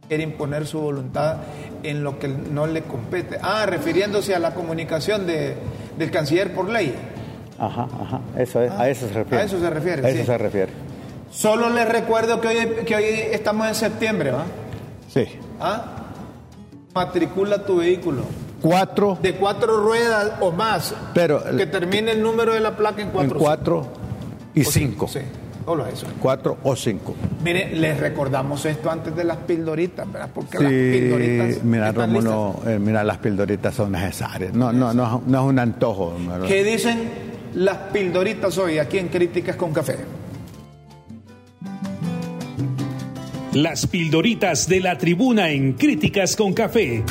Quiere 0.08 0.24
imponer 0.24 0.66
su 0.66 0.80
voluntad 0.80 1.38
en 1.84 2.04
lo 2.04 2.18
que 2.18 2.28
no 2.28 2.66
le 2.66 2.84
compete. 2.84 3.38
Ah, 3.42 3.66
refiriéndose 3.68 4.34
a 4.34 4.40
la 4.40 4.54
comunicación 4.56 5.28
de, 5.28 5.56
del 5.98 6.10
canciller 6.10 6.56
por 6.56 6.70
ley. 6.70 6.96
Ajá, 7.60 7.88
ajá, 8.02 8.22
eso 8.38 8.62
es, 8.62 8.72
a 8.72 8.90
eso 8.90 9.08
se 9.08 9.14
refiere. 9.14 9.44
A 9.44 9.46
eso 9.46 9.60
se 9.60 9.70
refiere. 9.70 10.08
A 10.08 10.10
eso 10.10 10.26
se 10.26 10.38
refiere. 10.38 10.72
Solo 11.32 11.70
les 11.70 11.88
recuerdo 11.88 12.40
que 12.42 12.48
hoy, 12.48 12.86
que 12.86 12.96
hoy 12.96 13.06
estamos 13.32 13.68
en 13.68 13.76
septiembre, 13.76 14.32
¿va? 14.32 14.46
Sí. 15.10 15.26
¿Ah? 15.60 15.86
Matricula 16.96 17.64
tu 17.66 17.78
vehículo. 17.78 18.24
Cuatro. 18.62 19.18
De 19.22 19.36
cuatro 19.36 19.84
ruedas 19.84 20.34
o 20.40 20.52
más. 20.52 20.94
Pero. 21.14 21.44
Que 21.56 21.66
termine 21.66 22.12
el 22.12 22.22
número 22.22 22.54
de 22.54 22.60
la 22.60 22.76
placa 22.76 23.02
en 23.02 23.10
cuatro. 23.10 23.36
En 23.36 23.40
cuatro 23.40 23.88
y 24.54 24.64
cinco. 24.64 25.08
Sí. 25.08 25.20
Solo 25.66 25.86
eso. 25.86 26.08
Cuatro 26.22 26.58
o 26.64 26.76
cinco. 26.76 27.14
Mire, 27.44 27.76
les 27.76 28.00
recordamos 28.00 28.66
esto 28.66 28.90
antes 28.90 29.14
de 29.16 29.26
las 29.26 29.38
pildoritas, 29.38 30.10
¿verdad? 30.10 30.30
Porque 30.34 30.60
las 30.60 30.72
pildoritas. 30.72 31.64
Mira, 31.64 31.92
Rómulo, 31.92 32.62
eh, 32.66 32.80
mira, 32.80 33.04
las 33.04 33.18
pildoritas 33.18 33.76
son 33.76 33.92
necesarias. 33.92 34.54
No, 34.54 34.72
no, 34.72 34.94
no, 34.94 35.22
no 35.26 35.44
es 35.44 35.50
un 35.50 35.60
antojo. 35.60 36.14
¿Qué 36.48 36.64
dicen 36.64 37.28
las 37.58 37.78
pildoritas 37.92 38.58
hoy 38.58 38.78
aquí 38.78 39.00
en 39.00 39.08
Críticas 39.08 39.56
con 39.56 39.74
Café. 39.74 39.98
Las 43.54 43.88
pildoritas 43.88 44.68
de 44.68 44.80
la 44.80 44.98
tribuna 44.98 45.50
en 45.50 45.74
Críticas 45.74 46.36
con 46.36 46.54
Café. 46.54 47.04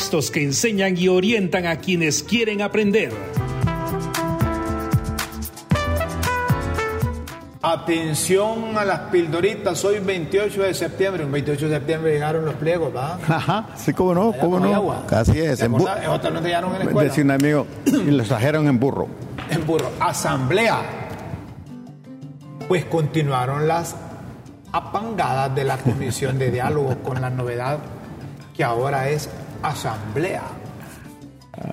Textos 0.00 0.30
que 0.30 0.42
enseñan 0.42 0.96
y 0.96 1.08
orientan 1.08 1.66
a 1.66 1.76
quienes 1.76 2.22
quieren 2.22 2.62
aprender. 2.62 3.12
Atención 7.60 8.78
a 8.78 8.86
las 8.86 9.00
pildoritas, 9.10 9.84
hoy 9.84 9.98
28 9.98 10.62
de 10.62 10.72
septiembre, 10.72 11.22
un 11.26 11.32
28 11.32 11.68
de 11.68 11.74
septiembre 11.74 12.12
llegaron 12.14 12.46
los 12.46 12.54
pliegos, 12.54 12.96
¿va? 12.96 13.18
Ajá, 13.28 13.66
sí, 13.76 13.92
cómo 13.92 14.14
no, 14.14 14.32
cómo 14.40 14.58
no. 14.58 15.04
Así 15.10 15.38
es. 15.38 15.60
En 15.60 15.74
Otra 15.74 16.30
no 16.30 16.40
te 16.40 16.48
llegaron 16.48 16.72
en 16.72 16.78
la 16.78 16.84
escuela. 16.86 17.08
Decía 17.10 17.24
un 17.24 17.30
amigo, 17.32 17.66
y 17.84 18.10
los 18.10 18.26
trajeron 18.26 18.68
en 18.68 18.80
burro. 18.80 19.06
En 19.50 19.66
burro. 19.66 19.90
Asamblea. 20.00 20.80
Pues 22.66 22.86
continuaron 22.86 23.68
las 23.68 23.94
apangadas 24.72 25.54
de 25.54 25.64
la 25.64 25.76
Comisión 25.76 26.38
de 26.38 26.50
Diálogo 26.50 26.96
con 27.02 27.20
la 27.20 27.28
novedad 27.28 27.80
que 28.56 28.64
ahora 28.64 29.10
es 29.10 29.28
Asamblea. 29.62 30.42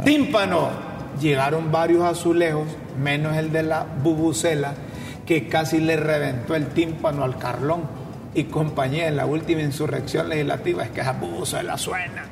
Tímpano. 0.03 0.69
Llegaron 1.19 1.71
varios 1.71 2.03
azulejos, 2.03 2.67
menos 2.99 3.35
el 3.35 3.51
de 3.51 3.63
la 3.63 3.83
bubucela 4.03 4.75
que 5.25 5.47
casi 5.49 5.79
le 5.79 5.97
reventó 5.97 6.55
el 6.55 6.67
tímpano 6.67 7.23
al 7.23 7.37
Carlón 7.37 7.81
y 8.35 8.45
compañía 8.45 9.07
en 9.07 9.17
la 9.17 9.25
última 9.25 9.61
insurrección 9.61 10.29
legislativa. 10.29 10.83
Es 10.83 10.91
que 10.91 11.01
esa 11.01 11.15
se 11.43 11.63
la 11.63 11.77
suena. 11.77 12.23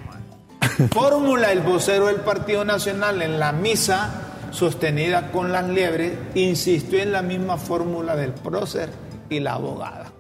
Fórmula 0.92 1.52
el 1.52 1.62
vocero 1.62 2.08
del 2.08 2.18
Partido 2.18 2.64
Nacional 2.64 3.22
en 3.24 3.40
la 3.40 3.52
misa 3.52 4.26
sostenida 4.52 5.32
con 5.32 5.52
las 5.52 5.68
liebres, 5.68 6.14
insistió 6.34 7.02
en 7.02 7.12
la 7.12 7.22
misma 7.22 7.58
fórmula 7.58 8.16
del 8.16 8.32
prócer 8.32 8.90
y 9.30 9.40
la 9.40 9.54
abogada. 9.54 10.12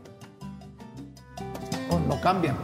no 2.08 2.22
cambian. 2.22 2.58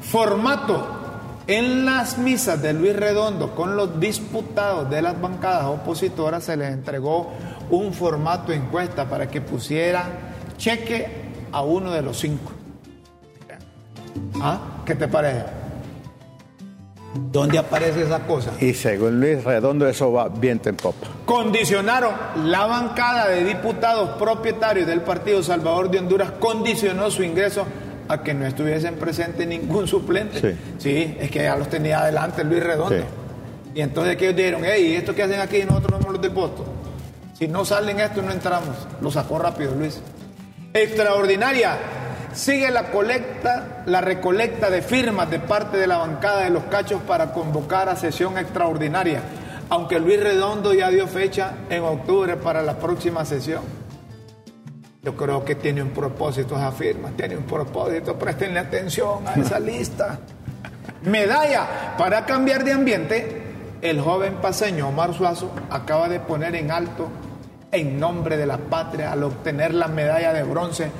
Formato. 0.00 1.01
En 1.46 1.84
las 1.84 2.18
misas 2.18 2.62
de 2.62 2.72
Luis 2.72 2.94
Redondo 2.94 3.54
con 3.54 3.76
los 3.76 3.98
disputados 3.98 4.88
de 4.88 5.02
las 5.02 5.20
bancadas 5.20 5.64
opositoras 5.64 6.44
se 6.44 6.56
les 6.56 6.72
entregó 6.72 7.32
un 7.70 7.92
formato 7.92 8.52
encuesta 8.52 9.08
para 9.08 9.28
que 9.28 9.40
pusiera 9.40 10.04
cheque 10.56 11.06
a 11.50 11.62
uno 11.62 11.90
de 11.90 12.02
los 12.02 12.18
cinco. 12.18 12.52
¿Ah? 14.40 14.60
¿Qué 14.86 14.94
te 14.94 15.08
parece? 15.08 15.44
¿Dónde 17.14 17.58
aparece 17.58 18.02
esa 18.02 18.20
cosa? 18.20 18.52
Y 18.60 18.72
según 18.72 19.20
Luis 19.20 19.42
Redondo 19.42 19.86
eso 19.86 20.12
va 20.12 20.28
viento 20.28 20.68
en 20.68 20.76
popa. 20.76 21.08
Condicionaron 21.26 22.14
la 22.44 22.66
bancada 22.66 23.28
de 23.28 23.44
diputados 23.44 24.10
propietarios 24.10 24.86
del 24.86 25.02
Partido 25.02 25.42
Salvador 25.42 25.90
de 25.90 25.98
Honduras, 25.98 26.30
condicionó 26.38 27.10
su 27.10 27.22
ingreso 27.22 27.66
a 28.08 28.22
que 28.22 28.34
no 28.34 28.46
estuviesen 28.46 28.96
presentes 28.96 29.46
ningún 29.46 29.86
suplente. 29.86 30.56
Sí. 30.78 31.16
es 31.18 31.30
que 31.30 31.42
ya 31.42 31.56
los 31.56 31.68
tenía 31.68 32.00
adelante 32.00 32.44
Luis 32.44 32.62
Redondo. 32.62 33.04
Y 33.74 33.80
entonces 33.80 34.16
que 34.16 34.26
ellos 34.26 34.36
dijeron, 34.36 34.62
hey, 34.64 34.94
¿esto 34.96 35.14
qué 35.14 35.22
hacen 35.22 35.40
aquí? 35.40 35.64
Nosotros 35.64 35.92
no 35.92 35.98
somos 35.98 36.12
los 36.14 36.22
de 36.22 36.28
voto. 36.28 36.64
Si 37.38 37.48
no 37.48 37.64
salen 37.64 38.00
esto, 38.00 38.22
no 38.22 38.30
entramos. 38.30 38.76
Lo 39.00 39.10
sacó 39.10 39.38
rápido 39.38 39.74
Luis. 39.74 40.00
Extraordinaria. 40.74 41.76
Sigue 42.34 42.70
la 42.70 42.90
colecta, 42.90 43.82
la 43.86 44.00
recolecta 44.00 44.70
de 44.70 44.80
firmas 44.80 45.30
de 45.30 45.38
parte 45.38 45.76
de 45.76 45.86
la 45.86 45.98
bancada 45.98 46.44
de 46.44 46.50
los 46.50 46.64
cachos 46.64 47.00
para 47.02 47.32
convocar 47.32 47.88
a 47.88 47.96
sesión 47.96 48.38
extraordinaria. 48.38 49.22
Aunque 49.68 49.98
Luis 49.98 50.20
Redondo 50.20 50.72
ya 50.72 50.90
dio 50.90 51.06
fecha 51.06 51.54
en 51.68 51.82
octubre 51.82 52.36
para 52.36 52.62
la 52.62 52.78
próxima 52.78 53.24
sesión. 53.24 53.81
Yo 55.04 55.16
creo 55.16 55.44
que 55.44 55.56
tiene 55.56 55.82
un 55.82 55.90
propósito 55.90 56.54
esa 56.54 56.70
firma, 56.70 57.10
tiene 57.16 57.36
un 57.36 57.42
propósito. 57.42 58.16
Prestenle 58.16 58.60
atención 58.60 59.26
a 59.26 59.34
esa 59.34 59.58
lista. 59.60 60.20
Medalla 61.04 61.96
para 61.98 62.24
cambiar 62.24 62.62
de 62.62 62.72
ambiente. 62.72 63.42
El 63.82 64.00
joven 64.00 64.34
paseño 64.34 64.88
Omar 64.88 65.12
Suazo 65.12 65.50
acaba 65.70 66.08
de 66.08 66.20
poner 66.20 66.54
en 66.54 66.70
alto 66.70 67.08
en 67.72 67.98
nombre 67.98 68.36
de 68.36 68.46
la 68.46 68.58
patria 68.58 69.10
al 69.10 69.24
obtener 69.24 69.74
la 69.74 69.88
medalla 69.88 70.32
de 70.32 70.44
bronce 70.44 70.92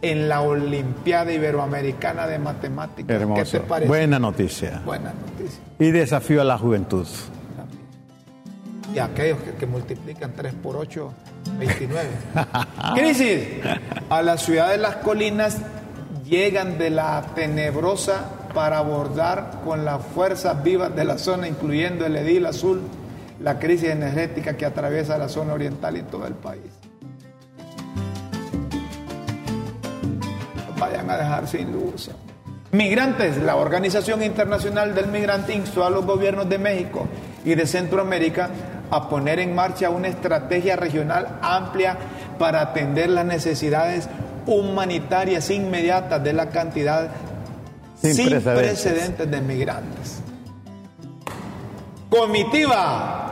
en 0.00 0.28
la 0.28 0.42
Olimpiada 0.42 1.32
Iberoamericana 1.32 2.28
de 2.28 2.38
Matemáticas. 2.38 3.20
Hermoso. 3.20 3.42
¿Qué 3.42 3.58
te 3.58 3.60
parece? 3.66 3.88
Buena 3.88 4.20
noticia. 4.20 4.80
Buena 4.84 5.12
noticia. 5.12 5.60
Y 5.80 5.90
desafío 5.90 6.40
a 6.40 6.44
la 6.44 6.56
juventud. 6.56 7.08
Y 8.94 8.98
aquellos 8.98 9.38
que, 9.58 9.66
multiplican 9.66 10.32
3 10.34 10.54
por 10.54 10.76
8, 10.76 11.12
29. 11.58 12.08
Crisis. 12.94 13.48
A 14.08 14.22
la 14.22 14.36
ciudad 14.36 14.70
de 14.70 14.78
las 14.78 14.96
colinas 14.96 15.58
llegan 16.24 16.78
de 16.78 16.90
la 16.90 17.24
tenebrosa 17.34 18.24
para 18.52 18.78
abordar 18.78 19.60
con 19.64 19.84
las 19.84 20.04
fuerzas 20.04 20.62
vivas 20.62 20.94
de 20.94 21.04
la 21.04 21.18
zona, 21.18 21.46
incluyendo 21.46 22.04
el 22.06 22.16
edil 22.16 22.46
azul, 22.46 22.82
la 23.40 23.58
crisis 23.58 23.90
energética 23.90 24.56
que 24.56 24.66
atraviesa 24.66 25.16
la 25.18 25.28
zona 25.28 25.54
oriental 25.54 25.96
y 25.96 26.02
todo 26.02 26.26
el 26.26 26.34
país. 26.34 26.80
vayan 30.80 31.10
a 31.10 31.16
dejar 31.16 31.46
sin 31.46 31.72
luz. 31.72 32.10
Migrantes, 32.72 33.36
la 33.36 33.56
Organización 33.56 34.22
Internacional 34.22 34.94
del 34.94 35.08
Migrante 35.08 35.52
instó 35.52 35.84
a 35.84 35.90
los 35.90 36.06
gobiernos 36.06 36.48
de 36.48 36.58
México 36.58 37.06
y 37.44 37.54
de 37.54 37.66
Centroamérica 37.66 38.48
a 38.90 39.08
poner 39.08 39.38
en 39.40 39.54
marcha 39.54 39.90
una 39.90 40.08
estrategia 40.08 40.76
regional 40.76 41.38
amplia 41.42 41.96
para 42.38 42.60
atender 42.60 43.10
las 43.10 43.24
necesidades 43.24 44.08
humanitarias 44.46 45.50
inmediatas 45.50 46.22
de 46.22 46.32
la 46.32 46.50
cantidad 46.50 47.10
sin, 48.00 48.40
precedentes. 48.40 49.30
de 49.30 49.40
migrantes. 49.40 50.20
Comitiva. 52.08 53.26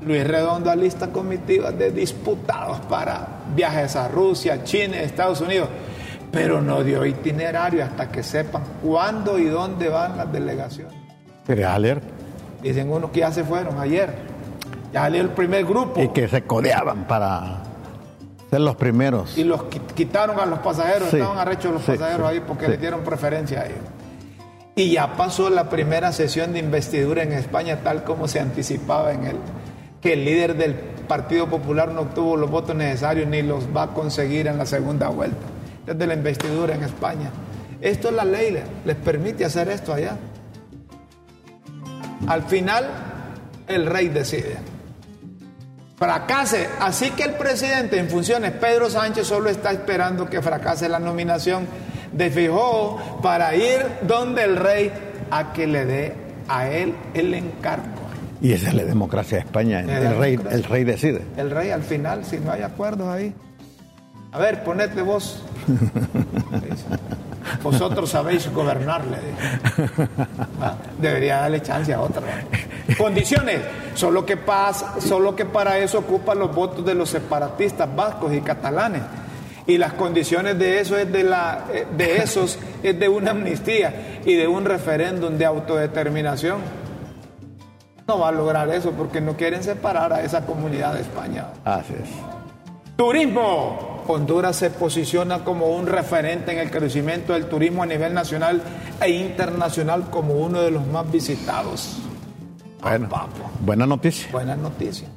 Luis 0.00 0.24
Redondo 0.26 0.70
alista 0.70 1.08
comitivas 1.08 1.76
de 1.76 1.90
disputados 1.90 2.78
para 2.88 3.26
viajes 3.54 3.96
a 3.96 4.08
Rusia, 4.08 4.62
China, 4.62 5.00
Estados 5.00 5.40
Unidos 5.40 5.68
pero 6.30 6.60
no 6.60 6.82
dio 6.84 7.04
itinerario 7.06 7.84
hasta 7.84 8.10
que 8.10 8.22
sepan 8.22 8.62
cuándo 8.82 9.38
y 9.38 9.46
dónde 9.46 9.88
van 9.88 10.16
las 10.16 10.30
delegaciones. 10.32 10.94
Pero 11.46 11.68
alerta. 11.68 12.06
Dicen 12.62 12.90
unos 12.90 13.10
que 13.10 13.20
ya 13.20 13.32
se 13.32 13.44
fueron 13.44 13.78
ayer. 13.78 14.27
Ya 14.92 15.02
salió 15.02 15.20
el 15.20 15.30
primer 15.30 15.64
grupo. 15.64 16.00
Y 16.02 16.08
que 16.08 16.28
se 16.28 16.42
codeaban 16.44 17.06
para 17.06 17.62
ser 18.50 18.60
los 18.60 18.76
primeros. 18.76 19.36
Y 19.36 19.44
los 19.44 19.64
quitaron 19.94 20.38
a 20.40 20.46
los 20.46 20.60
pasajeros, 20.60 21.12
estaban 21.12 21.38
arrechos 21.38 21.72
los 21.72 21.82
pasajeros 21.82 22.26
ahí 22.26 22.40
porque 22.40 22.68
le 22.68 22.78
dieron 22.78 23.02
preferencia 23.02 23.60
a 23.60 23.66
ellos. 23.66 23.78
Y 24.74 24.92
ya 24.92 25.14
pasó 25.16 25.50
la 25.50 25.68
primera 25.68 26.12
sesión 26.12 26.52
de 26.52 26.60
investidura 26.60 27.22
en 27.22 27.32
España 27.32 27.80
tal 27.82 28.04
como 28.04 28.28
se 28.28 28.40
anticipaba 28.40 29.12
en 29.12 29.26
él, 29.26 29.36
que 30.00 30.12
el 30.12 30.24
líder 30.24 30.56
del 30.56 30.74
Partido 30.74 31.48
Popular 31.48 31.90
no 31.90 32.02
obtuvo 32.02 32.36
los 32.36 32.50
votos 32.50 32.76
necesarios 32.76 33.26
ni 33.26 33.42
los 33.42 33.64
va 33.76 33.84
a 33.84 33.86
conseguir 33.88 34.46
en 34.46 34.56
la 34.56 34.66
segunda 34.66 35.08
vuelta 35.08 35.46
desde 35.94 36.06
la 36.06 36.14
investidura 36.14 36.74
en 36.74 36.84
España. 36.84 37.30
Esto 37.80 38.08
es 38.08 38.14
la 38.14 38.24
ley, 38.24 38.62
les 38.84 38.96
permite 38.96 39.44
hacer 39.44 39.68
esto 39.68 39.92
allá. 39.92 40.16
Al 42.26 42.42
final, 42.42 42.86
el 43.66 43.86
rey 43.86 44.08
decide. 44.08 44.58
Fracase. 45.98 46.68
Así 46.78 47.10
que 47.10 47.24
el 47.24 47.34
presidente 47.34 47.98
en 47.98 48.08
funciones, 48.08 48.52
Pedro 48.52 48.88
Sánchez, 48.88 49.26
solo 49.26 49.50
está 49.50 49.72
esperando 49.72 50.30
que 50.30 50.40
fracase 50.40 50.88
la 50.88 51.00
nominación 51.00 51.66
de 52.12 52.30
Fijó 52.30 53.20
para 53.20 53.54
ir 53.56 53.84
donde 54.02 54.44
el 54.44 54.56
rey 54.56 54.92
a 55.30 55.52
que 55.52 55.66
le 55.66 55.84
dé 55.84 56.14
a 56.48 56.68
él 56.68 56.94
el 57.14 57.34
encargo. 57.34 57.98
Y 58.40 58.52
esa 58.52 58.68
es 58.68 58.74
la 58.74 58.84
democracia 58.84 59.38
de 59.38 59.44
España. 59.44 59.80
El, 59.80 60.16
rey, 60.16 60.38
el 60.50 60.62
rey 60.62 60.84
decide. 60.84 61.22
El 61.36 61.50
rey 61.50 61.70
al 61.70 61.82
final, 61.82 62.24
si 62.24 62.38
no 62.38 62.52
hay 62.52 62.62
acuerdos 62.62 63.08
ahí. 63.08 63.34
A 64.30 64.38
ver, 64.38 64.62
ponete 64.62 65.02
vos. 65.02 65.42
Vosotros 67.62 68.10
sabéis 68.10 68.50
gobernarle. 68.52 69.18
Ah, 70.60 70.74
debería 70.98 71.38
darle 71.38 71.62
chance 71.62 71.92
a 71.92 72.00
otra. 72.00 72.22
Condiciones. 72.96 73.60
Solo 73.94 74.24
que, 74.26 74.36
pasa, 74.36 75.00
solo 75.00 75.36
que 75.36 75.44
para 75.44 75.78
eso 75.78 75.98
ocupan 75.98 76.38
los 76.38 76.54
votos 76.54 76.84
de 76.84 76.94
los 76.94 77.10
separatistas 77.10 77.94
vascos 77.94 78.32
y 78.32 78.40
catalanes. 78.40 79.02
Y 79.66 79.76
las 79.76 79.92
condiciones 79.92 80.58
de 80.58 80.80
eso 80.80 80.96
es 80.96 81.12
de 81.12 81.22
la 81.22 81.66
eh, 81.72 81.86
de 81.96 82.16
esos 82.16 82.58
es 82.82 82.98
de 82.98 83.08
una 83.08 83.32
amnistía 83.32 84.20
y 84.24 84.34
de 84.34 84.48
un 84.48 84.64
referéndum 84.64 85.36
de 85.36 85.44
autodeterminación. 85.44 86.60
No 88.06 88.18
va 88.20 88.28
a 88.28 88.32
lograr 88.32 88.70
eso 88.70 88.92
porque 88.92 89.20
no 89.20 89.36
quieren 89.36 89.62
separar 89.62 90.12
a 90.12 90.22
esa 90.22 90.46
comunidad 90.46 90.94
de 90.94 91.02
España. 91.02 91.48
Así 91.64 91.92
es. 91.92 92.08
Turismo. 92.96 93.97
Honduras 94.08 94.56
se 94.56 94.70
posiciona 94.70 95.44
como 95.44 95.66
un 95.66 95.86
referente 95.86 96.52
en 96.52 96.58
el 96.58 96.70
crecimiento 96.70 97.34
del 97.34 97.46
turismo 97.46 97.82
a 97.82 97.86
nivel 97.86 98.14
nacional 98.14 98.62
e 99.02 99.10
internacional 99.10 100.08
como 100.10 100.34
uno 100.34 100.62
de 100.62 100.70
los 100.70 100.86
más 100.86 101.10
visitados. 101.12 101.98
Bueno, 102.80 103.08
buena 103.60 103.86
noticia. 103.86 104.28
Buena 104.32 104.56
noticia. 104.56 105.08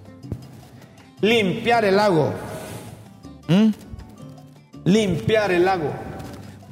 Limpiar 1.22 1.86
el 1.86 1.96
lago. 1.96 2.34
¿Mm? 3.48 3.70
Limpiar 4.84 5.52
el 5.52 5.64
lago. 5.64 5.92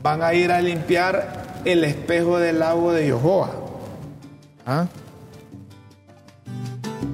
Van 0.03 0.21
a 0.21 0.33
ir 0.33 0.51
a 0.51 0.59
limpiar 0.59 1.61
el 1.63 1.85
espejo 1.85 2.37
del 2.37 2.59
lago 2.59 2.91
de 2.91 3.07
Yohoa. 3.07 3.51
¿Ah? 4.65 4.87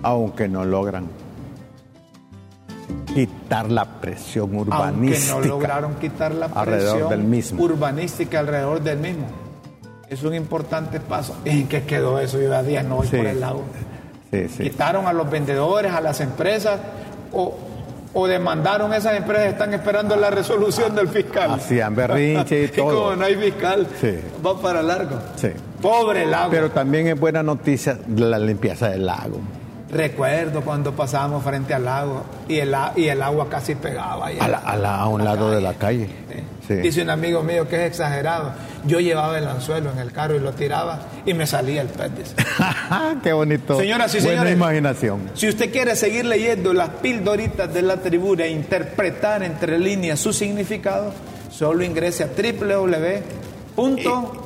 Aunque 0.02 0.48
no 0.48 0.66
logran 0.66 1.10
quitar 3.16 3.72
la 3.72 3.86
presión 3.86 4.54
urbanística. 4.54 5.34
Aunque 5.34 5.48
no 5.48 5.56
lograron 5.56 5.96
quitar 5.96 6.36
la 6.36 6.50
presión 6.50 7.10
del 7.10 7.24
mismo. 7.24 7.64
urbanística 7.64 8.40
alrededor 8.40 8.82
del 8.82 9.00
mismo. 9.00 9.26
Es 10.10 10.22
un 10.24 10.36
importante 10.36 11.00
paso. 11.00 11.38
¿En 11.46 11.68
qué 11.68 11.84
quedó 11.84 12.20
eso? 12.20 12.40
Yo 12.40 12.54
a 12.54 12.62
día 12.62 12.84
no 12.84 12.98
voy 12.98 13.08
por 13.08 13.26
el 13.26 13.40
lago. 13.40 13.64
Quitaron 14.58 15.08
a 15.08 15.14
los 15.14 15.32
vendedores, 15.32 15.94
a 15.94 16.02
las 16.02 16.20
empresas, 16.20 16.78
o, 17.32 17.56
o 18.14 18.28
demandaron 18.28 18.92
a 18.92 18.98
esas 18.98 19.16
empresas, 19.16 19.48
están 19.54 19.74
esperando 19.74 20.18
la 20.18 20.30
resolución 20.30 20.94
del 20.94 21.08
fiscal. 21.08 21.52
Hacían 21.52 21.96
berrinche 21.96 22.66
y 22.66 22.68
todo. 22.68 22.92
y 22.92 22.96
como 22.96 23.16
no 23.16 23.26
hay 23.26 23.36
fiscal, 23.36 23.88
va 24.46 24.60
para 24.60 24.84
largo. 24.84 25.18
Pobre 25.82 26.26
lago. 26.26 26.52
Pero 26.52 26.70
también 26.70 27.08
es 27.08 27.18
buena 27.18 27.42
noticia 27.42 27.98
la 28.14 28.38
limpieza 28.38 28.90
del 28.90 29.06
lago. 29.06 29.40
Recuerdo 29.96 30.60
cuando 30.60 30.94
pasábamos 30.94 31.42
frente 31.42 31.74
al 31.74 31.86
lago 31.86 32.26
y 32.50 32.58
el, 32.58 32.76
y 32.98 33.08
el 33.08 33.22
agua 33.22 33.48
casi 33.50 33.76
pegaba. 33.76 34.28
a, 34.28 35.08
un 35.08 35.24
lado 35.24 35.52
de 35.52 35.62
la 35.62 35.74
calle. 35.76 36.10
Dice 36.68 37.02
un 37.02 37.12
amigo 37.12 37.44
mío 37.44 37.70
que 37.70 37.78
es 37.78 37.92
exagerado. 37.92 38.52
Yo 38.86 39.00
llevaba 39.00 39.38
el 39.38 39.48
anzuelo 39.48 39.94
en 39.94 40.00
el 40.00 40.12
carro 40.12 40.36
y 40.36 40.40
lo 40.40 40.52
tiraba 40.52 41.00
y 41.26 41.34
me 41.34 41.48
salía 41.48 41.82
el 41.82 41.88
pez. 41.88 42.36
Qué 43.24 43.32
bonito. 43.32 43.78
Señoras 43.78 44.14
y 44.16 44.20
señores, 44.20 44.52
imaginación. 44.52 45.32
Si 45.34 45.48
usted 45.48 45.72
quiere 45.72 45.96
seguir 45.96 46.26
leyendo 46.26 46.74
las 46.74 46.90
pildoritas 46.90 47.74
de 47.74 47.82
la 47.82 47.96
tribuna 47.96 48.44
e 48.44 48.50
interpretar 48.50 49.44
entre 49.44 49.80
líneas 49.80 50.20
su 50.20 50.34
significado, 50.34 51.14
solo 51.50 51.86
ingrese 51.86 52.26
a 52.26 52.28
www 52.28 54.45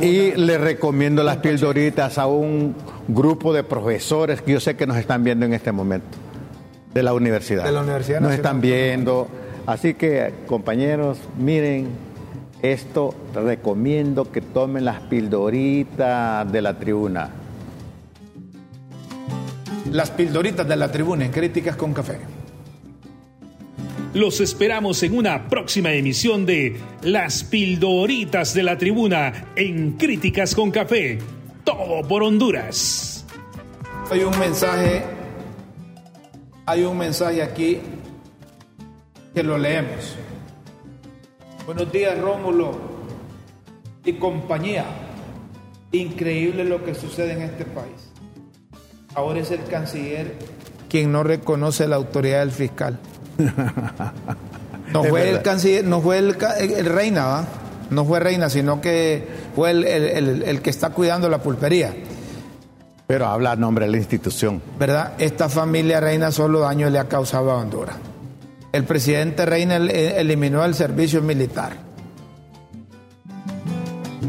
y 0.00 0.32
le 0.32 0.58
recomiendo 0.58 1.22
las 1.22 1.38
pildoritas 1.38 2.18
a 2.18 2.26
un 2.26 2.74
grupo 3.08 3.52
de 3.52 3.62
profesores 3.62 4.42
que 4.42 4.52
yo 4.52 4.60
sé 4.60 4.76
que 4.76 4.86
nos 4.86 4.96
están 4.96 5.24
viendo 5.24 5.46
en 5.46 5.54
este 5.54 5.72
momento, 5.72 6.18
de 6.94 7.02
la 7.02 7.12
universidad. 7.12 7.64
De 7.64 7.72
la 7.72 7.82
universidad. 7.82 8.20
Nos 8.20 8.32
están 8.32 8.60
viendo. 8.60 9.28
Así 9.66 9.94
que, 9.94 10.32
compañeros, 10.46 11.18
miren, 11.38 11.88
esto 12.62 13.14
recomiendo 13.34 14.30
que 14.30 14.40
tomen 14.40 14.84
las 14.84 15.00
pildoritas 15.00 16.50
de 16.50 16.62
la 16.62 16.78
tribuna. 16.78 17.30
Las 19.90 20.10
pildoritas 20.10 20.68
de 20.68 20.76
la 20.76 20.90
tribuna 20.90 21.24
en 21.24 21.32
Críticas 21.32 21.76
con 21.76 21.92
Café. 21.92 22.18
Los 24.12 24.40
esperamos 24.40 25.04
en 25.04 25.16
una 25.16 25.48
próxima 25.48 25.92
emisión 25.92 26.44
de 26.44 26.80
Las 27.02 27.44
Pildoritas 27.44 28.54
de 28.54 28.64
la 28.64 28.76
Tribuna 28.76 29.52
en 29.54 29.92
Críticas 29.92 30.56
con 30.56 30.72
Café. 30.72 31.20
Todo 31.62 32.06
por 32.08 32.24
Honduras. 32.24 33.24
Hay 34.10 34.24
un 34.24 34.36
mensaje, 34.36 35.04
hay 36.66 36.82
un 36.82 36.98
mensaje 36.98 37.40
aquí 37.40 37.78
que 39.32 39.44
lo 39.44 39.56
leemos. 39.56 40.16
Buenos 41.64 41.92
días, 41.92 42.18
Rómulo 42.18 42.80
y 44.04 44.14
compañía. 44.14 44.86
Increíble 45.92 46.64
lo 46.64 46.84
que 46.84 46.96
sucede 46.96 47.34
en 47.34 47.42
este 47.42 47.64
país. 47.64 48.10
Ahora 49.14 49.38
es 49.38 49.52
el 49.52 49.62
canciller 49.66 50.34
quien 50.88 51.12
no 51.12 51.22
reconoce 51.22 51.86
la 51.86 51.94
autoridad 51.94 52.40
del 52.40 52.50
fiscal. 52.50 52.98
No 54.92 55.04
fue 55.04 55.30
el 55.30 55.42
canciller, 55.42 55.84
no 55.84 56.00
fue 56.00 56.18
el, 56.18 56.34
reina, 56.84 57.26
¿va? 57.26 57.44
No 57.90 58.04
fue 58.04 58.20
reina, 58.20 58.50
sino 58.50 58.80
que 58.80 59.26
fue 59.54 59.70
el, 59.70 60.60
que 60.62 60.70
está 60.70 60.90
cuidando 60.90 61.28
la 61.28 61.38
pulpería. 61.38 61.94
Pero 63.06 63.26
habla 63.26 63.52
a 63.52 63.56
nombre 63.56 63.86
de 63.86 63.92
la 63.92 63.98
institución. 63.98 64.62
¿Verdad? 64.78 65.14
Esta 65.18 65.48
familia 65.48 66.00
reina 66.00 66.30
solo 66.30 66.60
daño 66.60 66.90
le 66.90 66.98
ha 66.98 67.08
causado 67.08 67.50
a 67.50 67.56
Honduras. 67.56 67.96
El 68.72 68.84
presidente 68.84 69.44
Reina 69.46 69.76
eliminó 69.76 70.64
el 70.64 70.76
servicio 70.76 71.20
militar. 71.20 71.72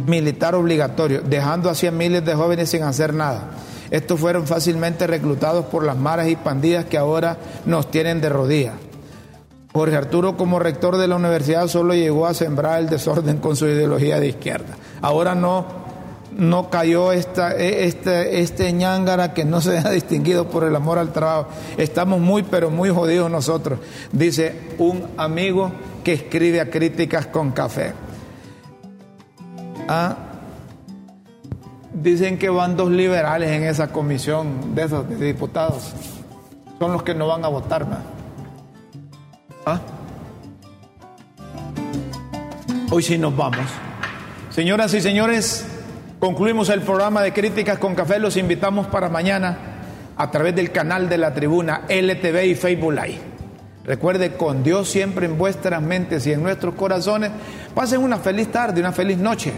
Militar 0.07 0.55
obligatorio, 0.55 1.21
dejando 1.21 1.69
así 1.69 1.85
a 1.85 1.91
miles 1.91 2.25
de 2.25 2.33
jóvenes 2.33 2.69
sin 2.69 2.81
hacer 2.81 3.13
nada. 3.13 3.51
Estos 3.91 4.19
fueron 4.19 4.47
fácilmente 4.47 5.05
reclutados 5.05 5.65
por 5.65 5.83
las 5.83 5.95
maras 5.95 6.27
y 6.27 6.35
pandillas 6.35 6.85
que 6.85 6.97
ahora 6.97 7.37
nos 7.65 7.91
tienen 7.91 8.19
de 8.19 8.29
rodillas. 8.29 8.73
Jorge 9.73 9.95
Arturo 9.95 10.35
como 10.35 10.59
rector 10.59 10.97
de 10.97 11.07
la 11.07 11.15
universidad 11.15 11.67
solo 11.67 11.93
llegó 11.93 12.27
a 12.27 12.33
sembrar 12.33 12.79
el 12.79 12.89
desorden 12.89 13.37
con 13.37 13.55
su 13.55 13.67
ideología 13.67 14.19
de 14.19 14.27
izquierda. 14.27 14.75
Ahora 15.01 15.33
no, 15.33 15.65
no 16.37 16.69
cayó 16.69 17.13
esta, 17.13 17.55
e, 17.55 17.85
este, 17.85 18.41
este 18.41 18.75
que 19.33 19.45
no 19.45 19.61
se 19.61 19.77
ha 19.77 19.89
distinguido 19.91 20.49
por 20.49 20.65
el 20.65 20.75
amor 20.75 20.97
al 20.97 21.13
trabajo. 21.13 21.47
Estamos 21.77 22.19
muy, 22.19 22.43
pero 22.43 22.69
muy 22.69 22.89
jodidos 22.89 23.31
nosotros, 23.31 23.79
dice 24.11 24.55
un 24.77 25.07
amigo 25.17 25.71
que 26.03 26.13
escribe 26.13 26.59
a 26.59 26.69
críticas 26.69 27.27
con 27.27 27.51
café. 27.51 27.93
Ah, 29.87 30.17
dicen 31.93 32.37
que 32.37 32.49
van 32.49 32.75
dos 32.75 32.89
liberales 32.91 33.49
en 33.51 33.63
esa 33.63 33.87
comisión 33.87 34.75
de 34.75 34.83
esos 34.83 35.19
diputados. 35.19 35.93
Son 36.77 36.91
los 36.91 37.03
que 37.03 37.13
no 37.13 37.27
van 37.27 37.45
a 37.45 37.47
votar 37.47 37.87
más. 37.87 37.99
¿Ah? 39.65 39.79
Hoy 42.89 43.03
sí 43.03 43.17
nos 43.17 43.35
vamos. 43.35 43.65
Señoras 44.49 44.93
y 44.93 45.01
señores, 45.01 45.65
concluimos 46.19 46.69
el 46.69 46.81
programa 46.81 47.21
de 47.21 47.31
Críticas 47.31 47.77
con 47.77 47.95
Café. 47.95 48.19
Los 48.19 48.37
invitamos 48.37 48.87
para 48.87 49.07
mañana 49.07 49.57
a 50.17 50.31
través 50.31 50.55
del 50.55 50.71
canal 50.71 51.07
de 51.07 51.17
la 51.17 51.33
tribuna 51.33 51.83
LTV 51.87 52.45
y 52.45 52.55
Facebook 52.55 52.93
Live. 52.93 53.19
Recuerde, 53.85 54.33
con 54.33 54.63
Dios 54.63 54.89
siempre 54.89 55.25
en 55.25 55.37
vuestras 55.37 55.81
mentes 55.81 56.27
y 56.27 56.33
en 56.33 56.43
nuestros 56.43 56.75
corazones. 56.75 57.31
Pasen 57.73 58.01
una 58.01 58.17
feliz 58.17 58.51
tarde, 58.51 58.81
una 58.81 58.91
feliz 58.91 59.17
noche 59.17 59.53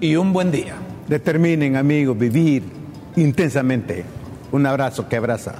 y 0.00 0.16
un 0.16 0.32
buen 0.32 0.50
día. 0.50 0.74
Determinen, 1.08 1.76
amigos, 1.76 2.18
vivir 2.18 2.64
intensamente. 3.16 4.04
Un 4.50 4.66
abrazo 4.66 5.08
que 5.08 5.16
abraza. 5.16 5.54